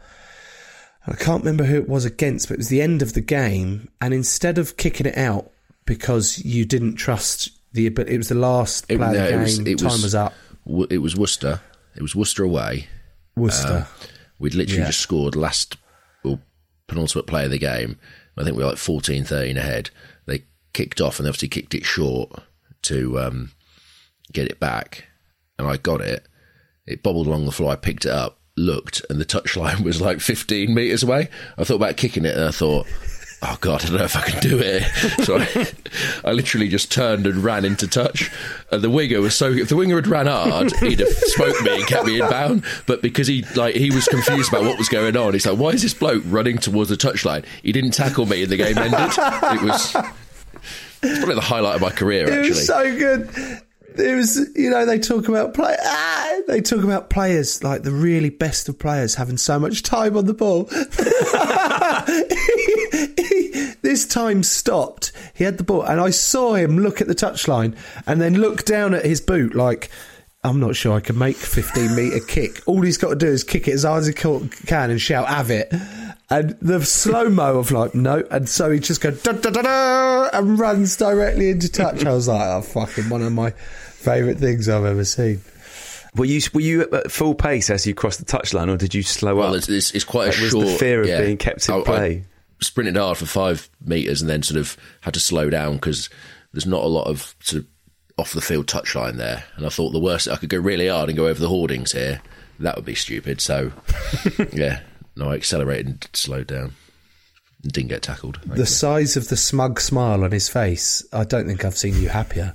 I 1.06 1.14
can't 1.14 1.42
remember 1.42 1.64
who 1.64 1.76
it 1.76 1.88
was 1.88 2.04
against, 2.04 2.48
but 2.48 2.54
it 2.54 2.58
was 2.58 2.68
the 2.68 2.82
end 2.82 3.02
of 3.02 3.14
the 3.14 3.20
game. 3.20 3.88
And 4.00 4.12
instead 4.14 4.58
of 4.58 4.76
kicking 4.76 5.06
it 5.06 5.16
out 5.16 5.50
because 5.86 6.44
you 6.44 6.64
didn't 6.64 6.96
trust 6.96 7.50
the, 7.72 7.88
but 7.88 8.08
it 8.08 8.18
was 8.18 8.28
the 8.28 8.34
last 8.34 8.84
It, 8.88 8.98
play 8.98 9.12
no, 9.12 9.14
the 9.14 9.32
it 9.34 9.38
was, 9.38 9.58
it 9.60 9.78
time 9.78 9.84
was, 9.86 10.02
was, 10.02 10.14
up. 10.14 10.34
Wo- 10.64 10.86
It 10.90 10.98
was 10.98 11.16
Worcester. 11.16 11.60
It 11.96 12.02
was 12.02 12.14
Worcester 12.14 12.44
away. 12.44 12.86
Worcester. 13.36 13.86
Um, 13.88 14.06
we'd 14.38 14.54
literally 14.54 14.80
Yeah. 14.82 14.86
just 14.88 15.00
scored 15.00 15.36
last 15.36 15.76
or 16.24 16.38
penultimate 16.86 17.26
play 17.26 17.44
of 17.44 17.50
the 17.50 17.58
game. 17.58 17.98
I 18.36 18.44
think 18.44 18.56
we 18.56 18.62
were 18.62 18.70
like 18.70 18.78
14 18.78 19.24
13 19.24 19.56
ahead. 19.56 19.90
They 20.26 20.44
kicked 20.72 21.00
off 21.00 21.18
and 21.18 21.24
they 21.26 21.30
obviously 21.30 21.48
kicked 21.48 21.74
it 21.74 21.84
short 21.84 22.30
to 22.82 23.18
um, 23.20 23.52
get 24.32 24.48
it 24.48 24.60
back. 24.60 25.04
And 25.58 25.66
I 25.68 25.76
got 25.76 26.00
it. 26.00 26.26
It 26.86 27.02
bobbled 27.02 27.26
along 27.26 27.44
the 27.46 27.52
floor. 27.52 27.72
I 27.72 27.76
picked 27.76 28.04
it 28.06 28.10
up, 28.10 28.38
looked, 28.60 29.04
and 29.10 29.20
the 29.20 29.24
touchline 29.24 29.80
was 29.84 30.00
like 30.00 30.20
15 30.20 30.72
metres 30.74 31.02
away. 31.02 31.28
I 31.58 31.64
thought 31.64 31.76
about 31.76 31.96
kicking 31.96 32.24
it 32.24 32.36
and 32.36 32.44
I 32.44 32.50
thought, 32.50 32.86
oh 33.42 33.56
god, 33.60 33.82
I 33.82 33.88
don't 33.88 33.96
know 33.98 34.04
if 34.04 34.16
I 34.16 34.22
can 34.22 34.40
do 34.40 34.58
it. 34.58 34.84
So 35.24 35.38
I, 35.38 35.66
I 36.28 36.32
literally 36.32 36.68
just 36.68 36.90
turned 36.90 37.26
and 37.26 37.42
ran 37.42 37.64
into 37.64 37.86
touch. 37.86 38.30
And 38.70 38.82
the 38.82 38.90
winger 38.90 39.20
was 39.20 39.34
so 39.34 39.50
if 39.50 39.68
the 39.68 39.76
winger 39.76 39.96
had 39.96 40.06
ran 40.06 40.26
hard, 40.26 40.72
he'd 40.76 41.00
have 41.00 41.08
smoked 41.08 41.62
me 41.62 41.76
and 41.76 41.86
kept 41.86 42.06
me 42.06 42.20
in 42.20 42.28
bound. 42.28 42.64
But 42.86 43.02
because 43.02 43.26
he 43.26 43.44
like 43.56 43.74
he 43.74 43.90
was 43.90 44.06
confused 44.06 44.52
about 44.52 44.64
what 44.64 44.78
was 44.78 44.88
going 44.88 45.16
on, 45.16 45.32
he's 45.32 45.46
like, 45.46 45.58
why 45.58 45.70
is 45.70 45.82
this 45.82 45.94
bloke 45.94 46.22
running 46.26 46.58
towards 46.58 46.90
the 46.90 46.96
touchline? 46.96 47.44
He 47.62 47.72
didn't 47.72 47.92
tackle 47.92 48.26
me, 48.26 48.42
and 48.42 48.50
the 48.50 48.56
game 48.56 48.78
ended. 48.78 49.00
It 49.00 49.62
was. 49.62 49.96
It's 51.02 51.18
probably 51.18 51.34
the 51.34 51.40
highlight 51.40 51.76
of 51.76 51.80
my 51.80 51.90
career. 51.90 52.24
It 52.24 52.30
Actually, 52.30 52.48
was 52.50 52.66
so 52.66 52.98
good. 52.98 53.60
It 54.00 54.14
was, 54.14 54.50
you 54.56 54.70
know, 54.70 54.86
they 54.86 54.98
talk 54.98 55.28
about 55.28 55.54
play. 55.54 55.76
Ah, 55.82 56.34
they 56.48 56.60
talk 56.60 56.82
about 56.82 57.10
players 57.10 57.62
like 57.62 57.82
the 57.82 57.92
really 57.92 58.30
best 58.30 58.68
of 58.68 58.78
players 58.78 59.14
having 59.14 59.36
so 59.36 59.58
much 59.58 59.82
time 59.82 60.16
on 60.16 60.26
the 60.26 60.34
ball. 60.34 60.64
this 63.82 64.06
time 64.06 64.42
stopped. 64.42 65.12
He 65.34 65.44
had 65.44 65.58
the 65.58 65.64
ball, 65.64 65.82
and 65.82 66.00
I 66.00 66.10
saw 66.10 66.54
him 66.54 66.78
look 66.78 67.00
at 67.00 67.06
the 67.06 67.14
touchline 67.14 67.76
and 68.06 68.20
then 68.20 68.34
look 68.34 68.64
down 68.64 68.94
at 68.94 69.04
his 69.04 69.20
boot 69.20 69.54
like. 69.54 69.90
I'm 70.42 70.58
not 70.58 70.74
sure 70.74 70.96
I 70.96 71.00
can 71.00 71.18
make 71.18 71.36
15 71.36 71.94
metre 71.94 72.20
kick. 72.20 72.62
All 72.66 72.80
he's 72.80 72.96
got 72.96 73.10
to 73.10 73.14
do 73.14 73.26
is 73.26 73.44
kick 73.44 73.68
it 73.68 73.74
as 73.74 73.84
hard 73.84 74.00
as 74.00 74.06
he 74.06 74.14
can 74.14 74.90
and 74.90 74.98
shout, 74.98 75.28
have 75.28 75.50
it. 75.50 75.70
And 76.30 76.56
the 76.62 76.82
slow 76.82 77.28
mo 77.28 77.58
of 77.58 77.72
like, 77.72 77.94
no. 77.94 78.24
And 78.30 78.48
so 78.48 78.70
he 78.70 78.78
just 78.78 79.02
goes, 79.02 79.22
da, 79.22 79.32
da, 79.32 79.50
da, 79.50 79.60
da, 79.60 80.30
and 80.32 80.58
runs 80.58 80.96
directly 80.96 81.50
into 81.50 81.70
touch. 81.70 82.06
I 82.06 82.14
was 82.14 82.26
like, 82.26 82.40
oh, 82.40 82.62
fucking 82.62 83.10
one 83.10 83.20
of 83.20 83.32
my 83.32 83.52
favourite 84.00 84.38
things 84.38 84.68
I've 84.68 84.84
ever 84.84 85.04
seen. 85.04 85.40
Were 86.16 86.24
you 86.24 86.40
were 86.52 86.60
you 86.60 86.82
at 86.90 87.12
full 87.12 87.34
pace 87.34 87.70
as 87.70 87.86
you 87.86 87.94
crossed 87.94 88.18
the 88.18 88.24
touchline, 88.24 88.68
or 88.68 88.76
did 88.76 88.94
you 88.94 89.02
slow 89.02 89.36
well, 89.36 89.50
up? 89.50 89.56
it's, 89.56 89.68
it's, 89.68 89.90
it's 89.92 90.04
quite 90.04 90.28
a 90.28 90.36
That 90.36 90.42
was 90.42 90.50
short. 90.50 90.66
the 90.66 90.74
fear 90.76 91.02
of 91.02 91.08
yeah. 91.08 91.20
being 91.20 91.36
kept 91.36 91.68
in 91.68 91.74
I- 91.74 91.78
I 91.78 91.82
play. 91.82 92.24
sprinted 92.60 92.96
hard 92.96 93.16
for 93.18 93.26
five 93.26 93.70
meters 93.84 94.20
and 94.20 94.28
then 94.28 94.42
sort 94.42 94.58
of 94.58 94.76
had 95.02 95.14
to 95.14 95.20
slow 95.20 95.50
down 95.50 95.74
because 95.74 96.10
there's 96.52 96.66
not 96.66 96.82
a 96.82 96.88
lot 96.88 97.06
of 97.06 97.34
sort 97.40 97.62
of 97.62 97.68
off 98.18 98.32
the 98.32 98.40
field 98.40 98.66
touchline 98.66 99.16
there. 99.16 99.44
And 99.56 99.64
I 99.64 99.68
thought 99.68 99.92
the 99.92 100.00
worst 100.00 100.28
I 100.28 100.36
could 100.36 100.48
go 100.50 100.58
really 100.58 100.88
hard 100.88 101.08
and 101.08 101.16
go 101.16 101.28
over 101.28 101.38
the 101.40 101.48
hoardings 101.48 101.92
here. 101.92 102.20
That 102.58 102.76
would 102.76 102.84
be 102.84 102.94
stupid. 102.96 103.40
So 103.40 103.72
yeah, 104.52 104.80
no, 105.16 105.30
I 105.30 105.36
accelerated 105.36 105.86
and 105.86 106.08
slowed 106.12 106.48
down. 106.48 106.72
And 107.62 107.72
didn't 107.72 107.88
get 107.88 108.02
tackled. 108.02 108.40
The 108.46 108.66
size 108.66 109.16
of 109.16 109.28
the 109.28 109.36
smug 109.36 109.80
smile 109.80 110.24
on 110.24 110.32
his 110.32 110.48
face, 110.48 111.04
I 111.12 111.24
don't 111.24 111.46
think 111.46 111.64
I've 111.64 111.76
seen 111.76 111.94
you 111.94 112.08
happier. 112.08 112.54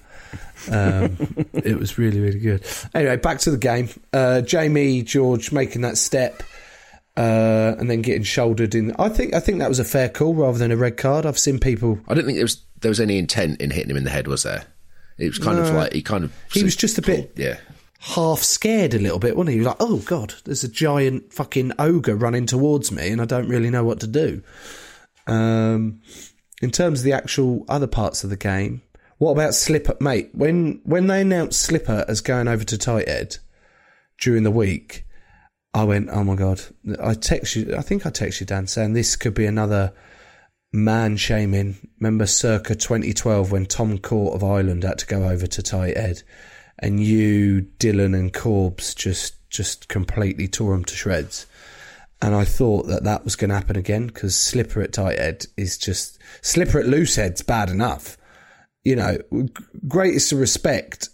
Um, 0.72 1.18
it 1.54 1.78
was 1.78 1.98
really, 1.98 2.20
really 2.20 2.40
good. 2.40 2.66
Anyway, 2.94 3.18
back 3.18 3.40
to 3.40 3.52
the 3.52 3.58
game. 3.58 3.90
Uh, 4.14 4.42
Jamie 4.42 5.02
George 5.02 5.52
making 5.52 5.82
that 5.82 5.98
step 5.98 6.44
uh, 7.18 7.76
and 7.78 7.90
then 7.90 8.02
getting 8.02 8.24
shouldered 8.24 8.76
in. 8.76 8.94
I 9.00 9.10
think 9.10 9.34
I 9.34 9.40
think 9.40 9.60
that 9.60 9.70
was 9.70 9.80
a 9.80 9.86
fair 9.86 10.10
call 10.10 10.34
rather 10.34 10.58
than 10.58 10.72
a 10.72 10.78
red 10.78 10.98
card. 10.98 11.26
I've 11.26 11.40
seen 11.40 11.60
people. 11.60 12.00
I 12.08 12.14
don't 12.14 12.26
think 12.26 12.38
there 12.38 12.46
was 12.46 12.62
there 12.82 12.90
was 12.90 13.00
any 13.00 13.18
intent 13.18 13.62
in 13.62 13.72
hitting 13.72 13.92
him 13.92 13.98
in 13.98 14.04
the 14.04 14.10
head, 14.10 14.28
was 14.28 14.44
there? 14.44 14.66
It 15.18 15.28
was 15.28 15.40
kind 15.40 15.58
of 15.60 15.70
like 15.74 15.94
he 15.94 16.02
kind 16.02 16.26
of 16.26 16.34
He 16.52 16.64
was 16.64 16.76
just 16.76 16.98
a 16.98 17.02
bit 17.02 17.32
yeah. 17.38 17.58
half 18.00 18.40
scared 18.40 18.94
a 18.94 19.00
little 19.00 19.20
bit, 19.20 19.38
wasn't 19.38 19.52
he? 19.52 19.56
He 19.56 19.60
was 19.60 19.68
like, 19.68 19.78
"Oh 19.80 20.00
God, 20.00 20.34
there's 20.44 20.66
a 20.66 20.68
giant 20.68 21.32
fucking 21.32 21.72
ogre 21.80 22.16
running 22.16 22.46
towards 22.46 22.92
me, 22.92 23.10
and 23.12 23.22
I 23.22 23.26
don't 23.26 23.48
really 23.48 23.70
know 23.70 23.86
what 23.86 24.02
to 24.02 24.08
do." 24.08 24.44
Um, 25.26 26.02
in 26.62 26.70
terms 26.70 27.00
of 27.00 27.06
the 27.06 27.14
actual 27.14 27.64
other 27.70 27.88
parts 27.88 28.26
of 28.26 28.30
the 28.30 28.36
game, 28.36 28.82
what 29.18 29.32
about 29.32 29.56
Slipper, 29.56 29.96
mate? 30.00 30.30
When 30.34 30.82
when 30.84 31.08
they 31.08 31.22
announced 31.22 31.62
Slipper 31.62 32.06
as 32.08 32.22
going 32.22 32.48
over 32.48 32.64
to 32.64 32.78
tight 32.78 33.08
head 33.08 33.38
during 34.20 34.44
the 34.44 34.52
week, 34.52 35.06
I 35.74 35.84
went, 35.84 36.10
"Oh 36.12 36.24
my 36.24 36.36
God!" 36.36 36.62
I 37.02 37.14
text 37.14 37.56
you. 37.56 37.76
I 37.76 37.82
think 37.82 38.06
I 38.06 38.10
text 38.10 38.40
you, 38.40 38.46
Dan, 38.46 38.68
saying 38.68 38.94
this 38.94 39.16
could 39.16 39.34
be 39.34 39.46
another 39.46 39.94
man 40.74 41.18
shaming. 41.18 41.78
Remember 42.00 42.26
circa 42.26 42.76
2012 42.76 43.52
when 43.52 43.66
Tom 43.66 43.98
Court 43.98 44.36
of 44.36 44.44
Ireland 44.44 44.84
had 44.84 45.00
to 45.00 45.06
go 45.06 45.28
over 45.30 45.48
to 45.48 45.64
tight 45.64 45.98
head, 45.98 46.24
and 46.80 47.02
you, 47.02 47.68
Dylan, 47.80 48.18
and 48.18 48.34
Corbs 48.34 48.94
just 48.94 49.36
just 49.50 49.88
completely 49.88 50.48
tore 50.48 50.74
him 50.74 50.84
to 50.84 50.96
shreds. 50.96 51.46
And 52.22 52.36
I 52.36 52.44
thought 52.44 52.88
that 52.88 53.04
that 53.04 53.24
was 53.24 53.36
going 53.36 53.50
to 53.50 53.56
happen 53.56 53.76
again 53.76 54.08
because 54.08 54.38
Slipper 54.38 54.82
at 54.82 54.94
tight 54.94 55.20
head 55.20 55.46
is 55.58 55.78
just 55.78 56.20
Slipper 56.42 56.80
at 56.80 56.88
loose 56.88 57.16
head's 57.16 57.42
bad 57.42 57.70
enough. 57.70 58.18
You 58.86 58.96
know, 58.96 59.18
greatest 59.88 60.32
of 60.32 60.40
respect, 60.40 61.10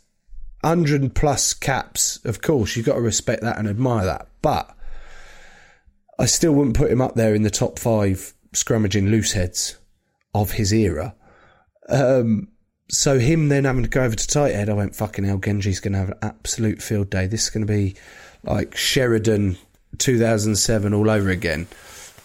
hundred 0.64 1.16
plus 1.16 1.54
caps. 1.56 2.20
Of 2.26 2.42
course, 2.42 2.76
you've 2.76 2.86
got 2.86 2.96
to 2.96 3.02
respect 3.02 3.42
that 3.42 3.58
and 3.58 3.68
admire 3.68 4.06
that, 4.06 4.28
but. 4.42 4.76
I 6.20 6.26
still 6.26 6.52
wouldn't 6.52 6.78
put 6.78 6.92
him 6.92 7.02
up 7.02 7.16
there 7.16 7.34
in 7.34 7.42
the 7.42 7.50
top 7.50 7.80
five 7.80 8.36
scrummaging 8.54 9.10
loose 9.10 9.32
heads 9.32 9.78
of 10.36 10.52
his 10.52 10.72
era. 10.72 11.16
Um, 11.90 12.50
so 12.90 13.20
him 13.20 13.50
then 13.50 13.66
having 13.66 13.84
to 13.84 13.90
go 13.90 14.04
over 14.04 14.16
to 14.16 14.28
tight 14.28 14.54
head, 14.54 14.70
I 14.70 14.74
went 14.74 14.96
fucking 14.96 15.26
hell. 15.26 15.40
Genge's 15.40 15.80
going 15.80 15.94
to 15.94 16.00
have 16.00 16.10
an 16.10 16.20
absolute 16.22 16.82
field 16.82 17.10
day. 17.10 17.28
This 17.28 17.44
is 17.46 17.50
going 17.50 17.66
to 17.66 17.74
be 17.74 17.96
like 18.44 18.76
Sheridan 18.76 19.58
2007 19.98 20.94
all 20.94 21.10
over 21.10 21.30
again. 21.30 21.68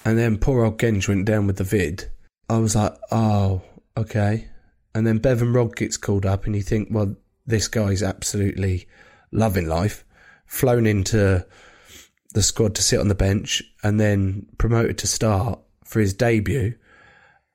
And 0.04 0.18
then 0.18 0.38
poor 0.38 0.64
old 0.64 0.78
Genge 0.78 1.08
went 1.08 1.24
down 1.24 1.46
with 1.46 1.56
the 1.56 1.64
vid. 1.64 2.10
I 2.48 2.58
was 2.58 2.76
like, 2.76 2.94
oh, 3.10 3.62
okay. 3.96 4.48
And 4.96 5.06
then 5.06 5.18
Bevan 5.18 5.52
Rodd 5.52 5.76
gets 5.76 5.98
called 5.98 6.24
up, 6.24 6.46
and 6.46 6.56
you 6.56 6.62
think, 6.62 6.88
well, 6.90 7.14
this 7.46 7.68
guy's 7.68 8.02
absolutely 8.02 8.88
loving 9.30 9.68
life. 9.68 10.04
Flown 10.46 10.86
into 10.86 11.44
the 12.32 12.42
squad 12.42 12.74
to 12.76 12.82
sit 12.82 12.98
on 12.98 13.08
the 13.08 13.14
bench 13.14 13.62
and 13.82 14.00
then 14.00 14.46
promoted 14.56 14.96
to 14.98 15.06
start 15.06 15.58
for 15.84 16.00
his 16.00 16.14
debut. 16.14 16.74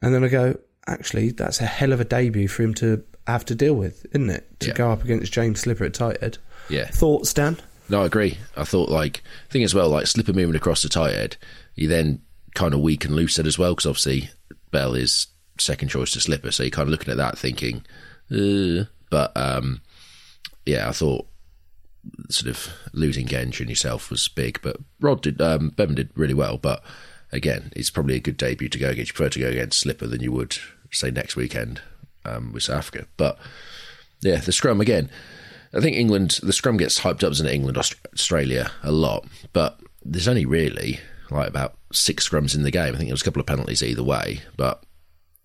And 0.04 0.14
then 0.14 0.24
I 0.24 0.28
go, 0.28 0.56
actually, 0.88 1.32
that's 1.32 1.62
a 1.62 1.66
hell 1.66 1.94
of 1.94 2.00
a 2.00 2.06
debut 2.06 2.48
for 2.48 2.62
him 2.62 2.76
to 2.76 3.04
have 3.26 3.44
to 3.46 3.56
deal 3.56 3.74
with, 3.74 4.06
isn't 4.12 4.30
it? 4.30 4.60
To 4.60 4.68
Yeah. 4.68 4.74
go 4.74 4.92
up 4.92 5.04
against 5.04 5.32
James 5.34 5.62
Slipper 5.62 5.86
at 5.86 5.96
tight 5.96 6.22
head. 6.22 6.38
Yeah. 6.70 6.86
Thoughts, 6.92 7.34
Dan? 7.34 7.58
No, 7.90 8.04
I 8.04 8.06
agree. 8.06 8.38
I 8.56 8.66
thought 8.66 8.90
like 8.90 9.24
thing 9.50 9.64
as 9.64 9.74
well, 9.74 9.90
like 9.90 10.06
Slipper 10.06 10.34
moving 10.34 10.56
across 10.56 10.84
the 10.84 10.90
tight 10.90 11.16
head, 11.16 11.38
you 11.76 11.88
then 11.88 12.22
kind 12.54 12.74
of 12.76 12.82
weak 12.82 13.04
and 13.06 13.16
loose 13.16 13.40
as 13.40 13.58
well 13.58 13.74
because 13.74 13.86
obviously 13.88 14.30
Bell 14.72 14.94
is 14.94 15.28
second 15.62 15.90
choice 15.90 16.12
to 16.12 16.20
Slipper, 16.20 16.52
so 16.52 16.64
you're 16.64 16.72
kind 16.72 16.88
of 16.88 16.92
looking 16.92 17.12
at 17.12 17.18
that 17.18 17.38
thinking, 17.38 17.86
uh, 18.32 18.86
but 19.10 19.36
um, 19.36 19.82
yeah, 20.66 20.88
I 20.90 20.92
thought 20.92 21.28
sort 22.30 22.50
of 22.50 22.70
losing 22.94 23.28
Genge 23.28 23.60
and 23.60 23.70
yourself 23.70 24.10
was 24.10 24.28
big, 24.28 24.60
but 24.62 24.78
Rodd 25.00 25.22
did, 25.22 25.42
um, 25.42 25.70
Bevan 25.70 25.96
did 25.96 26.10
really 26.16 26.34
well, 26.34 26.58
but 26.58 26.84
again, 27.32 27.72
it's 27.76 27.90
probably 27.90 28.16
a 28.16 28.22
good 28.22 28.38
debut 28.38 28.70
to 28.70 28.80
go 28.80 28.90
against. 28.90 29.12
You 29.12 29.16
prefer 29.16 29.30
to 29.30 29.40
go 29.40 29.50
against 29.50 29.80
Slipper 29.80 30.08
than 30.08 30.22
you 30.22 30.32
would 30.32 30.58
say 30.92 31.12
next 31.12 31.36
weekend 31.36 31.82
um, 32.26 32.52
with 32.54 32.64
South 32.64 32.78
Africa, 32.78 33.08
but 33.18 33.38
yeah, 34.22 34.38
the 34.38 34.52
scrum 34.52 34.82
again. 34.82 35.10
I 35.74 35.80
think 35.80 35.96
England, 35.96 36.40
the 36.44 36.52
scrum 36.52 36.76
gets 36.76 37.00
hyped 37.00 37.24
up, 37.24 37.30
doesn't 37.30 37.48
it? 37.48 37.54
England, 37.54 37.78
Australia, 37.78 38.72
a 38.84 38.92
lot, 38.92 39.26
but 39.54 39.80
there's 40.04 40.28
only 40.28 40.46
really 40.46 41.00
like 41.30 41.48
about 41.48 41.76
six 41.94 42.28
scrums 42.28 42.56
in 42.56 42.64
the 42.64 42.72
game. 42.72 42.94
I 42.94 42.98
think 42.98 43.08
there 43.08 43.14
was 43.14 43.22
a 43.22 43.26
couple 43.26 43.40
of 43.40 43.46
penalties 43.46 43.82
either 43.82 44.04
way, 44.04 44.42
but 44.58 44.84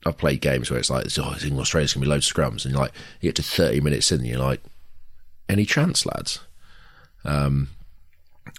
I've 0.05 0.19
played 0.19 0.41
games 0.41 0.71
where 0.71 0.79
it's 0.79 0.91
like, 0.91 1.07
oh, 1.19 1.35
Australia's 1.59 1.93
to 1.95 1.99
be 1.99 2.07
loads 2.07 2.31
of 2.31 2.37
scrums, 2.37 2.65
and 2.65 2.73
you're 2.73 2.81
like, 2.81 2.93
you 3.21 3.29
get 3.29 3.37
to 3.37 3.43
30 3.43 3.81
minutes 3.81 4.13
in, 4.13 4.21
and 4.21 4.29
you're 4.29 4.39
like, 4.39 4.63
any 5.49 5.65
chance, 5.65 6.05
lads? 6.07 6.41
Um, 7.25 7.69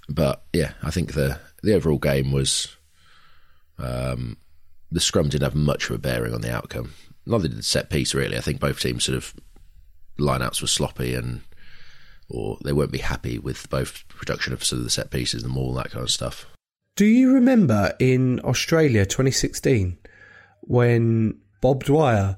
but 0.10 0.44
yeah, 0.54 0.74
I 0.84 0.92
think 0.92 1.14
the 1.14 1.40
the 1.64 1.74
overall 1.74 1.98
game 1.98 2.32
was 2.32 2.76
um, 3.80 4.38
the 4.92 5.00
scrum 5.00 5.30
didn't 5.30 5.44
have 5.44 5.56
much 5.56 5.90
of 5.90 5.96
a 5.96 6.00
bearing 6.00 6.34
on 6.34 6.42
the 6.42 6.54
outcome. 6.54 6.94
Neither 7.26 7.48
did 7.48 7.58
the 7.58 7.64
set 7.64 7.90
piece 7.90 8.14
really. 8.14 8.38
I 8.38 8.42
think 8.42 8.60
both 8.60 8.80
teams 8.80 9.06
sort 9.06 9.18
of 9.18 9.34
lineouts 10.18 10.62
were 10.62 10.68
sloppy 10.68 11.14
and 11.14 11.42
or 12.30 12.58
they 12.64 12.74
won't 12.74 12.92
be 12.92 12.98
happy 12.98 13.40
with 13.40 13.70
both 13.70 14.08
production 14.10 14.52
of 14.52 14.64
sort 14.64 14.80
of 14.80 14.84
the 14.84 14.90
set 14.90 15.12
pieces, 15.12 15.44
and 15.44 15.56
all 15.56 15.74
that 15.74 15.92
kind 15.92 16.04
of 16.04 16.12
stuff. 16.12 16.46
Do 16.96 17.06
you 17.06 17.34
remember 17.34 17.94
in 18.00 18.40
Australia 18.42 19.06
2016 19.06 19.98
when 20.68 21.40
Bob 21.62 21.84
Dwyer 21.84 22.38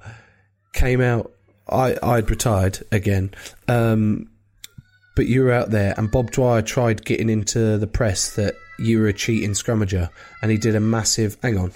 came 0.74 1.02
out? 1.02 1.32
I, 1.68 1.96
I'd 2.02 2.30
retired 2.32 2.80
again, 2.92 3.32
um, 3.68 4.30
but 5.16 5.28
you 5.28 5.44
were 5.44 5.52
out 5.52 5.70
there, 5.70 5.94
and 5.98 6.10
Bob 6.10 6.32
Dwyer 6.32 6.64
tried 6.64 7.06
getting 7.06 7.30
into 7.30 7.78
the 7.78 7.86
press 7.86 8.36
that 8.36 8.56
you 8.80 9.00
were 9.00 9.08
a 9.08 9.14
cheating 9.14 9.52
scrummager, 9.52 10.10
and 10.42 10.50
he 10.50 10.58
did 10.58 10.76
a 10.76 10.80
massive. 10.80 11.38
Hang 11.44 11.60
on. 11.60 11.72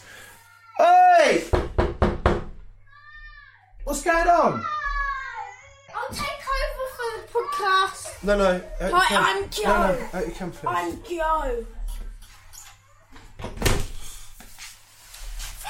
Hey! 0.79 1.43
What's 3.83 4.03
going 4.03 4.27
on? 4.27 4.63
I'll 5.95 6.09
take 6.09 6.41
over 6.55 6.87
for 6.95 7.11
the 7.19 7.27
podcast. 7.33 8.23
No, 8.23 8.37
no. 8.37 8.61
Out 8.81 8.91
Hi, 8.93 9.35
I'm 9.35 9.49
Joe. 9.49 9.63
No, 9.63 9.99
no, 9.99 10.09
out 10.13 10.27
you 10.27 10.33
come, 10.33 10.51
please. 10.51 10.67
I'm 10.67 11.03
Joe. 11.03 11.65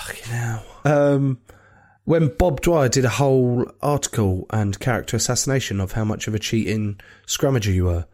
Fucking 0.06 0.34
hell. 0.34 0.66
Um, 0.86 1.40
when 2.06 2.28
Bob 2.36 2.62
Dwyer 2.62 2.90
did 2.90 3.06
a 3.06 3.10
whole 3.10 3.72
article 3.82 4.46
and 4.50 4.78
character 4.78 5.16
assassination 5.16 5.80
of 5.80 5.94
how 5.94 6.04
much 6.04 6.28
of 6.28 6.36
a 6.36 6.40
cheating 6.40 7.00
scrummager 7.26 7.74
you 7.74 7.86
were, 7.86 8.06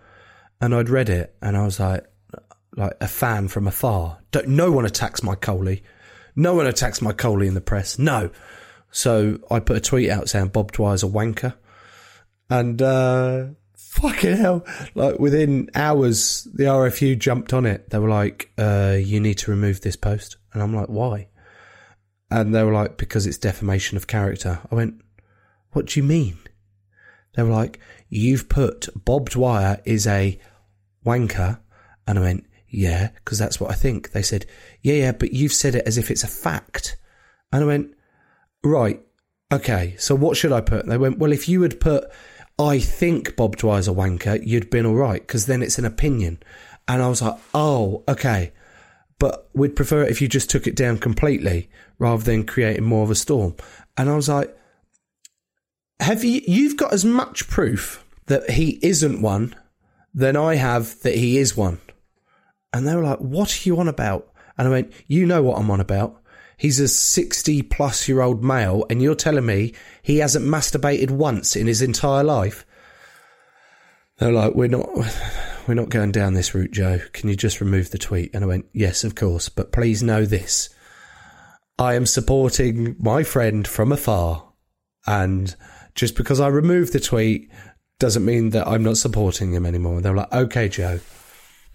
and 0.62 0.76
I'd 0.76 0.90
read 0.90 1.10
it, 1.10 1.36
and 1.42 1.58
I 1.58 1.64
was 1.64 1.80
like, 1.80 2.06
like 2.76 2.94
a 3.02 3.08
fan 3.08 3.48
from 3.48 3.68
afar. 3.68 4.20
Don't, 4.32 4.50
no 4.50 4.72
one 4.72 4.86
attacks 4.86 5.24
my 5.24 5.34
Coley. 5.34 5.84
No 6.36 6.54
one 6.54 6.68
attacks 6.68 7.02
my 7.02 7.12
Coley 7.12 7.48
in 7.48 7.56
the 7.56 7.62
press. 7.62 7.98
No. 7.98 8.30
So 8.92 9.40
I 9.50 9.60
put 9.60 9.78
a 9.78 9.82
tweet 9.82 10.10
out 10.10 10.30
saying 10.30 10.50
Bob 10.50 10.72
Dwyer's 10.72 11.04
a 11.04 11.08
wanker. 11.08 11.56
And, 12.50 12.82
uh, 12.82 13.46
fucking 13.76 14.38
hell. 14.38 14.66
Like 14.94 15.20
within 15.20 15.70
hours, 15.74 16.48
the 16.54 16.66
RFU 16.66 17.18
jumped 17.18 17.54
on 17.54 17.66
it. 17.66 17.90
They 17.90 17.98
were 17.98 18.10
like, 18.10 18.52
uh, 18.58 18.98
you 19.00 19.20
need 19.20 19.40
to 19.40 19.52
remove 19.52 19.82
this 19.82 19.96
post. 19.96 20.38
And 20.54 20.62
I'm 20.62 20.76
like, 20.76 20.88
why? 20.88 21.29
And 22.32 22.54
they 22.54 22.64
were 22.64 22.74
like, 22.74 22.98
because 22.98 23.26
it's 23.26 23.38
defamation 23.38 23.98
of 23.98 24.08
character. 24.08 24.60
I 24.72 24.76
went, 24.76 25.02
what 25.72 25.88
do 25.88 26.00
you 26.00 26.04
mean? 26.04 26.38
They 27.36 27.44
were 27.44 27.50
like, 27.50 27.80
you've 28.10 28.50
put 28.50 28.90
Bob 28.96 29.30
Dwyer 29.30 29.82
is 29.86 30.06
a 30.06 30.40
wanker. 31.06 31.60
And 32.08 32.20
I 32.20 32.22
went, 32.22 32.46
yeah, 32.68 33.10
because 33.16 33.40
that's 33.40 33.60
what 33.60 33.72
I 33.72 33.76
think. 33.76 34.12
They 34.12 34.22
said, 34.22 34.46
yeah, 34.82 34.96
yeah, 34.96 35.12
but 35.12 35.34
you've 35.34 35.54
said 35.54 35.76
it 35.76 35.88
as 35.88 35.98
if 35.98 36.12
it's 36.12 36.24
a 36.24 36.28
fact. 36.28 36.98
And 37.52 37.64
I 37.64 37.68
went, 37.68 37.96
right, 38.64 39.02
okay, 39.52 39.96
so 39.98 40.14
what 40.16 40.38
should 40.38 40.52
I 40.52 40.62
put? 40.62 40.82
And 40.82 40.92
they 40.92 40.98
went, 40.98 41.18
well, 41.18 41.32
if 41.32 41.50
you 41.50 41.64
had 41.64 41.80
put, 41.80 42.06
I 42.60 42.80
think 42.80 43.36
Bob 43.36 43.58
Dwyer's 43.58 43.88
a 43.88 43.92
wanker, 43.92 44.46
you'd 44.46 44.70
been 44.70 44.86
all 44.86 44.96
right, 44.96 45.22
because 45.22 45.46
then 45.46 45.64
it's 45.64 45.80
an 45.80 45.86
opinion. 45.86 46.44
And 46.88 47.02
I 47.02 47.08
was 47.08 47.22
like, 47.22 47.40
oh, 47.54 48.04
okay. 48.08 48.52
But 49.20 49.50
we'd 49.54 49.76
prefer 49.76 50.04
it 50.04 50.12
if 50.12 50.22
you 50.22 50.28
just 50.28 50.50
took 50.50 50.66
it 50.66 50.76
down 50.76 50.98
completely 50.98 51.70
rather 51.98 52.24
than 52.24 52.46
creating 52.46 52.86
more 52.86 53.04
of 53.04 53.12
a 53.12 53.16
storm. 53.16 53.56
And 53.98 54.10
I 54.10 54.16
was 54.16 54.30
like, 54.30 54.58
have 56.00 56.24
you, 56.24 56.42
you've 56.48 56.78
got 56.78 56.94
as 56.94 57.04
much 57.04 57.50
proof 57.50 58.06
that 58.28 58.52
he 58.52 58.80
isn't 58.82 59.22
one 59.22 59.56
than 60.14 60.38
I 60.38 60.56
have 60.56 61.02
that 61.02 61.16
he 61.16 61.38
is 61.38 61.58
one. 61.58 61.80
And 62.72 62.88
they 62.88 62.96
were 62.96 63.04
like, 63.04 63.20
what 63.20 63.54
are 63.54 63.68
you 63.68 63.80
on 63.80 63.88
about? 63.88 64.32
And 64.58 64.68
I 64.68 64.72
went, 64.72 64.94
you 65.08 65.26
know 65.26 65.42
what 65.42 65.58
I'm 65.58 65.72
on 65.72 65.80
about. 65.80 66.22
He's 66.58 66.80
a 66.80 66.88
60 66.88 67.64
plus 67.64 68.08
year 68.08 68.22
old 68.22 68.44
male 68.44 68.86
and 68.90 69.02
you're 69.02 69.16
telling 69.16 69.46
me 69.46 69.74
he 70.02 70.18
hasn't 70.18 70.46
masturbated 70.46 71.10
once 71.10 71.56
in 71.56 71.68
his 71.68 71.82
entire 71.82 72.24
life. 72.24 72.66
They're 74.18 74.32
like, 74.32 74.54
we're 74.54 74.68
not, 74.68 74.90
we're 75.70 75.76
not 75.76 75.90
going 75.90 76.12
down 76.12 76.34
this 76.34 76.56
route, 76.56 76.72
Joe. 76.72 77.00
Can 77.14 77.30
you 77.30 77.36
just 77.36 77.62
remove 77.62 77.92
the 77.92 78.00
tweet? 78.00 78.32
And 78.34 78.44
I 78.44 78.48
went, 78.48 78.66
yes, 78.74 79.04
of 79.04 79.14
course, 79.14 79.50
but 79.50 79.72
please 79.72 80.02
know 80.02 80.26
this. 80.26 80.70
I 81.78 81.94
am 81.94 82.08
supporting 82.08 82.96
my 83.00 83.24
friend 83.24 83.68
from 83.68 83.92
afar. 83.92 84.52
And 85.06 85.56
just 85.94 86.16
because 86.16 86.40
I 86.40 86.48
removed 86.48 86.92
the 86.92 87.00
tweet 87.00 87.52
doesn't 88.00 88.26
mean 88.26 88.50
that 88.50 88.68
I'm 88.68 88.84
not 88.84 88.98
supporting 88.98 89.54
him 89.54 89.66
anymore. 89.66 90.02
They're 90.02 90.16
like, 90.16 90.34
okay, 90.34 90.70
Joe. 90.70 91.00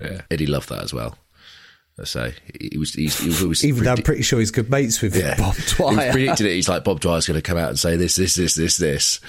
Yeah, 0.01 0.23
Eddie 0.29 0.47
loved 0.47 0.71
that 0.71 0.83
as 0.83 0.93
well. 0.93 1.17
I 2.01 2.05
say 2.05 2.35
he 2.61 2.77
was. 2.77 2.93
He's, 2.93 3.19
he 3.21 3.29
was 3.29 3.43
always 3.43 3.65
Even 3.65 3.85
though 3.85 3.93
I'm 3.93 4.03
pretty 4.03 4.23
sure 4.23 4.41
he's 4.41 4.51
good 4.51 4.69
mates 4.69 5.01
with 5.01 5.15
yeah. 5.15 5.37
Bob 5.37 5.55
He 5.55 5.63
Dwyer. 5.77 6.11
predicted 6.11 6.47
it. 6.47 6.53
He's 6.55 6.69
like 6.69 6.83
Bob 6.83 7.01
Dwyer's 7.01 7.27
going 7.29 7.39
to 7.39 7.43
come 7.43 7.57
out 7.57 7.69
and 7.69 7.79
say 7.79 7.97
this, 7.97 8.17
this, 8.17 8.35
this, 8.35 8.57
this, 8.57 8.79
this, 8.79 9.21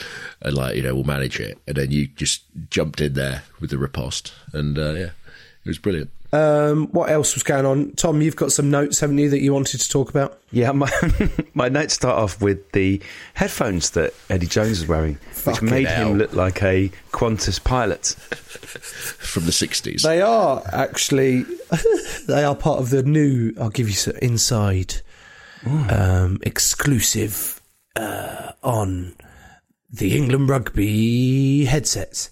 and 0.41 0.55
like 0.55 0.76
you 0.76 0.82
know 0.82 0.95
we'll 0.95 1.03
manage 1.03 1.39
it. 1.39 1.59
And 1.68 1.76
then 1.78 1.91
you 1.91 2.07
just 2.07 2.41
jumped 2.72 3.01
in 3.01 3.13
there 3.13 3.43
with 3.59 3.70
the 3.70 3.78
riposte, 3.78 4.34
and 4.51 4.80
uh, 4.80 4.93
yeah, 4.93 5.09
it 5.66 5.70
was 5.70 5.80
brilliant. 5.80 6.11
Um, 6.32 6.88
what 6.88 7.09
else 7.09 7.34
was 7.34 7.43
going 7.43 7.66
on? 7.66 7.93
Tom, 7.93 8.22
you've 8.22 8.36
got 8.36 8.51
some 8.51 8.70
notes, 8.70 8.99
haven't 8.99 9.18
you, 9.18 9.30
that 9.30 9.41
you 9.41 9.53
wanted 9.53 9.80
to 9.80 9.89
talk 9.89 10.09
about? 10.09 10.39
Yeah, 10.51 10.72
my, 10.74 10.91
my 11.53 11.70
notes 11.70 11.93
start 11.93 12.18
off 12.18 12.41
with 12.41 12.72
the 12.74 13.01
headphones 13.36 13.91
that 13.91 14.13
Eddie 14.30 14.47
Jones 14.47 14.82
was 14.82 14.88
wearing, 14.88 15.18
which 15.45 15.61
made 15.61 15.88
hell. 15.88 16.11
him 16.11 16.18
look 16.18 16.34
like 16.34 16.61
a 16.61 16.91
Qantas 17.11 17.63
pilot. 17.63 18.16
From 18.26 19.45
the 19.45 19.51
60s. 19.51 20.01
They 20.03 20.22
are 20.22 20.61
actually, 20.72 21.45
they 22.28 22.43
are 22.43 22.55
part 22.55 22.80
of 22.80 22.89
the 22.89 23.03
new, 23.03 23.53
I'll 23.59 23.70
give 23.70 23.88
you 23.88 23.95
some 23.95 24.16
inside, 24.22 24.95
um, 25.66 26.39
exclusive, 26.43 27.61
uh, 27.95 28.51
on 28.63 29.16
the 29.91 30.16
England 30.18 30.49
rugby 30.49 31.66
headsets. 31.66 32.30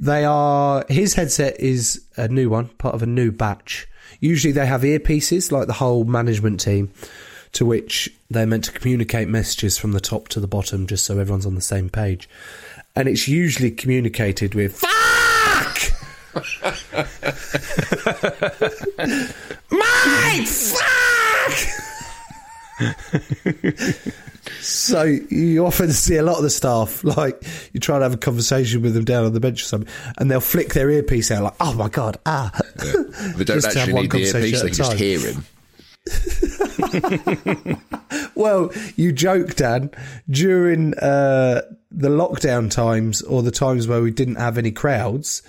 They 0.00 0.24
are, 0.24 0.86
his 0.88 1.12
headset 1.12 1.60
is 1.60 2.02
a 2.16 2.26
new 2.26 2.48
one, 2.48 2.68
part 2.68 2.94
of 2.94 3.02
a 3.02 3.06
new 3.06 3.30
batch. 3.30 3.86
Usually 4.18 4.50
they 4.50 4.64
have 4.64 4.80
earpieces, 4.80 5.52
like 5.52 5.66
the 5.66 5.74
whole 5.74 6.04
management 6.04 6.60
team, 6.60 6.90
to 7.52 7.66
which 7.66 8.08
they're 8.30 8.46
meant 8.46 8.64
to 8.64 8.72
communicate 8.72 9.28
messages 9.28 9.76
from 9.76 9.92
the 9.92 10.00
top 10.00 10.28
to 10.28 10.40
the 10.40 10.46
bottom, 10.46 10.86
just 10.86 11.04
so 11.04 11.18
everyone's 11.18 11.44
on 11.44 11.54
the 11.54 11.60
same 11.60 11.90
page. 11.90 12.30
And 12.96 13.08
it's 13.08 13.28
usually 13.28 13.70
communicated 13.70 14.54
with 14.54 14.76
"fuck," 14.76 15.92
"mate, 19.70 20.48
fuck." 20.48 21.84
so 24.60 25.02
you 25.02 25.64
often 25.66 25.92
see 25.92 26.16
a 26.16 26.22
lot 26.22 26.36
of 26.36 26.42
the 26.42 26.50
staff 26.50 27.04
like 27.04 27.42
you 27.72 27.80
try 27.80 27.98
to 27.98 28.02
have 28.04 28.14
a 28.14 28.18
conversation 28.18 28.82
with 28.82 28.94
them 28.94 29.04
down 29.04 29.24
on 29.24 29.32
the 29.32 29.40
bench 29.40 29.62
or 29.62 29.66
something, 29.66 29.92
and 30.18 30.30
they'll 30.30 30.40
flick 30.40 30.74
their 30.74 30.90
earpiece 30.90 31.30
out 31.30 31.44
like, 31.44 31.54
"Oh 31.60 31.74
my 31.74 31.88
god, 31.88 32.18
ah!" 32.26 32.50
They 33.36 33.44
don't 33.44 33.64
actually 33.64 33.92
one 33.92 34.02
need 34.04 34.12
the 34.12 34.18
earpiece; 34.18 34.62
they 34.62 34.68
can 34.68 34.76
just 34.76 34.92
hear 34.94 35.20
him. 35.20 35.44
Well, 38.40 38.72
you 38.96 39.12
joke, 39.12 39.54
Dan. 39.56 39.90
During 40.30 40.94
uh, 40.94 41.60
the 41.90 42.08
lockdown 42.08 42.70
times 42.70 43.20
or 43.20 43.42
the 43.42 43.50
times 43.50 43.86
where 43.86 44.00
we 44.00 44.10
didn't 44.10 44.36
have 44.36 44.56
any 44.56 44.70
crowds, 44.70 45.42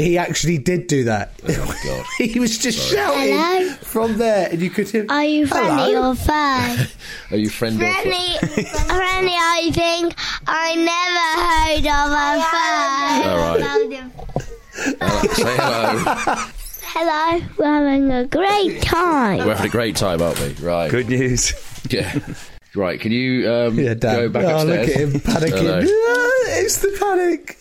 he 0.00 0.18
actually 0.18 0.58
did 0.58 0.86
do 0.86 1.04
that. 1.04 1.32
Oh 1.48 1.64
my 1.66 1.76
god! 1.84 2.06
he 2.18 2.38
was 2.40 2.58
just 2.58 2.78
shouting 2.90 3.34
Hello? 3.36 3.70
from 3.76 4.18
there, 4.18 4.48
and 4.50 4.60
you 4.60 4.70
could 4.70 4.88
hear. 4.88 5.06
Are 5.08 5.24
you 5.24 5.46
friendly 5.46 5.92
Hello? 5.94 6.10
or 6.10 6.14
fun? 6.14 6.78
Are 7.30 7.36
you 7.36 7.48
friend 7.48 7.80
or 7.80 7.86
fo- 7.86 7.92
friendly, 8.02 8.36
friendly, 8.64 9.34
I 9.34 9.70
think 9.72 10.14
I 10.46 10.74
never 10.76 11.40
heard 11.46 11.86
of 11.86 12.10
a 12.12 12.40
fun. 12.50 13.22
All 13.30 13.38
right, 13.38 15.32
say 15.34 15.56
hello. 15.56 16.46
Hello, 16.92 17.46
we're 17.56 17.66
having 17.66 18.10
a 18.10 18.24
great 18.26 18.82
time. 18.82 19.38
We're 19.38 19.54
having 19.54 19.66
a 19.66 19.72
great 19.72 19.96
time, 19.96 20.20
aren't 20.20 20.40
we? 20.40 20.52
Right. 20.54 20.90
Good 20.90 21.08
news. 21.08 21.52
Yeah. 21.88 22.18
Right. 22.74 23.00
Can 23.00 23.12
you 23.12 23.50
um, 23.50 23.78
Yeah, 23.78 23.94
Dan. 23.94 24.16
go 24.16 24.28
back 24.28 24.44
oh, 24.44 24.56
upstairs? 24.58 24.88
look 24.88 24.96
at 24.96 25.00
him 25.00 25.10
panicking. 25.20 25.58
Hello. 25.58 25.80
Ah, 25.80 26.60
it's 26.60 26.78
the 26.78 26.96
panic. 27.00 27.56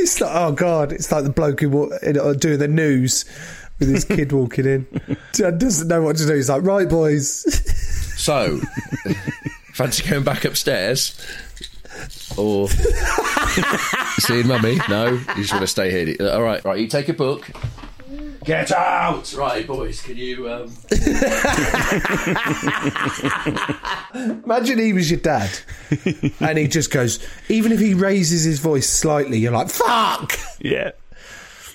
It's 0.00 0.20
like, 0.20 0.30
oh 0.34 0.52
god, 0.52 0.92
it's 0.92 1.10
like 1.12 1.24
the 1.24 1.30
bloke 1.30 1.60
who 1.60 1.92
in- 2.02 2.18
uh, 2.18 2.32
doing 2.34 2.58
the 2.58 2.68
news 2.68 3.24
with 3.78 3.88
his 3.88 4.04
kid 4.04 4.32
walking 4.32 4.66
in. 4.66 4.86
Doesn't 5.32 5.88
know 5.88 6.02
what 6.02 6.16
to 6.18 6.26
do. 6.26 6.34
He's 6.34 6.48
like, 6.50 6.62
right, 6.62 6.88
boys. 6.88 7.44
So, 8.20 8.58
fancy 9.72 10.06
going 10.06 10.24
back 10.24 10.44
upstairs? 10.44 11.18
Or 12.36 12.68
seeing 14.18 14.46
mummy? 14.46 14.78
No, 14.90 15.12
you 15.12 15.24
just 15.36 15.52
want 15.52 15.62
to 15.62 15.66
stay 15.66 15.90
here. 15.90 16.30
All 16.30 16.42
right, 16.42 16.62
right. 16.62 16.78
You 16.78 16.86
take 16.86 17.08
a 17.08 17.14
book. 17.14 17.50
Get 18.44 18.72
out! 18.72 19.34
Right, 19.36 19.66
boys. 19.66 20.00
Can 20.00 20.16
you? 20.16 20.50
Um... 20.50 20.72
Imagine 24.44 24.78
he 24.78 24.92
was 24.92 25.10
your 25.10 25.20
dad, 25.20 25.50
and 26.40 26.58
he 26.58 26.66
just 26.66 26.90
goes. 26.90 27.24
Even 27.48 27.72
if 27.72 27.80
he 27.80 27.94
raises 27.94 28.44
his 28.44 28.58
voice 28.58 28.88
slightly, 28.88 29.38
you're 29.38 29.52
like, 29.52 29.68
fuck. 29.68 30.32
Yeah. 30.58 30.92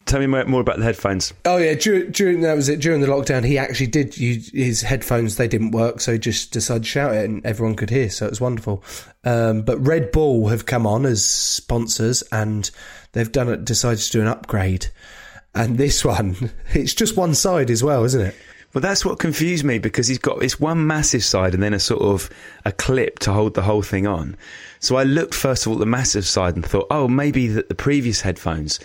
Tell 0.05 0.19
me 0.19 0.27
more 0.27 0.45
more 0.45 0.61
about 0.61 0.77
the 0.77 0.83
headphones. 0.83 1.33
Oh 1.45 1.57
yeah, 1.57 1.73
during, 1.73 2.11
during 2.11 2.41
that 2.41 2.55
was 2.55 2.69
it. 2.69 2.79
During 2.79 3.01
the 3.01 3.07
lockdown, 3.07 3.43
he 3.43 3.57
actually 3.57 3.87
did 3.87 4.15
use 4.17 4.51
his 4.51 4.83
headphones. 4.83 5.37
They 5.37 5.47
didn't 5.47 5.71
work, 5.71 5.99
so 5.99 6.13
he 6.13 6.19
just 6.19 6.51
decided 6.51 6.83
to 6.83 6.89
shout 6.89 7.15
it, 7.15 7.25
and 7.25 7.43
everyone 7.43 7.75
could 7.75 7.89
hear. 7.89 8.11
So 8.11 8.27
it 8.27 8.29
was 8.29 8.41
wonderful. 8.41 8.83
Um, 9.23 9.63
but 9.63 9.79
Red 9.79 10.11
Bull 10.11 10.47
have 10.49 10.67
come 10.67 10.85
on 10.85 11.07
as 11.07 11.25
sponsors, 11.25 12.21
and 12.31 12.69
they've 13.13 13.31
done 13.31 13.49
it. 13.49 13.65
Decided 13.65 13.99
to 13.99 14.11
do 14.11 14.21
an 14.21 14.27
upgrade, 14.27 14.87
and 15.55 15.77
this 15.77 16.03
one, 16.03 16.51
it's 16.73 16.93
just 16.93 17.17
one 17.17 17.33
side 17.33 17.69
as 17.69 17.83
well, 17.83 18.03
isn't 18.03 18.21
it? 18.21 18.35
Well, 18.73 18.81
that's 18.81 19.05
what 19.05 19.19
confused 19.19 19.63
me 19.63 19.79
because 19.79 20.09
he's 20.09 20.19
got 20.19 20.43
it's 20.43 20.59
one 20.59 20.85
massive 20.85 21.23
side 21.23 21.53
and 21.53 21.63
then 21.63 21.73
a 21.73 21.79
sort 21.79 22.01
of 22.01 22.29
a 22.65 22.73
clip 22.73 23.19
to 23.19 23.31
hold 23.31 23.53
the 23.53 23.61
whole 23.61 23.81
thing 23.81 24.05
on. 24.05 24.35
So 24.81 24.97
I 24.97 25.03
looked 25.03 25.33
first 25.33 25.65
of 25.65 25.69
all 25.69 25.77
at 25.77 25.79
the 25.79 25.85
massive 25.85 26.25
side 26.27 26.55
and 26.55 26.65
thought, 26.65 26.87
oh, 26.91 27.07
maybe 27.07 27.47
that 27.47 27.69
the 27.69 27.75
previous 27.75 28.19
headphones 28.19 28.81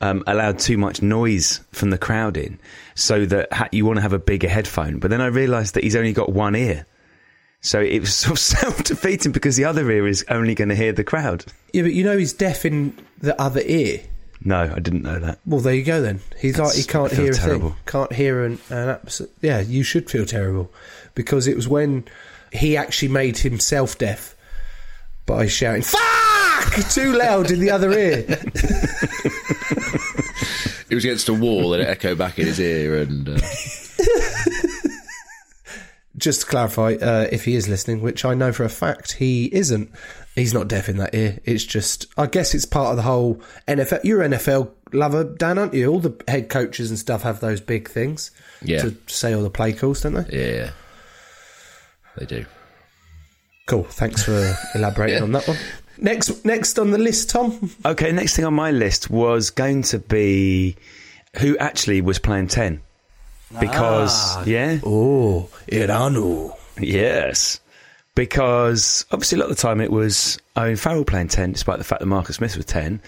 um, 0.00 0.24
allowed 0.26 0.58
too 0.58 0.78
much 0.78 1.02
noise 1.02 1.60
from 1.72 1.90
the 1.90 1.98
crowd 1.98 2.38
in, 2.38 2.58
so 2.94 3.26
that 3.26 3.52
ha- 3.52 3.68
you 3.70 3.84
want 3.84 3.98
to 3.98 4.02
have 4.02 4.14
a 4.14 4.18
bigger 4.18 4.48
headphone. 4.48 4.98
But 4.98 5.10
then 5.10 5.20
I 5.20 5.26
realised 5.26 5.74
that 5.74 5.84
he's 5.84 5.96
only 5.96 6.14
got 6.14 6.32
one 6.32 6.56
ear. 6.56 6.86
So 7.60 7.80
it 7.80 8.00
was 8.00 8.14
sort 8.14 8.32
of 8.32 8.38
self 8.38 8.84
defeating 8.84 9.32
because 9.32 9.56
the 9.56 9.66
other 9.66 9.90
ear 9.90 10.06
is 10.06 10.24
only 10.30 10.54
going 10.54 10.70
to 10.70 10.74
hear 10.74 10.92
the 10.92 11.04
crowd. 11.04 11.44
Yeah, 11.74 11.82
but 11.82 11.92
you 11.92 12.02
know 12.02 12.16
he's 12.16 12.32
deaf 12.32 12.64
in 12.64 12.96
the 13.20 13.38
other 13.40 13.60
ear. 13.62 14.00
No, 14.44 14.72
I 14.74 14.78
didn't 14.78 15.02
know 15.02 15.18
that. 15.20 15.38
Well, 15.46 15.60
there 15.60 15.72
you 15.74 15.84
go 15.84 16.02
then. 16.02 16.20
He's 16.38 16.58
like 16.58 16.74
he 16.74 16.82
can't 16.84 17.10
I 17.12 17.16
feel 17.16 17.24
hear 17.24 17.32
a 17.32 17.36
terrible. 17.36 17.70
thing. 17.70 17.78
Can't 17.86 18.12
hear 18.12 18.44
an, 18.44 18.58
an 18.68 18.88
absolute. 18.90 19.32
Yeah, 19.40 19.60
you 19.60 19.82
should 19.82 20.10
feel 20.10 20.26
terrible 20.26 20.70
because 21.14 21.46
it 21.46 21.56
was 21.56 21.66
when 21.66 22.04
he 22.52 22.76
actually 22.76 23.08
made 23.08 23.38
himself 23.38 23.96
deaf 23.96 24.36
by 25.26 25.46
shouting 25.46 25.82
"fuck" 25.82 26.90
too 26.92 27.14
loud 27.16 27.50
in 27.50 27.58
the 27.60 27.70
other 27.70 27.90
ear. 27.92 28.24
It 30.90 30.94
was 30.94 31.04
against 31.04 31.30
a 31.30 31.34
wall 31.34 31.72
and 31.72 31.82
it 31.82 31.88
echoed 31.88 32.18
back 32.18 32.38
in 32.38 32.46
his 32.46 32.60
ear. 32.60 32.98
And 33.00 33.28
uh, 33.28 33.38
just 36.16 36.42
to 36.42 36.46
clarify, 36.46 36.94
uh, 37.00 37.26
if 37.32 37.46
he 37.46 37.54
is 37.56 37.68
listening, 37.68 38.00
which 38.02 38.24
I 38.24 38.34
know 38.34 38.52
for 38.52 38.64
a 38.64 38.68
fact 38.68 39.12
he 39.12 39.46
isn't, 39.52 39.90
he's 40.34 40.52
not 40.54 40.68
deaf 40.68 40.88
in 40.88 40.96
that 40.98 41.14
ear. 41.14 41.38
It's 41.44 41.64
just, 41.64 42.06
I 42.16 42.26
guess 42.26 42.54
it's 42.54 42.64
part 42.64 42.90
of 42.90 42.96
the 42.96 43.02
whole 43.02 43.40
NFL. 43.68 44.00
You're 44.04 44.22
an 44.22 44.32
NFL 44.32 44.70
lover, 44.92 45.24
Dan, 45.24 45.58
aren't 45.58 45.74
you? 45.74 45.88
All 45.90 46.00
the 46.00 46.14
head 46.28 46.48
coaches 46.48 46.90
and 46.90 46.98
stuff 46.98 47.22
have 47.22 47.40
those 47.40 47.60
big 47.60 47.88
things 47.88 48.30
Yeah. 48.62 48.82
to 48.82 48.96
say 49.06 49.32
all 49.34 49.42
the 49.42 49.50
play 49.50 49.72
calls, 49.72 50.02
don't 50.02 50.14
they? 50.14 50.38
Yeah, 50.38 50.70
they 52.16 52.26
do. 52.26 52.44
Cool. 53.66 53.84
Thanks 53.84 54.22
for 54.22 54.56
elaborating 54.74 55.22
on 55.22 55.32
that 55.32 55.46
one. 55.48 55.56
Next, 55.96 56.44
next 56.44 56.78
on 56.78 56.90
the 56.90 56.98
list, 56.98 57.30
Tom. 57.30 57.70
Okay, 57.86 58.10
next 58.12 58.36
thing 58.36 58.44
on 58.44 58.54
my 58.54 58.70
list 58.72 59.10
was 59.10 59.50
going 59.50 59.82
to 59.84 59.98
be 60.00 60.76
who 61.38 61.56
actually 61.58 62.00
was 62.00 62.18
playing 62.18 62.48
10. 62.48 62.80
Because, 63.60 64.10
Ah. 64.36 64.44
yeah. 64.44 64.78
Oh, 64.84 65.48
Iranu. 65.70 66.52
Yes. 66.80 67.60
Because 68.14 69.04
obviously, 69.10 69.36
a 69.36 69.40
lot 69.40 69.50
of 69.50 69.56
the 69.56 69.62
time 69.62 69.80
it 69.80 69.90
was 69.90 70.38
I 70.56 70.68
mean 70.68 70.76
Farrell 70.76 71.04
playing 71.04 71.28
10, 71.28 71.52
despite 71.52 71.78
the 71.78 71.84
fact 71.84 72.00
that 72.00 72.06
Marcus 72.06 72.36
Smith 72.36 72.56
was 72.56 72.66
10. 72.66 73.00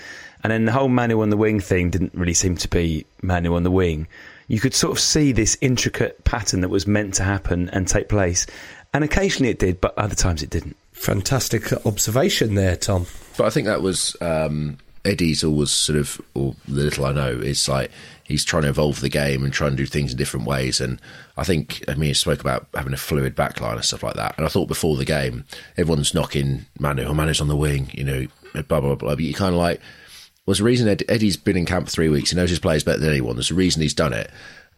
And 0.42 0.50
then 0.50 0.64
the 0.64 0.72
whole 0.72 0.88
Manu 0.88 1.22
on 1.22 1.30
the 1.30 1.36
wing 1.36 1.60
thing 1.60 1.90
didn't 1.90 2.14
really 2.14 2.34
seem 2.34 2.56
to 2.56 2.68
be 2.68 3.06
Manu 3.22 3.54
on 3.54 3.62
the 3.62 3.70
wing. 3.70 4.06
You 4.48 4.60
could 4.60 4.74
sort 4.74 4.92
of 4.92 5.00
see 5.00 5.32
this 5.32 5.56
intricate 5.60 6.22
pattern 6.24 6.60
that 6.60 6.68
was 6.68 6.86
meant 6.86 7.14
to 7.14 7.24
happen 7.24 7.68
and 7.70 7.88
take 7.88 8.08
place. 8.08 8.46
And 8.94 9.02
occasionally 9.02 9.50
it 9.50 9.58
did, 9.58 9.80
but 9.80 9.96
other 9.98 10.14
times 10.14 10.42
it 10.42 10.50
didn't. 10.50 10.76
Fantastic 10.92 11.72
observation 11.84 12.54
there, 12.54 12.76
Tom. 12.76 13.06
But 13.36 13.46
I 13.46 13.50
think 13.50 13.66
that 13.66 13.82
was 13.82 14.16
um, 14.20 14.78
Eddie's 15.04 15.42
always 15.44 15.70
sort 15.70 15.98
of, 15.98 16.20
or 16.34 16.54
the 16.68 16.84
little 16.84 17.06
I 17.06 17.12
know, 17.12 17.30
is 17.30 17.68
like 17.68 17.90
he's 18.26 18.44
trying 18.44 18.64
to 18.64 18.68
evolve 18.68 19.00
the 19.00 19.08
game 19.08 19.44
and 19.44 19.52
trying 19.52 19.70
to 19.70 19.76
do 19.76 19.86
things 19.86 20.10
in 20.10 20.18
different 20.18 20.46
ways. 20.46 20.80
And 20.80 21.00
I 21.36 21.44
think, 21.44 21.84
uh, 21.86 21.92
I 21.92 21.94
mean, 21.94 22.08
he 22.08 22.14
spoke 22.14 22.40
about 22.40 22.66
having 22.74 22.92
a 22.92 22.98
fluid 22.98 23.36
backline 23.36 23.74
and 23.74 23.84
stuff 23.84 24.02
like 24.02 24.14
that. 24.14 24.36
And 24.36 24.44
I 24.44 24.48
thought 24.48 24.66
before 24.66 24.96
the 24.96 25.04
game, 25.04 25.44
everyone's 25.76 26.12
knocking 26.12 26.66
Manu, 26.78 27.06
or 27.06 27.14
Manu's 27.14 27.40
on 27.40 27.48
the 27.48 27.56
wing, 27.56 27.90
you 27.94 28.04
know, 28.04 28.26
blah, 28.52 28.80
blah, 28.80 28.96
blah. 28.96 29.14
But 29.14 29.20
you 29.20 29.32
kind 29.32 29.54
of 29.54 29.60
like, 29.60 29.78
well, 29.78 30.52
there's 30.52 30.60
a 30.60 30.64
reason 30.64 30.88
Ed, 30.88 31.04
Eddie's 31.08 31.36
been 31.36 31.56
in 31.56 31.66
camp 31.66 31.88
three 31.88 32.08
weeks. 32.08 32.30
He 32.30 32.36
knows 32.36 32.50
his 32.50 32.58
players 32.58 32.84
better 32.84 32.98
than 32.98 33.10
anyone. 33.10 33.36
There's 33.36 33.50
a 33.50 33.54
reason 33.54 33.82
he's 33.82 33.94
done 33.94 34.12
it. 34.12 34.30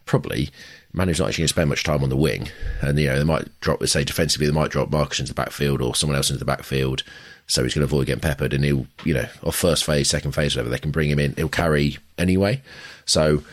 Probably 0.05 0.49
Manu's 0.93 1.19
not 1.19 1.29
actually 1.29 1.43
going 1.43 1.47
to 1.47 1.53
spend 1.53 1.69
much 1.69 1.83
time 1.83 2.03
on 2.03 2.09
the 2.09 2.17
wing. 2.17 2.49
And, 2.81 2.97
you 2.99 3.07
know, 3.07 3.17
they 3.17 3.23
might 3.23 3.47
drop, 3.61 3.83
say, 3.87 4.03
defensively, 4.03 4.47
they 4.47 4.53
might 4.53 4.71
drop 4.71 4.91
Marcus 4.91 5.19
into 5.19 5.31
the 5.31 5.41
backfield 5.41 5.81
or 5.81 5.95
someone 5.95 6.17
else 6.17 6.29
into 6.29 6.39
the 6.39 6.45
backfield. 6.45 7.03
So 7.49 7.63
he's 7.63 7.73
going 7.73 7.85
to 7.85 7.93
avoid 7.93 8.05
getting 8.05 8.21
peppered. 8.21 8.53
And 8.53 8.63
he'll, 8.63 8.87
you 9.03 9.13
know, 9.13 9.27
off 9.43 9.55
first 9.55 9.83
phase, 9.83 10.09
second 10.09 10.31
phase, 10.31 10.55
whatever, 10.55 10.69
they 10.69 10.79
can 10.79 10.91
bring 10.91 11.09
him 11.09 11.19
in. 11.19 11.33
He'll 11.35 11.49
carry 11.49 11.97
anyway. 12.17 12.61
So 13.05 13.43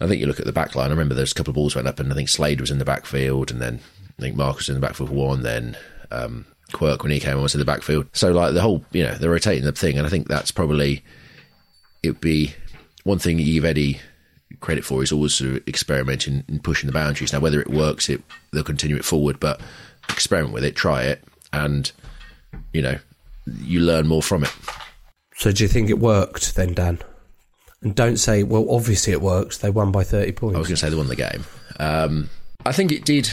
I 0.00 0.06
think 0.06 0.20
you 0.20 0.26
look 0.26 0.38
at 0.38 0.46
the 0.46 0.52
back 0.52 0.76
line. 0.76 0.88
I 0.88 0.90
remember 0.90 1.14
there's 1.14 1.32
a 1.32 1.34
couple 1.34 1.50
of 1.50 1.56
balls 1.56 1.74
went 1.74 1.88
up, 1.88 1.98
and 1.98 2.12
I 2.12 2.14
think 2.14 2.28
Slade 2.28 2.60
was 2.60 2.70
in 2.70 2.78
the 2.78 2.84
backfield. 2.84 3.50
And 3.50 3.60
then 3.60 3.80
I 4.18 4.22
think 4.22 4.36
Marcus 4.36 4.68
was 4.68 4.68
in 4.68 4.80
the 4.80 4.86
backfield 4.86 5.08
for 5.08 5.16
one. 5.16 5.42
Then 5.42 5.76
um, 6.10 6.44
Quirk, 6.72 7.02
when 7.02 7.12
he 7.12 7.18
came 7.18 7.36
on, 7.36 7.42
was 7.42 7.54
in 7.54 7.58
the 7.58 7.64
backfield. 7.64 8.06
So, 8.12 8.30
like, 8.30 8.54
the 8.54 8.60
whole, 8.60 8.84
you 8.92 9.02
know, 9.02 9.14
they're 9.14 9.30
rotating 9.30 9.64
the 9.64 9.72
thing. 9.72 9.98
And 9.98 10.06
I 10.06 10.10
think 10.10 10.28
that's 10.28 10.50
probably 10.50 11.02
it 12.02 12.10
would 12.10 12.20
be 12.20 12.54
one 13.04 13.18
thing 13.18 13.38
you 13.38 13.54
give 13.54 13.64
Eddie 13.64 14.00
credit 14.60 14.84
for 14.84 15.02
is 15.02 15.12
always 15.12 15.34
sort 15.34 15.52
of 15.52 15.68
experimenting 15.68 16.44
and 16.48 16.62
pushing 16.62 16.86
the 16.86 16.92
boundaries. 16.92 17.32
Now, 17.32 17.40
whether 17.40 17.60
it 17.60 17.70
works, 17.70 18.08
it 18.08 18.22
they'll 18.52 18.62
continue 18.62 18.96
it 18.96 19.04
forward, 19.04 19.40
but 19.40 19.60
experiment 20.08 20.54
with 20.54 20.64
it, 20.64 20.76
try 20.76 21.04
it, 21.04 21.22
and 21.52 21.90
you 22.72 22.82
know, 22.82 22.98
you 23.46 23.80
learn 23.80 24.06
more 24.06 24.22
from 24.22 24.44
it. 24.44 24.54
So 25.36 25.52
do 25.52 25.64
you 25.64 25.68
think 25.68 25.90
it 25.90 25.98
worked 25.98 26.54
then, 26.54 26.74
Dan? 26.74 26.98
And 27.82 27.94
don't 27.94 28.16
say, 28.16 28.42
well, 28.42 28.66
obviously 28.70 29.12
it 29.12 29.20
worked. 29.20 29.60
They 29.60 29.70
won 29.70 29.92
by 29.92 30.02
30 30.02 30.32
points. 30.32 30.56
I 30.56 30.58
was 30.58 30.68
going 30.68 30.76
to 30.76 30.80
say 30.80 30.88
they 30.88 30.96
won 30.96 31.08
the 31.08 31.16
game. 31.16 31.44
Um, 31.78 32.30
I 32.64 32.72
think 32.72 32.90
it 32.90 33.04
did. 33.04 33.30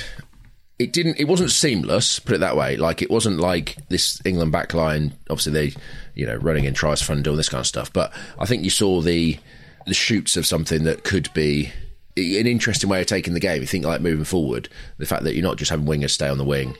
It 0.77 0.91
didn't. 0.91 1.19
It 1.19 1.25
wasn't 1.25 1.51
seamless. 1.51 2.19
Put 2.19 2.35
it 2.35 2.39
that 2.39 2.57
way. 2.57 2.75
Like 2.77 3.01
it 3.01 3.09
wasn't 3.09 3.39
like 3.39 3.77
this 3.89 4.21
England 4.25 4.53
backline. 4.53 5.13
Obviously, 5.29 5.53
they, 5.53 5.73
you 6.13 6.25
know, 6.25 6.35
running 6.35 6.65
in 6.65 6.73
tries 6.73 7.01
fun, 7.01 7.23
doing 7.23 7.37
this 7.37 7.49
kind 7.49 7.61
of 7.61 7.67
stuff. 7.67 7.91
But 7.93 8.13
I 8.37 8.45
think 8.45 8.63
you 8.63 8.69
saw 8.69 9.01
the 9.01 9.39
the 9.85 9.93
shoots 9.93 10.35
of 10.37 10.45
something 10.45 10.83
that 10.83 11.03
could 11.03 11.33
be 11.33 11.71
an 12.15 12.47
interesting 12.47 12.89
way 12.89 13.01
of 13.01 13.07
taking 13.07 13.33
the 13.33 13.39
game. 13.39 13.61
You 13.61 13.67
think 13.67 13.85
like 13.85 14.01
moving 14.01 14.25
forward, 14.25 14.69
the 14.97 15.05
fact 15.05 15.23
that 15.23 15.35
you're 15.35 15.43
not 15.43 15.57
just 15.57 15.71
having 15.71 15.85
wingers 15.85 16.11
stay 16.11 16.27
on 16.27 16.37
the 16.37 16.43
wing, 16.43 16.75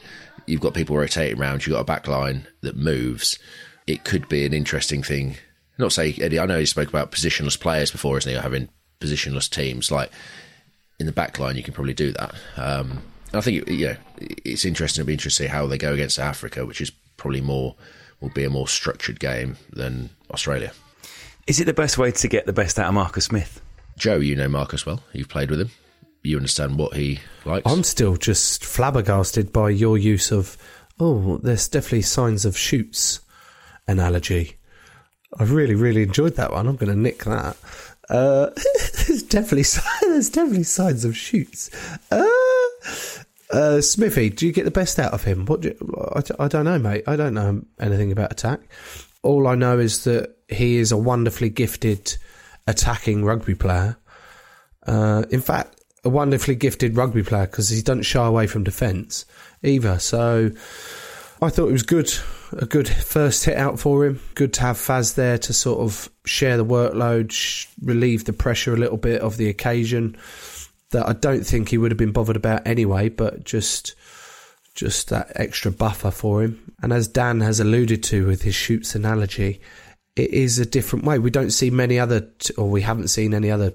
you've 0.46 0.62
got 0.62 0.74
people 0.74 0.98
rotating 0.98 1.40
around. 1.40 1.66
You've 1.66 1.76
got 1.76 1.82
a 1.82 1.86
back 1.86 2.08
line 2.08 2.48
that 2.62 2.76
moves. 2.76 3.38
It 3.88 4.04
could 4.04 4.28
be 4.30 4.46
an 4.46 4.54
interesting 4.54 5.04
thing. 5.04 5.38
Not 5.78 5.92
say 5.92 6.16
Eddie. 6.20 6.40
I 6.40 6.46
know 6.46 6.58
you 6.58 6.66
spoke 6.66 6.90
about 6.90 7.12
positionless 7.12 7.60
players 7.60 7.92
before, 7.92 8.18
isn't 8.18 8.32
he? 8.32 8.38
Or 8.38 8.42
having 8.42 8.70
positionless 9.00 9.50
teams. 9.50 9.92
Like 9.92 10.12
in 11.00 11.06
the 11.06 11.12
back 11.12 11.40
line, 11.40 11.56
you 11.56 11.64
can 11.64 11.74
probably 11.74 11.94
do 11.94 12.12
that. 12.14 12.36
Um, 12.58 13.02
I 13.34 13.42
think 13.42 13.68
you 13.68 13.88
know 13.88 13.96
it's 14.20 14.66
interesting. 14.66 15.02
It'll 15.02 15.08
be 15.08 15.14
interesting 15.14 15.46
to 15.46 15.52
see 15.52 15.56
how 15.56 15.66
they 15.66 15.78
go 15.78 15.94
against 15.94 16.20
Africa, 16.20 16.66
which 16.66 16.82
is 16.82 16.92
probably 17.18 17.42
more 17.42 17.76
will 18.20 18.30
be 18.30 18.46
a 18.46 18.50
more 18.50 18.68
structured 18.68 19.20
game 19.20 19.58
than 19.72 20.10
Australia. 20.32 20.72
Is 21.46 21.60
it 21.60 21.66
the 21.66 21.74
best 21.74 21.98
way 21.98 22.12
to 22.12 22.28
get 22.30 22.46
the 22.46 22.54
best 22.54 22.80
out 22.80 22.88
of 22.88 22.94
Marcus 22.94 23.26
Smith? 23.26 23.62
Joe, 23.98 24.18
you 24.18 24.36
know 24.36 24.48
Marcus 24.48 24.86
well. 24.86 25.04
You've 25.12 25.28
played 25.28 25.52
with 25.52 25.60
him. 25.60 25.72
You 26.24 26.38
understand 26.38 26.78
what 26.78 26.96
he 26.96 27.20
likes. 27.46 27.70
I'm 27.70 27.84
still 27.84 28.16
just 28.16 28.64
flabbergasted 28.64 29.52
by 29.52 29.70
your 29.70 29.98
use 29.98 30.32
of, 30.32 30.58
oh, 31.00 31.38
there's 31.38 31.68
definitely 31.68 32.04
signs 32.04 32.46
of 32.46 32.58
shoots 32.58 33.20
analogy. 33.88 34.58
I 35.38 35.44
really, 35.44 35.76
really 35.76 36.04
enjoyed 36.04 36.36
that 36.36 36.54
one. 36.54 36.68
I'm 36.68 36.78
going 36.78 36.92
to 36.92 36.98
nick 36.98 37.26
that. 37.26 37.58
Uh, 38.10 38.50
there's 39.08 39.24
definitely 39.24 39.66
there's 40.02 40.30
definitely 40.30 40.64
signs 40.64 41.04
of 41.04 41.18
shoots. 41.18 41.70
Uh, 42.10 42.26
uh, 43.52 43.82
Smithy, 43.82 44.30
do 44.30 44.46
you 44.46 44.54
get 44.54 44.66
the 44.66 44.72
best 44.72 45.00
out 45.00 45.14
of 45.14 45.24
him? 45.24 45.46
What 45.46 45.62
do 45.62 45.70
you, 45.70 46.12
I, 46.16 46.46
I 46.46 46.48
don't 46.48 46.66
know, 46.66 46.80
mate. 46.80 47.04
I 47.06 47.16
don't 47.16 47.34
know 47.34 47.64
anything 47.80 48.12
about 48.12 48.32
attack. 48.32 48.62
All 49.24 49.48
I 49.48 49.56
know 49.56 49.80
is 49.80 50.04
that 50.06 50.36
he 50.48 50.78
is 50.78 50.92
a 50.92 50.98
wonderfully 50.98 51.50
gifted 51.50 52.18
attacking 52.68 53.26
rugby 53.26 53.56
player. 53.56 53.98
Uh, 54.86 55.24
in 55.30 55.42
fact, 55.42 55.83
a 56.04 56.10
wonderfully 56.10 56.56
gifted 56.56 56.98
rugby 56.98 57.24
player 57.24 57.46
because 57.46 57.70
he 57.70 57.82
doesn't 57.82 58.04
shy 58.04 58.26
away 58.26 58.48
from 58.48 58.64
defence 58.64 59.26
either. 59.62 60.00
So 60.00 60.52
I 61.42 61.50
thought 61.50 61.70
it 61.70 61.74
was 61.74 61.84
good, 61.84 62.14
a 62.54 62.66
good 62.66 62.88
first 62.88 63.46
hit 63.46 63.58
out 63.58 63.80
for 63.80 64.06
him. 64.06 64.20
Good 64.36 64.54
to 64.54 64.62
have 64.62 64.78
Faz 64.78 65.16
there 65.16 65.38
to 65.40 65.54
sort 65.54 65.80
of 65.80 66.10
share 66.26 66.58
the 66.58 66.66
workload, 66.66 67.32
sh- 67.32 67.68
relieve 67.82 68.26
the 68.26 68.34
pressure 68.34 68.74
a 68.74 68.78
little 68.78 68.98
bit 68.98 69.22
of 69.22 69.38
the 69.38 69.50
occasion 69.50 70.18
that 70.92 71.08
I 71.08 71.14
don't 71.14 71.46
think 71.46 71.70
he 71.70 71.78
would 71.78 71.92
have 71.92 71.98
been 71.98 72.12
bothered 72.12 72.36
about 72.36 72.68
anyway, 72.68 73.10
but 73.10 73.44
just 73.44 73.96
just 74.76 75.10
that 75.10 75.32
extra 75.36 75.72
buffer 75.72 76.10
for 76.10 76.42
him. 76.42 76.74
And 76.82 76.92
as 76.92 77.08
Dan 77.08 77.42
has 77.42 77.60
alluded 77.60 78.02
to 78.04 78.26
with 78.26 78.42
his 78.42 78.56
shoots 78.56 78.96
analogy, 78.96 79.62
it 80.16 80.32
is 80.32 80.58
a 80.58 80.66
different 80.66 81.06
way. 81.06 81.20
We 81.20 81.30
don't 81.30 81.52
see 81.52 81.70
many 81.70 82.00
other, 82.00 82.22
t- 82.40 82.54
or 82.56 82.70
we 82.70 82.82
haven't 82.82 83.10
seen 83.10 83.34
any 83.34 83.52
other 83.52 83.74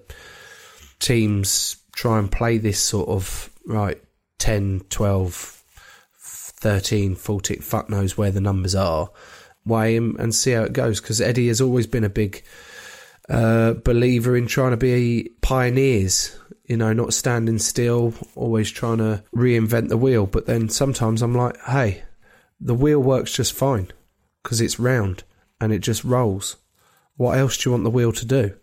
teams 0.99 1.76
try 1.99 2.17
and 2.17 2.31
play 2.31 2.59
this 2.59 2.79
sort 2.79 3.09
of, 3.09 3.51
right, 3.67 4.01
10, 4.39 4.83
12, 4.89 5.65
13, 6.15 7.17
14, 7.17 7.61
fuck 7.61 7.91
knows 7.91 8.17
where 8.17 8.31
the 8.31 8.41
numbers 8.41 8.77
are, 8.77 9.11
way 9.67 9.97
and, 9.97 10.17
and 10.21 10.33
see 10.33 10.53
how 10.53 10.63
it 10.63 10.73
goes. 10.73 11.01
Because 11.01 11.21
Eddie 11.21 11.49
has 11.49 11.61
always 11.61 11.89
been 11.89 12.05
a 12.05 12.09
big 12.09 12.45
uh, 13.29 13.73
believer 13.73 14.37
in 14.37 14.47
trying 14.47 14.71
to 14.71 14.77
be 14.77 15.31
pioneers, 15.41 16.39
you 16.67 16.77
know, 16.77 16.93
not 16.93 17.15
standing 17.15 17.59
still, 17.59 18.15
always 18.37 18.71
trying 18.71 18.99
to 18.99 19.25
reinvent 19.35 19.89
the 19.89 19.97
wheel. 19.97 20.27
But 20.27 20.47
then 20.47 20.69
sometimes 20.69 21.21
I'm 21.21 21.35
like, 21.35 21.61
hey, 21.63 22.05
the 22.61 22.75
wheel 22.75 23.01
works 23.01 23.33
just 23.33 23.53
fine 23.53 23.91
because 24.45 24.61
it's 24.61 24.79
round 24.79 25.25
and 25.61 25.73
it 25.73 25.81
just 25.81 26.05
rolls. 26.05 26.59
What 27.17 27.37
else 27.37 27.57
do 27.57 27.69
you 27.69 27.73
want 27.73 27.83
the 27.83 27.91
wheel 27.91 28.13
to 28.13 28.25
do? 28.25 28.55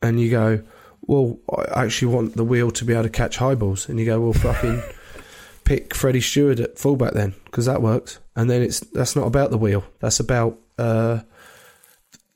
And 0.00 0.20
you 0.20 0.30
go, 0.30 0.62
well, 1.02 1.38
I 1.74 1.84
actually 1.84 2.14
want 2.14 2.36
the 2.36 2.44
wheel 2.44 2.70
to 2.70 2.84
be 2.84 2.92
able 2.92 3.04
to 3.04 3.10
catch 3.10 3.36
high 3.36 3.54
balls. 3.54 3.88
And 3.88 3.98
you 3.98 4.06
go, 4.06 4.20
well, 4.20 4.32
fucking 4.32 4.82
pick 5.64 5.94
Freddie 5.94 6.20
Stewart 6.20 6.60
at 6.60 6.78
fullback 6.78 7.12
then, 7.12 7.34
because 7.44 7.66
that 7.66 7.82
works. 7.82 8.18
And 8.36 8.48
then 8.48 8.62
it's 8.62 8.80
that's 8.80 9.16
not 9.16 9.26
about 9.26 9.50
the 9.50 9.58
wheel. 9.58 9.84
That's 10.00 10.20
about 10.20 10.58
uh, 10.78 11.20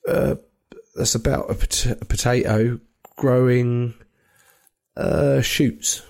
uh, 0.06 0.36
that's 0.94 1.14
about 1.14 1.50
a, 1.50 1.54
pot- 1.54 1.96
a 2.00 2.04
potato 2.04 2.80
growing 3.16 3.94
uh, 4.96 5.40
shoots. 5.40 6.02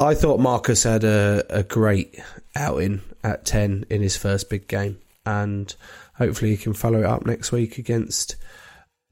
I 0.00 0.14
thought 0.14 0.40
Marcus 0.40 0.82
had 0.82 1.04
a, 1.04 1.44
a 1.50 1.62
great 1.62 2.18
outing 2.56 3.02
at 3.22 3.44
10 3.44 3.86
in 3.90 4.02
his 4.02 4.16
first 4.16 4.50
big 4.50 4.66
game, 4.66 4.98
and 5.24 5.74
hopefully 6.16 6.50
he 6.50 6.56
can 6.56 6.74
follow 6.74 7.00
it 7.00 7.06
up 7.06 7.26
next 7.26 7.52
week 7.52 7.78
against 7.78 8.36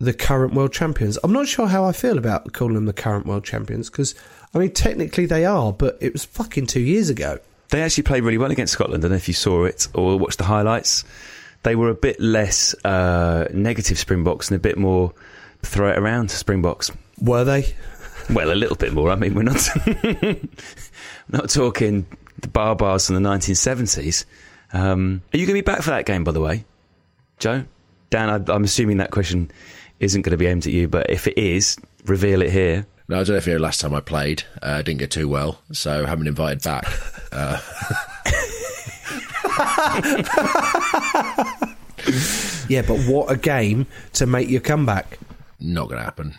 the 0.02 0.12
current 0.12 0.52
world 0.52 0.72
champions. 0.72 1.16
I'm 1.22 1.32
not 1.32 1.46
sure 1.46 1.68
how 1.68 1.84
I 1.84 1.92
feel 1.92 2.18
about 2.18 2.52
calling 2.52 2.74
them 2.74 2.86
the 2.86 2.92
current 2.92 3.24
world 3.24 3.44
champions 3.44 3.88
because, 3.88 4.16
I 4.52 4.58
mean, 4.58 4.72
technically 4.72 5.26
they 5.26 5.44
are, 5.44 5.72
but 5.72 5.96
it 6.00 6.12
was 6.12 6.24
fucking 6.24 6.66
two 6.66 6.80
years 6.80 7.08
ago. 7.08 7.38
They 7.70 7.82
actually 7.82 8.02
played 8.02 8.24
really 8.24 8.36
well 8.36 8.50
against 8.50 8.72
Scotland. 8.72 9.02
I 9.02 9.02
don't 9.02 9.12
know 9.12 9.16
if 9.16 9.28
you 9.28 9.34
saw 9.34 9.64
it 9.64 9.86
or 9.94 10.18
watched 10.18 10.38
the 10.38 10.44
highlights. 10.44 11.04
They 11.62 11.76
were 11.76 11.88
a 11.88 11.94
bit 11.94 12.20
less 12.20 12.74
uh, 12.84 13.46
negative 13.54 13.96
Springboks 13.96 14.50
and 14.50 14.56
a 14.56 14.58
bit 14.58 14.76
more 14.76 15.14
throw 15.62 15.90
it 15.90 15.98
around 15.98 16.32
Springboks. 16.32 16.90
Were 17.20 17.44
they? 17.44 17.74
Well, 18.28 18.52
a 18.52 18.54
little 18.54 18.76
bit 18.76 18.92
more. 18.92 19.10
I 19.10 19.14
mean, 19.14 19.34
we're 19.34 19.42
not 19.44 19.68
not 21.28 21.48
talking 21.48 22.06
the 22.40 22.48
bar 22.48 22.74
bars 22.74 23.06
from 23.06 23.22
the 23.22 23.28
1970s. 23.28 24.24
Um, 24.72 25.22
are 25.32 25.36
you 25.36 25.46
going 25.46 25.56
to 25.56 25.62
be 25.62 25.64
back 25.64 25.82
for 25.82 25.90
that 25.90 26.06
game, 26.06 26.24
by 26.24 26.32
the 26.32 26.40
way, 26.40 26.64
Joe? 27.38 27.64
Dan, 28.10 28.28
I, 28.28 28.52
I'm 28.52 28.64
assuming 28.64 28.98
that 28.98 29.10
question 29.10 29.50
isn't 30.02 30.22
going 30.22 30.32
to 30.32 30.36
be 30.36 30.46
aimed 30.46 30.66
at 30.66 30.72
you, 30.72 30.88
but 30.88 31.08
if 31.10 31.26
it 31.26 31.38
is, 31.38 31.76
reveal 32.04 32.42
it 32.42 32.50
here. 32.50 32.86
No, 33.08 33.16
I 33.16 33.24
don't 33.24 33.30
know 33.30 33.36
if 33.36 33.46
you 33.46 33.54
know 33.54 33.60
last 33.60 33.80
time 33.80 33.94
I 33.94 34.00
played, 34.00 34.44
uh, 34.62 34.82
didn't 34.82 35.00
go 35.00 35.06
too 35.06 35.28
well, 35.28 35.60
so 35.72 36.04
I 36.04 36.08
haven't 36.08 36.26
invited 36.26 36.62
back. 36.62 36.86
Uh, 37.32 37.58
Yeah, 42.68 42.82
but 42.82 42.98
what 43.06 43.30
a 43.30 43.36
game 43.36 43.86
to 44.14 44.26
make 44.26 44.48
your 44.48 44.60
comeback. 44.60 45.18
not 45.60 45.88
going 45.88 45.98
to 45.98 46.04
happen. 46.04 46.34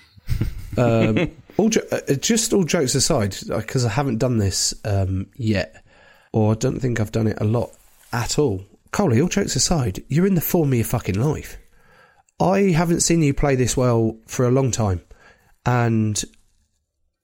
Um, 0.78 1.32
all 1.58 1.70
jo- 1.70 1.82
uh, 1.92 2.16
just 2.16 2.54
all 2.54 2.64
jokes 2.64 2.96
aside, 2.96 3.36
because 3.48 3.86
I 3.86 3.90
haven't 3.90 4.18
done 4.18 4.38
this 4.40 4.74
um, 4.86 5.28
yet, 5.38 5.84
or 6.32 6.52
I 6.52 6.56
don't 6.56 6.80
think 6.80 7.00
I've 7.00 7.12
done 7.12 7.28
it 7.28 7.38
a 7.40 7.44
lot 7.46 7.72
at 8.12 8.38
all. 8.40 8.64
Coley, 8.92 9.22
all 9.22 9.28
jokes 9.30 9.56
aside, 9.56 10.04
you're 10.10 10.28
in 10.28 10.36
the 10.36 10.42
form 10.42 10.70
of 10.70 10.76
your 10.76 10.86
fucking 10.86 11.20
life. 11.20 11.58
I 12.40 12.72
haven't 12.72 13.02
seen 13.02 13.22
you 13.22 13.34
play 13.34 13.56
this 13.56 13.78
well 13.78 14.18
for 14.28 14.46
a 14.46 14.52
long 14.52 14.72
time, 14.72 15.02
and 15.66 16.22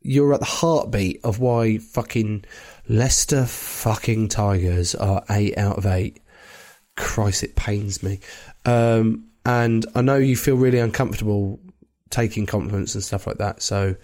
you're 0.02 0.34
at 0.34 0.40
the 0.40 0.46
heartbeat 0.46 1.20
of 1.24 1.40
why 1.40 1.78
fucking 1.78 2.46
Leicester 2.88 3.46
fucking 3.46 4.30
Tigers 4.30 4.96
are 4.96 5.24
eight 5.30 5.58
out 5.58 5.78
of 5.78 5.86
eight. 5.86 6.22
Christ, 6.96 7.44
it 7.44 7.56
pains 7.56 8.04
me. 8.04 8.20
Um, 8.66 9.30
and 9.46 9.86
I 9.96 10.02
know 10.02 10.18
you 10.18 10.36
feel 10.36 10.56
really 10.56 10.80
uncomfortable 10.80 11.60
taking 12.10 12.46
compliments 12.46 12.96
and 12.96 13.04
stuff 13.04 13.28
like 13.28 13.38
that, 13.38 13.62
so 13.62 13.96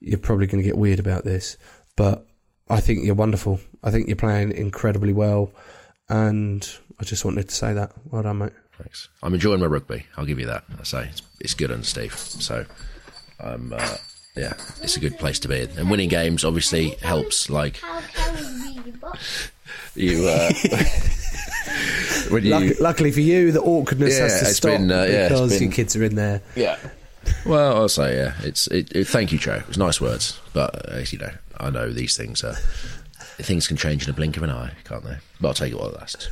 you're 0.00 0.18
probably 0.18 0.46
going 0.46 0.62
to 0.62 0.68
get 0.68 0.78
weird 0.78 0.98
about 0.98 1.24
this. 1.24 1.56
But 1.96 2.26
I 2.68 2.80
think 2.80 3.04
you're 3.04 3.14
wonderful. 3.14 3.60
I 3.82 3.90
think 3.90 4.08
you're 4.08 4.16
playing 4.16 4.52
incredibly 4.52 5.12
well, 5.12 5.52
and 6.08 6.68
I 7.00 7.04
just 7.04 7.24
wanted 7.24 7.48
to 7.48 7.54
say 7.54 7.72
that. 7.72 7.92
Well 8.10 8.22
done, 8.22 8.38
mate. 8.38 8.52
Thanks. 8.78 9.08
I'm 9.22 9.34
enjoying 9.34 9.60
my 9.60 9.66
rugby. 9.66 10.06
I'll 10.16 10.26
give 10.26 10.38
you 10.38 10.46
that. 10.46 10.64
I 10.78 10.82
say 10.84 11.08
it's, 11.10 11.22
it's 11.40 11.54
good 11.54 11.70
under 11.70 11.84
Steve. 11.84 12.14
So, 12.16 12.66
I'm 13.40 13.72
uh, 13.72 13.96
yeah, 14.36 14.52
it's 14.82 14.96
a 14.96 15.00
good 15.00 15.18
place 15.18 15.38
to 15.40 15.48
be. 15.48 15.62
in. 15.62 15.70
And 15.78 15.90
winning 15.90 16.08
games 16.10 16.44
obviously 16.44 16.90
helps. 17.02 17.48
Like 17.48 17.80
you, 19.94 20.28
uh, 20.28 20.52
when 22.30 22.44
you, 22.44 22.50
Luck- 22.50 22.80
luckily 22.80 23.12
for 23.12 23.20
you, 23.20 23.52
the 23.52 23.60
awkwardness 23.62 24.16
Yeah, 24.16 24.22
has 24.24 24.40
to 24.40 24.46
it's 24.48 24.56
stop 24.56 24.70
been, 24.72 24.90
uh, 24.90 25.02
yeah, 25.04 25.26
it's 25.26 25.28
because 25.30 25.50
been- 25.52 25.62
your 25.64 25.72
kids 25.72 25.96
are 25.96 26.04
in 26.04 26.14
there. 26.14 26.42
yeah. 26.54 26.76
Well, 27.44 27.76
I'll 27.76 27.88
say 27.88 28.14
yeah. 28.16 28.34
It's 28.44 28.68
it, 28.68 28.92
it, 28.94 29.08
thank 29.08 29.32
you, 29.32 29.38
Joe. 29.38 29.60
It's 29.66 29.76
nice 29.76 30.00
words, 30.00 30.38
but 30.52 30.92
uh, 30.92 30.98
you 31.10 31.18
know, 31.18 31.32
I 31.58 31.70
know 31.70 31.90
these 31.92 32.16
things 32.16 32.44
are 32.44 32.54
things 33.42 33.66
can 33.66 33.76
change 33.76 34.04
in 34.04 34.10
a 34.10 34.12
blink 34.12 34.36
of 34.36 34.44
an 34.44 34.50
eye, 34.50 34.74
can't 34.84 35.02
they? 35.02 35.16
But 35.40 35.48
I'll 35.48 35.54
take 35.54 35.72
it 35.72 35.76
while 35.78 35.88
it 35.88 35.96
lasts. 35.96 36.28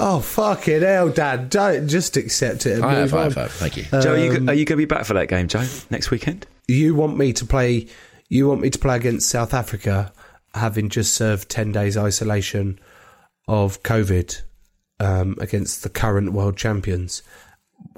Oh 0.00 0.20
fucking 0.20 0.82
hell, 0.82 1.08
Dad! 1.10 1.50
Don't 1.50 1.88
just 1.88 2.16
accept 2.16 2.66
it. 2.66 2.74
And 2.74 2.84
High 2.84 3.00
move 3.00 3.10
five, 3.10 3.26
on. 3.26 3.30
five. 3.32 3.52
Thank 3.52 3.76
you. 3.76 3.84
Joe, 4.00 4.12
are 4.14 4.16
you, 4.18 4.30
Um, 4.36 4.48
are 4.48 4.54
you 4.54 4.64
going 4.64 4.76
to 4.76 4.76
be 4.76 4.84
back 4.84 5.04
for 5.04 5.14
that 5.14 5.28
game, 5.28 5.48
Joe, 5.48 5.64
next 5.90 6.10
weekend? 6.10 6.46
You 6.68 6.94
want 6.94 7.16
me 7.18 7.32
to 7.32 7.44
play? 7.44 7.88
You 8.28 8.46
want 8.48 8.60
me 8.60 8.70
to 8.70 8.78
play 8.78 8.94
against 8.96 9.28
South 9.28 9.52
Africa, 9.54 10.12
having 10.54 10.88
just 10.88 11.14
served 11.14 11.48
ten 11.48 11.72
days 11.72 11.96
isolation 11.96 12.78
of 13.48 13.82
COVID 13.82 14.40
um, 15.00 15.36
against 15.40 15.82
the 15.82 15.88
current 15.88 16.32
world 16.32 16.56
champions, 16.56 17.22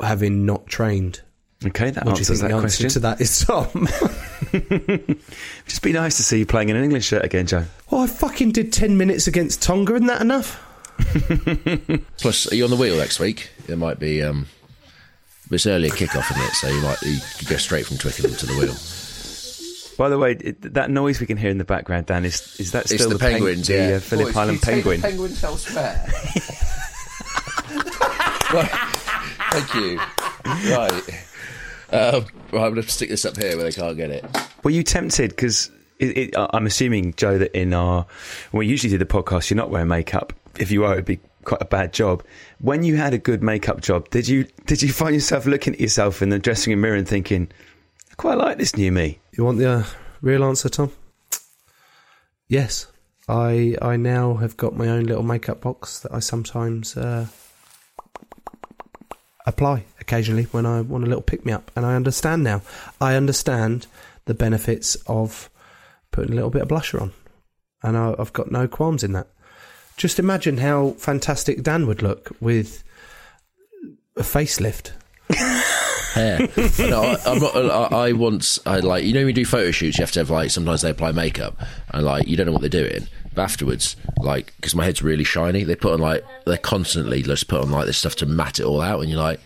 having 0.03 0.47
not 0.47 0.67
trained. 0.69 1.21
Okay, 1.67 1.91
that 1.91 2.07
What 2.07 2.17
do 2.17 2.23
you 2.23 2.27
answers 2.33 2.41
think 2.41 2.51
that 2.51 2.57
the 2.57 2.61
question. 2.63 2.87
answer 2.87 2.95
to 2.95 3.01
that 3.01 3.21
is, 3.21 3.45
Tom? 3.45 5.17
Just 5.67 5.83
be 5.83 5.93
nice 5.93 6.17
to 6.17 6.23
see 6.23 6.39
you 6.39 6.47
playing 6.47 6.71
in 6.71 6.77
an 6.77 6.85
English 6.85 7.05
shirt 7.07 7.25
again, 7.25 7.47
Joe. 7.47 7.65
well, 7.91 8.01
I 8.03 8.07
fucking 8.07 8.53
did 8.53 8.73
ten 8.73 8.97
minutes 8.97 9.27
against 9.27 9.61
Tonga. 9.63 9.95
Isn't 9.97 10.07
that 10.07 10.23
enough? 10.23 10.67
Plus, 12.19 12.51
are 12.53 12.55
you 12.55 12.65
on 12.65 12.71
the 12.71 12.77
wheel 12.77 12.97
next 12.97 13.19
week? 13.21 13.51
It 13.69 13.77
might 13.77 13.99
be. 13.99 14.23
Um, 14.23 14.47
it's 15.51 15.67
earlier 15.67 15.91
kickoff, 15.91 16.31
isn't 16.31 16.43
it? 16.43 16.53
So 16.53 16.69
you 16.69 16.81
might 16.83 17.03
you 17.03 17.19
could 17.39 17.49
go 17.49 17.57
straight 17.57 17.87
from 17.87 17.99
Twickenham 17.99 18.35
to 18.37 18.47
the 18.47 18.53
wheel. 18.55 18.75
By 19.99 20.09
the 20.09 20.17
way, 20.19 20.33
it, 20.33 20.75
that 20.75 20.91
noise 20.91 21.21
we 21.21 21.27
can 21.27 21.37
hear 21.37 21.51
in 21.51 21.59
the 21.59 21.65
background, 21.65 22.07
Dan, 22.07 22.25
is 22.25 22.59
is 22.61 22.71
that 22.73 22.85
It's 22.91 22.95
still 22.95 23.11
the 23.11 23.19
peng- 23.19 23.33
penguins, 23.35 23.67
the, 23.67 23.75
yeah. 23.75 23.97
uh, 23.97 24.01
Phillip 24.01 24.37
Island 24.37 24.63
penguin? 24.63 25.01
penguins 25.03 25.43
elsewhere. 25.45 26.05
Thank 29.53 29.75
you. 29.75 29.99
Right. 30.75 30.93
Um, 31.93 32.25
right, 32.53 32.65
I'm 32.65 32.73
going 32.73 32.75
to 32.77 32.89
stick 32.89 33.09
this 33.09 33.25
up 33.25 33.37
here 33.37 33.57
where 33.57 33.65
they 33.65 33.73
can't 33.73 33.97
get 33.97 34.11
it. 34.11 34.25
Were 34.63 34.71
you 34.71 34.83
tempted? 34.83 35.31
Because 35.31 35.71
I'm 36.01 36.67
assuming, 36.67 37.15
Joe, 37.15 37.39
that 37.39 37.57
in 37.57 37.75
our 37.75 38.07
when 38.53 38.61
we 38.61 38.67
usually 38.69 38.91
do 38.91 38.99
the 38.99 39.05
podcast, 39.07 39.51
you're 39.51 39.57
not 39.57 39.71
wearing 39.71 39.89
makeup. 39.89 40.33
If 40.59 40.71
you 40.71 40.85
are, 40.85 40.95
it'd 40.95 41.05
be 41.05 41.21
quite 41.45 41.63
a 41.63 41.67
bad 41.67 41.93
job. 41.93 42.25
When 42.59 42.83
you 42.83 42.97
had 42.97 43.15
a 43.15 43.19
good 43.19 43.43
makeup 43.43 43.81
job, 43.81 44.11
did 44.11 44.29
you 44.29 44.47
did 44.67 44.83
you 44.83 44.93
find 44.93 45.15
yourself 45.15 45.47
looking 45.47 45.75
at 45.75 45.81
yourself 45.81 46.23
in 46.23 46.29
the 46.29 46.39
dressing 46.39 46.73
room 46.73 46.83
mirror 46.83 46.97
and 46.97 47.09
thinking, 47.09 47.51
"I 48.11 48.15
quite 48.15 48.39
like 48.39 48.59
this 48.59 48.77
new 48.77 48.93
me"? 48.93 49.21
You 49.33 49.45
want 49.45 49.59
the 49.59 49.71
uh, 49.71 49.85
real 50.21 50.45
answer, 50.45 50.69
Tom? 50.69 50.93
Yes. 52.49 52.87
I 53.29 53.77
I 53.81 53.97
now 53.97 54.35
have 54.35 54.57
got 54.57 54.77
my 54.77 54.89
own 54.89 55.05
little 55.05 55.23
makeup 55.23 55.61
box 55.61 56.01
that 56.01 56.13
I 56.13 56.19
sometimes 56.19 56.97
uh, 56.97 57.27
apply 59.47 59.85
occasionally 60.01 60.45
when 60.45 60.67
I 60.67 60.81
want 60.81 61.05
a 61.05 61.07
little 61.07 61.23
pick 61.23 61.47
me 61.47 61.53
up, 61.53 61.71
and 61.77 61.87
I 61.87 61.95
understand 61.95 62.43
now. 62.43 62.63
I 63.01 63.15
understand 63.15 63.87
the 64.25 64.35
benefits 64.35 64.97
of 65.07 65.49
putting 66.11 66.33
a 66.33 66.35
little 66.35 66.51
bit 66.51 66.63
of 66.63 66.69
blusher 66.69 67.01
on, 67.01 67.13
and 67.83 67.97
I, 67.97 68.15
I've 68.19 68.33
got 68.33 68.51
no 68.51 68.67
qualms 68.67 69.05
in 69.05 69.13
that. 69.13 69.29
Just 70.01 70.19
imagine 70.19 70.57
how 70.57 70.93
fantastic 70.93 71.63
Dan 71.63 71.87
would 71.87 72.01
look 72.01 72.31
with 72.41 72.83
a 74.17 74.23
facelift. 74.23 74.93
hair. 76.15 76.39
no, 76.79 77.03
I, 77.03 77.17
I'm 77.27 77.39
not, 77.39 77.55
I, 77.93 77.97
I 78.09 78.13
once, 78.13 78.59
I 78.65 78.79
like, 78.81 79.05
you 79.05 79.13
know, 79.13 79.21
when 79.21 79.29
you 79.29 79.35
do 79.35 79.45
photo 79.45 79.71
shoots, 79.71 79.99
you 79.99 80.03
have 80.03 80.11
to 80.13 80.21
have 80.21 80.31
like, 80.31 80.51
sometimes 80.51 80.81
they 80.81 80.89
apply 80.89 81.13
makeup 81.13 81.55
and 81.91 82.03
like, 82.03 82.27
you 82.27 82.35
don't 82.35 82.47
know 82.47 82.53
what 82.53 82.63
they're 82.63 82.71
doing. 82.71 83.09
But 83.35 83.43
afterwards, 83.43 83.95
like, 84.17 84.55
because 84.57 84.75
my 84.75 84.87
head's 84.87 85.03
really 85.03 85.23
shiny, 85.23 85.65
they 85.65 85.77
put 85.77 85.93
on 85.93 86.01
like, 86.01 86.25
they're 86.47 86.57
constantly 86.57 87.21
just 87.21 87.47
put 87.47 87.61
on 87.61 87.71
like 87.71 87.85
this 87.85 87.99
stuff 87.99 88.17
to 88.17 88.27
matte 88.27 88.59
it 88.59 88.65
all 88.65 88.81
out, 88.81 89.01
and 89.01 89.11
you're 89.11 89.21
like, 89.21 89.41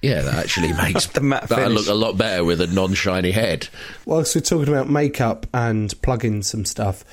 yeah, 0.00 0.22
that 0.22 0.34
actually 0.34 0.72
makes 0.82 1.08
The 1.08 1.20
matte 1.20 1.46
that 1.50 1.58
finish. 1.58 1.74
look 1.74 1.88
a 1.88 1.94
lot 1.94 2.16
better 2.16 2.42
with 2.42 2.62
a 2.62 2.68
non-shiny 2.68 3.32
head. 3.32 3.68
Whilst 4.06 4.34
we're 4.34 4.40
talking 4.40 4.72
about 4.72 4.88
makeup 4.88 5.46
and 5.52 5.92
plugging 6.00 6.42
some 6.42 6.64
stuff, 6.64 7.04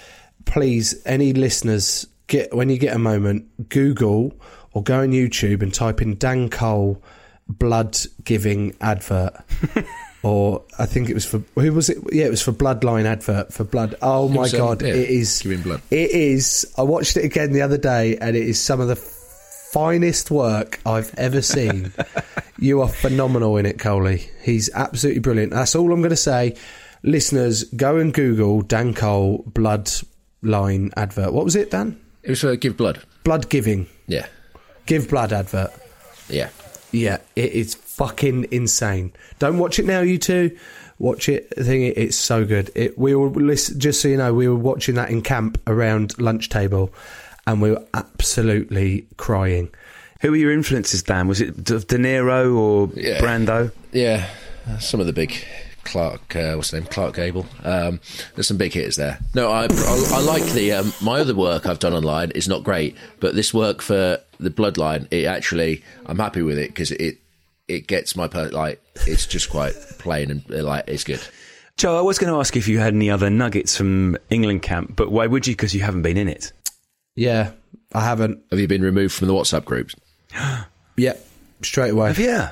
please, 0.46 1.02
any 1.06 1.34
listeners, 1.34 2.08
get 2.32 2.56
when 2.56 2.70
you 2.70 2.78
get 2.78 2.96
a 2.96 3.00
moment, 3.00 3.70
Google 3.70 4.34
or 4.74 4.82
go 4.82 5.02
on 5.02 5.10
YouTube 5.10 5.62
and 5.62 5.74
type 5.74 6.02
in 6.02 6.18
Dan 6.18 6.50
Cole 6.50 7.04
blood 7.48 7.98
giving 8.24 8.76
advert. 8.80 9.34
or 10.24 10.64
I 10.80 10.86
think 10.86 11.10
it 11.10 11.14
was 11.14 11.26
for 11.26 11.44
who 11.56 11.74
was 11.74 11.90
it? 11.90 11.98
Yeah, 12.12 12.26
it 12.26 12.32
was 12.32 12.42
for 12.42 12.54
Bloodline 12.54 13.06
advert 13.06 13.54
for 13.54 13.66
blood. 13.66 13.96
Oh 14.02 14.30
my 14.30 14.42
was, 14.42 14.54
um, 14.54 14.60
god, 14.60 14.82
yeah, 14.82 14.94
it 14.94 15.10
is 15.10 15.42
giving 15.42 15.62
blood. 15.62 15.82
It 15.92 16.12
is. 16.12 16.66
I 16.78 16.84
watched 16.84 17.18
it 17.18 17.26
again 17.26 17.52
the 17.52 17.62
other 17.62 17.78
day, 17.78 18.18
and 18.18 18.36
it 18.36 18.48
is 18.48 18.60
some 18.60 18.80
of 18.80 18.88
the 18.88 18.96
finest 18.96 20.32
work 20.32 20.80
I've 20.86 21.14
ever 21.16 21.42
seen. 21.42 21.92
you 22.58 22.82
are 22.82 22.88
phenomenal 22.88 23.58
in 23.58 23.66
it, 23.66 23.78
Coley. 23.78 24.30
He's 24.42 24.70
absolutely 24.74 25.20
brilliant. 25.20 25.52
That's 25.52 25.76
all 25.76 25.92
I'm 25.92 26.00
going 26.00 26.12
to 26.12 26.16
say. 26.16 26.56
Listeners, 27.04 27.66
go 27.66 27.98
and 27.98 28.14
Google 28.14 28.62
Dan 28.62 28.94
Cole 28.94 29.44
bloodline 29.50 30.94
advert. 30.96 31.34
What 31.34 31.44
was 31.44 31.56
it, 31.56 31.72
Dan? 31.72 32.01
It 32.24 32.30
was 32.30 32.42
for 32.42 32.56
give 32.56 32.78
blood. 32.78 33.02
Blood 33.24 33.50
giving. 33.50 33.88
Yeah, 34.08 34.28
Give 34.86 35.08
blood 35.10 35.32
advert. 35.34 35.72
yeah. 36.30 36.50
Yeah, 36.94 37.20
it 37.38 37.54
is 37.54 37.74
fucking 37.76 38.48
insane. 38.52 39.14
Don't 39.40 39.58
watch 39.58 39.80
it 39.80 39.86
now, 39.86 40.02
you 40.02 40.18
two. 40.18 40.58
Watch 41.00 41.30
it. 41.30 41.48
I 41.58 41.64
think 41.64 41.96
it, 41.96 42.02
it's 42.02 42.18
so 42.18 42.44
good. 42.44 42.70
It, 42.76 42.98
we 42.98 43.16
were 43.16 43.30
listen, 43.30 43.80
just 43.80 44.02
so 44.02 44.10
you 44.10 44.18
know, 44.18 44.34
we 44.34 44.48
were 44.50 44.56
watching 44.58 44.96
that 44.96 45.10
in 45.10 45.22
camp 45.22 45.58
around 45.68 46.20
lunch 46.20 46.50
table, 46.50 46.94
and 47.48 47.62
we 47.62 47.72
were 47.72 47.84
absolutely 47.94 49.08
crying. 49.18 49.70
Who 50.20 50.32
were 50.32 50.38
your 50.38 50.52
influences, 50.52 51.02
Dan? 51.02 51.28
Was 51.30 51.40
it 51.40 51.64
De 51.64 51.80
De 51.80 51.98
Niro 51.98 52.56
or 52.58 52.90
Yeah. 52.94 53.22
Brando? 53.22 53.72
Yeah, 53.94 54.28
some 54.80 55.00
of 55.00 55.06
the 55.06 55.14
big 55.14 55.34
Clark, 55.84 56.36
uh, 56.36 56.54
what's 56.54 56.72
the 56.72 56.80
name? 56.80 56.88
Clark 56.90 57.16
Gable. 57.16 57.46
Um, 57.64 58.00
there's 58.36 58.48
some 58.48 58.58
big 58.58 58.74
hitters 58.74 58.96
there. 58.96 59.20
No, 59.34 59.52
I, 59.52 59.64
I, 59.64 60.12
I 60.14 60.22
like 60.22 60.44
the 60.54 60.74
um, 60.74 60.94
my 61.02 61.20
other 61.20 61.36
work 61.36 61.66
I've 61.66 61.80
done 61.80 61.94
online 61.94 62.32
is 62.32 62.48
not 62.48 62.64
great, 62.64 62.96
but 63.20 63.36
this 63.36 63.54
work 63.54 63.82
for 63.82 64.20
the 64.40 64.50
Bloodline, 64.50 65.08
it 65.12 65.26
actually 65.26 65.84
I'm 66.06 66.20
happy 66.20 66.42
with 66.42 66.58
it 66.58 66.70
because 66.70 66.92
it 66.92 67.18
it 67.68 67.88
gets 67.88 68.16
my 68.16 68.28
per- 68.28 68.50
like 68.50 68.82
it's 69.08 69.26
just 69.26 69.50
quite 69.50 69.74
plain 70.00 70.32
and 70.32 70.44
uh, 70.54 70.64
like 70.64 70.86
it's 70.88 71.04
good. 71.04 71.22
Joe, 71.78 71.98
I 71.98 72.02
was 72.02 72.20
going 72.20 72.32
to 72.32 72.40
ask 72.40 72.56
if 72.56 72.68
you 72.68 72.80
had 72.80 72.94
any 72.94 73.10
other 73.10 73.30
nuggets 73.30 73.76
from 73.76 74.18
England 74.30 74.62
camp, 74.62 74.96
but 74.96 75.12
why 75.12 75.26
would 75.26 75.48
you? 75.48 75.54
Because 75.54 75.74
you 75.74 75.82
haven't 75.82 76.04
been 76.04 76.18
in 76.18 76.28
it. 76.28 76.52
Yeah, 77.16 77.52
I 77.94 78.02
haven't. 78.02 78.44
Have 78.52 78.60
you 78.60 78.68
been 78.68 78.84
removed 78.84 79.14
from 79.14 79.28
the 79.28 79.34
WhatsApp 79.34 79.66
groups? 79.66 79.96
Yep, 80.98 81.26
straight 81.64 81.92
away. 81.92 82.10
Have 82.10 82.20
you? 82.20 82.48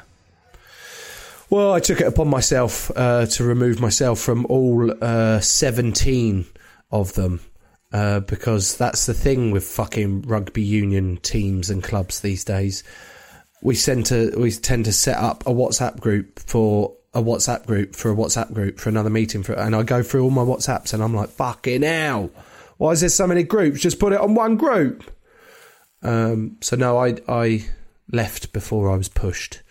Well, 1.50 1.74
I 1.74 1.80
took 1.80 2.00
it 2.00 2.08
upon 2.08 2.28
myself 2.28 2.91
uh, 2.95 3.26
to 3.26 3.43
remove 3.43 3.80
myself 3.80 4.20
from 4.20 4.45
all 4.47 4.91
uh, 5.04 5.39
17 5.39 6.45
of 6.91 7.14
them. 7.14 7.41
uh, 7.91 8.20
because 8.22 8.78
that's 8.78 9.06
the 9.06 9.14
thing 9.14 9.52
with 9.52 9.64
fucking 9.64 10.24
rugby 10.24 10.62
union 10.62 11.18
teams 11.18 11.70
and 11.70 11.84
clubs 11.84 12.20
these 12.22 12.43
days. 12.43 12.84
We 13.62 13.76
tend 13.76 14.06
to 14.08 14.34
we 14.38 14.52
tend 14.52 14.86
to 14.86 14.93
set 14.93 15.18
up 15.18 15.45
a 15.45 15.52
WhatsApp 15.52 16.00
group 16.00 16.39
for 16.39 16.95
a 17.14 17.22
WhatsApp 17.22 17.66
group 17.66 17.95
for 17.95 18.12
a 18.12 18.16
WhatsApp 18.16 18.54
group 18.54 18.80
for 18.80 18.89
another 18.89 19.10
meeting 19.10 19.43
for, 19.43 19.54
and 19.54 19.76
I 19.76 19.84
go 19.84 20.04
through 20.04 20.24
all 20.24 20.30
my 20.30 20.43
WhatsApps 20.43 20.93
and 20.93 21.04
I'm 21.04 21.16
like, 21.16 21.30
fucking 21.30 21.82
hell, 21.82 22.30
why 22.78 22.91
is 22.91 23.02
there 23.02 23.10
so 23.10 23.28
many 23.28 23.43
groups? 23.43 23.82
Just 23.82 24.00
put 24.00 24.14
it 24.14 24.22
on 24.22 24.36
one 24.36 24.56
group. 24.56 25.04
Um, 26.02 26.58
so 26.62 26.76
no, 26.76 26.97
I 26.97 27.18
I 27.28 27.66
left 28.12 28.54
before 28.54 28.89
I 28.91 28.95
was 28.95 29.10
pushed 29.10 29.62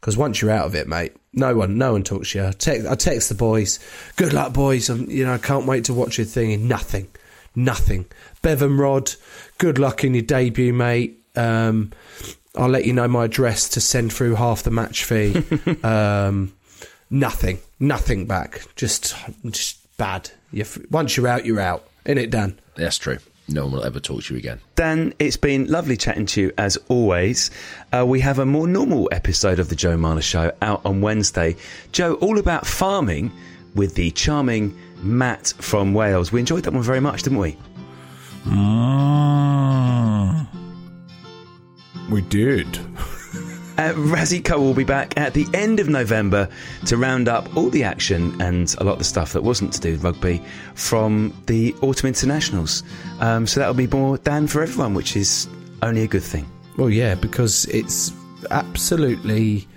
because 0.00 0.16
once 0.16 0.40
you're 0.40 0.50
out 0.50 0.66
of 0.66 0.74
it, 0.74 0.88
mate, 0.88 1.12
no 1.36 1.54
one 1.54 1.78
no 1.78 1.92
one 1.92 2.02
talks 2.02 2.32
to 2.32 2.38
you. 2.38 2.46
I 2.46 2.50
text, 2.52 2.86
I 2.86 2.94
text 2.94 3.28
the 3.28 3.34
boys, 3.34 3.78
good 4.16 4.32
luck, 4.32 4.52
boys. 4.52 4.88
I'm, 4.88 5.08
you 5.08 5.24
know, 5.24 5.34
I 5.34 5.38
can't 5.38 5.66
wait 5.66 5.84
to 5.84 5.94
watch 5.94 6.18
your 6.18 6.24
thing. 6.24 6.52
And 6.52 6.68
nothing, 6.68 7.08
nothing. 7.54 8.06
Bevan 8.42 8.76
Rodd, 8.76 9.12
good 9.58 9.78
luck 9.78 10.02
in 10.02 10.14
your 10.14 10.22
debut, 10.22 10.72
mate. 10.72 11.22
Um, 11.36 11.92
I'll 12.56 12.68
let 12.68 12.86
you 12.86 12.92
know 12.94 13.06
my 13.06 13.26
address 13.26 13.68
to 13.70 13.80
send 13.80 14.12
through 14.12 14.34
half 14.36 14.62
the 14.62 14.70
match 14.70 15.04
fee. 15.04 15.44
um, 15.84 16.54
nothing, 17.10 17.58
nothing 17.78 18.26
back. 18.26 18.62
Just, 18.76 19.14
just 19.50 19.96
bad. 19.98 20.30
You're, 20.52 20.66
once 20.90 21.16
you're 21.16 21.28
out, 21.28 21.44
you're 21.44 21.60
out. 21.60 21.86
In 22.06 22.18
it, 22.18 22.30
Dan. 22.30 22.58
That's 22.76 22.98
true. 22.98 23.18
No 23.48 23.64
one 23.64 23.74
will 23.74 23.84
ever 23.84 24.00
talk 24.00 24.24
to 24.24 24.34
you 24.34 24.38
again. 24.38 24.60
Dan, 24.74 25.14
it's 25.18 25.36
been 25.36 25.66
lovely 25.66 25.96
chatting 25.96 26.26
to 26.26 26.40
you 26.40 26.52
as 26.58 26.76
always. 26.88 27.50
Uh, 27.92 28.04
we 28.04 28.20
have 28.20 28.40
a 28.40 28.46
more 28.46 28.66
normal 28.66 29.08
episode 29.12 29.60
of 29.60 29.68
the 29.68 29.76
Joe 29.76 29.96
Marler 29.96 30.22
Show 30.22 30.52
out 30.60 30.84
on 30.84 31.00
Wednesday. 31.00 31.56
Joe, 31.92 32.14
all 32.14 32.38
about 32.38 32.66
farming 32.66 33.30
with 33.74 33.94
the 33.94 34.10
charming 34.10 34.76
Matt 35.02 35.52
from 35.58 35.94
Wales. 35.94 36.32
We 36.32 36.40
enjoyed 36.40 36.64
that 36.64 36.72
one 36.72 36.82
very 36.82 37.00
much, 37.00 37.22
didn't 37.22 37.38
we? 37.38 37.56
Mm. 38.44 40.46
We 42.10 42.22
did. 42.22 42.78
Uh, 43.78 43.92
Razzie 43.92 44.48
will 44.58 44.72
be 44.72 44.84
back 44.84 45.18
at 45.18 45.34
the 45.34 45.46
end 45.52 45.80
of 45.80 45.88
November 45.88 46.48
to 46.86 46.96
round 46.96 47.28
up 47.28 47.54
all 47.56 47.68
the 47.68 47.84
action 47.84 48.40
and 48.40 48.74
a 48.78 48.84
lot 48.84 48.92
of 48.92 48.98
the 48.98 49.04
stuff 49.04 49.34
that 49.34 49.42
wasn't 49.42 49.72
to 49.74 49.80
do 49.80 49.92
with 49.92 50.02
rugby 50.02 50.42
from 50.74 51.34
the 51.46 51.74
Autumn 51.82 52.08
Internationals. 52.08 52.82
Um, 53.20 53.46
so 53.46 53.60
that'll 53.60 53.74
be 53.74 53.86
more 53.86 54.16
Dan 54.18 54.46
for 54.46 54.62
everyone, 54.62 54.94
which 54.94 55.14
is 55.14 55.46
only 55.82 56.02
a 56.02 56.08
good 56.08 56.22
thing. 56.22 56.46
Well, 56.78 56.88
yeah, 56.88 57.14
because 57.14 57.66
it's 57.66 58.12
absolutely. 58.50 59.68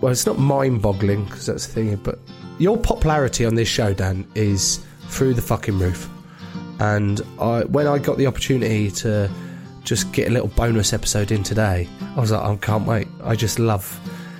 Well, 0.00 0.12
it's 0.12 0.26
not 0.26 0.38
mind 0.38 0.82
boggling, 0.82 1.24
because 1.24 1.46
that's 1.46 1.66
the 1.66 1.72
thing, 1.72 1.96
but 1.96 2.18
your 2.58 2.76
popularity 2.76 3.44
on 3.44 3.54
this 3.54 3.68
show, 3.68 3.94
Dan, 3.94 4.26
is 4.34 4.84
through 5.08 5.34
the 5.34 5.42
fucking 5.42 5.78
roof. 5.78 6.08
And 6.78 7.20
I, 7.40 7.64
when 7.64 7.86
I 7.86 7.98
got 7.98 8.18
the 8.18 8.26
opportunity 8.26 8.90
to 8.92 9.30
just 9.86 10.12
get 10.12 10.28
a 10.28 10.30
little 10.30 10.48
bonus 10.48 10.92
episode 10.92 11.30
in 11.30 11.42
today, 11.42 11.88
I 12.16 12.20
was 12.20 12.32
like, 12.32 12.42
I 12.42 12.56
can't 12.56 12.86
wait. 12.86 13.06
I 13.22 13.36
just 13.36 13.58
love 13.58 13.98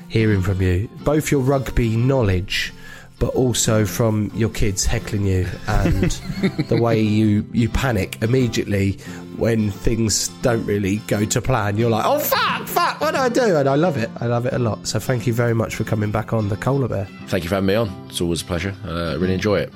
hearing 0.09 0.43
from 0.43 0.61
you. 0.61 0.91
Both 1.05 1.31
your 1.31 1.41
rugby 1.41 1.97
knowledge, 1.97 2.75
but 3.21 3.29
also 3.29 3.87
from 3.87 4.31
your 4.35 4.51
kids 4.51 4.85
heckling 4.85 5.25
you 5.25 5.47
and 5.69 6.11
the 6.69 6.79
way 6.81 7.01
you, 7.01 7.49
you 7.53 7.69
panic 7.69 8.21
immediately 8.23 8.93
when 9.37 9.71
things 9.71 10.29
don't 10.43 10.67
really 10.67 10.97
go 11.07 11.25
to 11.25 11.41
plan. 11.41 11.77
You're 11.77 11.91
like, 11.91 12.05
oh, 12.05 12.19
fuck, 12.19 12.67
fuck, 13.07 13.15
what 13.15 13.21
I 13.21 13.29
do? 13.29 13.57
And 13.57 13.69
I 13.69 13.75
love 13.75 13.97
it. 13.97 14.11
I 14.21 14.27
love 14.27 14.47
it 14.47 14.53
a 14.53 14.59
lot. 14.59 14.87
So 14.87 14.99
thank 14.99 15.27
you 15.27 15.33
very 15.33 15.55
much 15.55 15.75
for 15.75 15.85
coming 15.85 16.11
back 16.11 16.33
on 16.33 16.49
the 16.49 16.57
Cola 16.57 16.89
Bear. 16.89 17.07
Thank 17.27 17.45
you 17.45 17.49
for 17.49 17.57
having 17.57 17.69
me 17.69 17.75
on. 17.75 17.89
It's 18.09 18.21
always 18.21 18.43
a 18.43 18.45
pleasure. 18.45 18.75
Uh, 18.85 19.13
I 19.13 19.15
really 19.15 19.35
enjoy 19.35 19.61
it. 19.61 19.73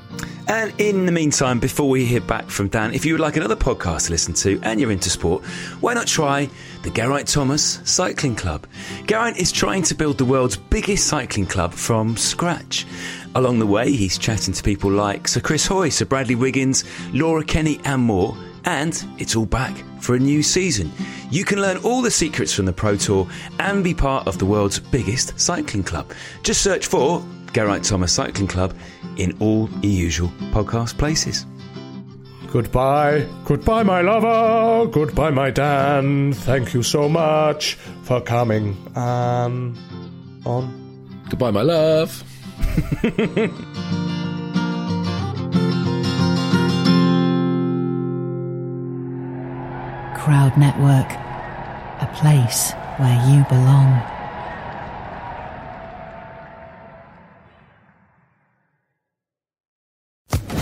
And 0.48 0.72
in 0.80 1.06
the 1.06 1.12
meantime, 1.12 1.60
before 1.60 1.88
we 1.88 2.04
hear 2.04 2.20
back 2.20 2.50
from 2.50 2.68
Dan, 2.68 2.92
if 2.92 3.04
you 3.04 3.14
would 3.14 3.20
like 3.20 3.36
another 3.36 3.56
podcast 3.56 4.06
to 4.06 4.12
listen 4.12 4.34
to 4.34 4.60
and 4.64 4.80
you're 4.80 4.90
into 4.90 5.10
sport, 5.10 5.44
why 5.80 5.94
not 5.94 6.06
try 6.06 6.48
the 6.82 6.90
Geraint 6.90 7.28
Thomas 7.28 7.80
Cycling 7.84 8.34
Club? 8.34 8.66
Geraint 9.06 9.36
is 9.36 9.52
trying 9.52 9.82
to 9.84 9.94
build 9.94 10.18
the 10.18 10.24
world's 10.24 10.56
biggest 10.56 11.06
cycling 11.06 11.46
club 11.46 11.72
from 11.72 12.16
scratch. 12.16 12.86
Along 13.36 13.60
the 13.60 13.66
way, 13.66 13.92
he's 13.92 14.18
chatting 14.18 14.54
to 14.54 14.62
people 14.62 14.90
like 14.90 15.28
Sir 15.28 15.40
Chris 15.40 15.66
Hoy, 15.66 15.88
Sir 15.90 16.04
Bradley 16.04 16.34
Wiggins, 16.34 16.84
Laura 17.12 17.44
Kenny, 17.44 17.80
and 17.84 18.02
more. 18.02 18.36
And 18.64 19.02
it's 19.18 19.34
all 19.36 19.46
back 19.46 19.76
for 20.00 20.14
a 20.14 20.18
new 20.18 20.42
season. 20.42 20.92
You 21.30 21.44
can 21.44 21.60
learn 21.60 21.78
all 21.78 22.02
the 22.02 22.10
secrets 22.10 22.52
from 22.52 22.66
the 22.66 22.72
Pro 22.72 22.96
Tour 22.96 23.28
and 23.58 23.82
be 23.82 23.94
part 23.94 24.26
of 24.26 24.38
the 24.38 24.46
world's 24.46 24.78
biggest 24.78 25.38
cycling 25.38 25.84
club. 25.84 26.12
Just 26.42 26.62
search 26.62 26.86
for 26.86 27.24
Geraint 27.52 27.84
Thomas 27.84 28.12
Cycling 28.12 28.48
Club 28.48 28.74
in 29.16 29.36
all 29.40 29.68
your 29.82 29.92
usual 29.92 30.28
podcast 30.52 30.98
places. 30.98 31.46
Goodbye. 32.52 33.26
Goodbye, 33.44 33.84
my 33.84 34.00
lover. 34.00 34.90
Goodbye, 34.90 35.30
my 35.30 35.50
Dan. 35.50 36.32
Thank 36.32 36.74
you 36.74 36.82
so 36.82 37.08
much 37.08 37.74
for 38.02 38.20
coming. 38.20 38.76
Um, 38.96 39.76
on. 40.44 41.24
Goodbye, 41.28 41.52
my 41.52 41.62
love. 41.62 42.24
Crowd 50.30 50.56
Network, 50.56 51.10
a 52.00 52.08
place 52.14 52.70
where 52.98 53.18
you 53.28 53.44
belong. 53.48 54.00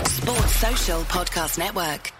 Sports 0.07 0.55
Social 0.55 1.01
Podcast 1.03 1.59
Network. 1.59 2.11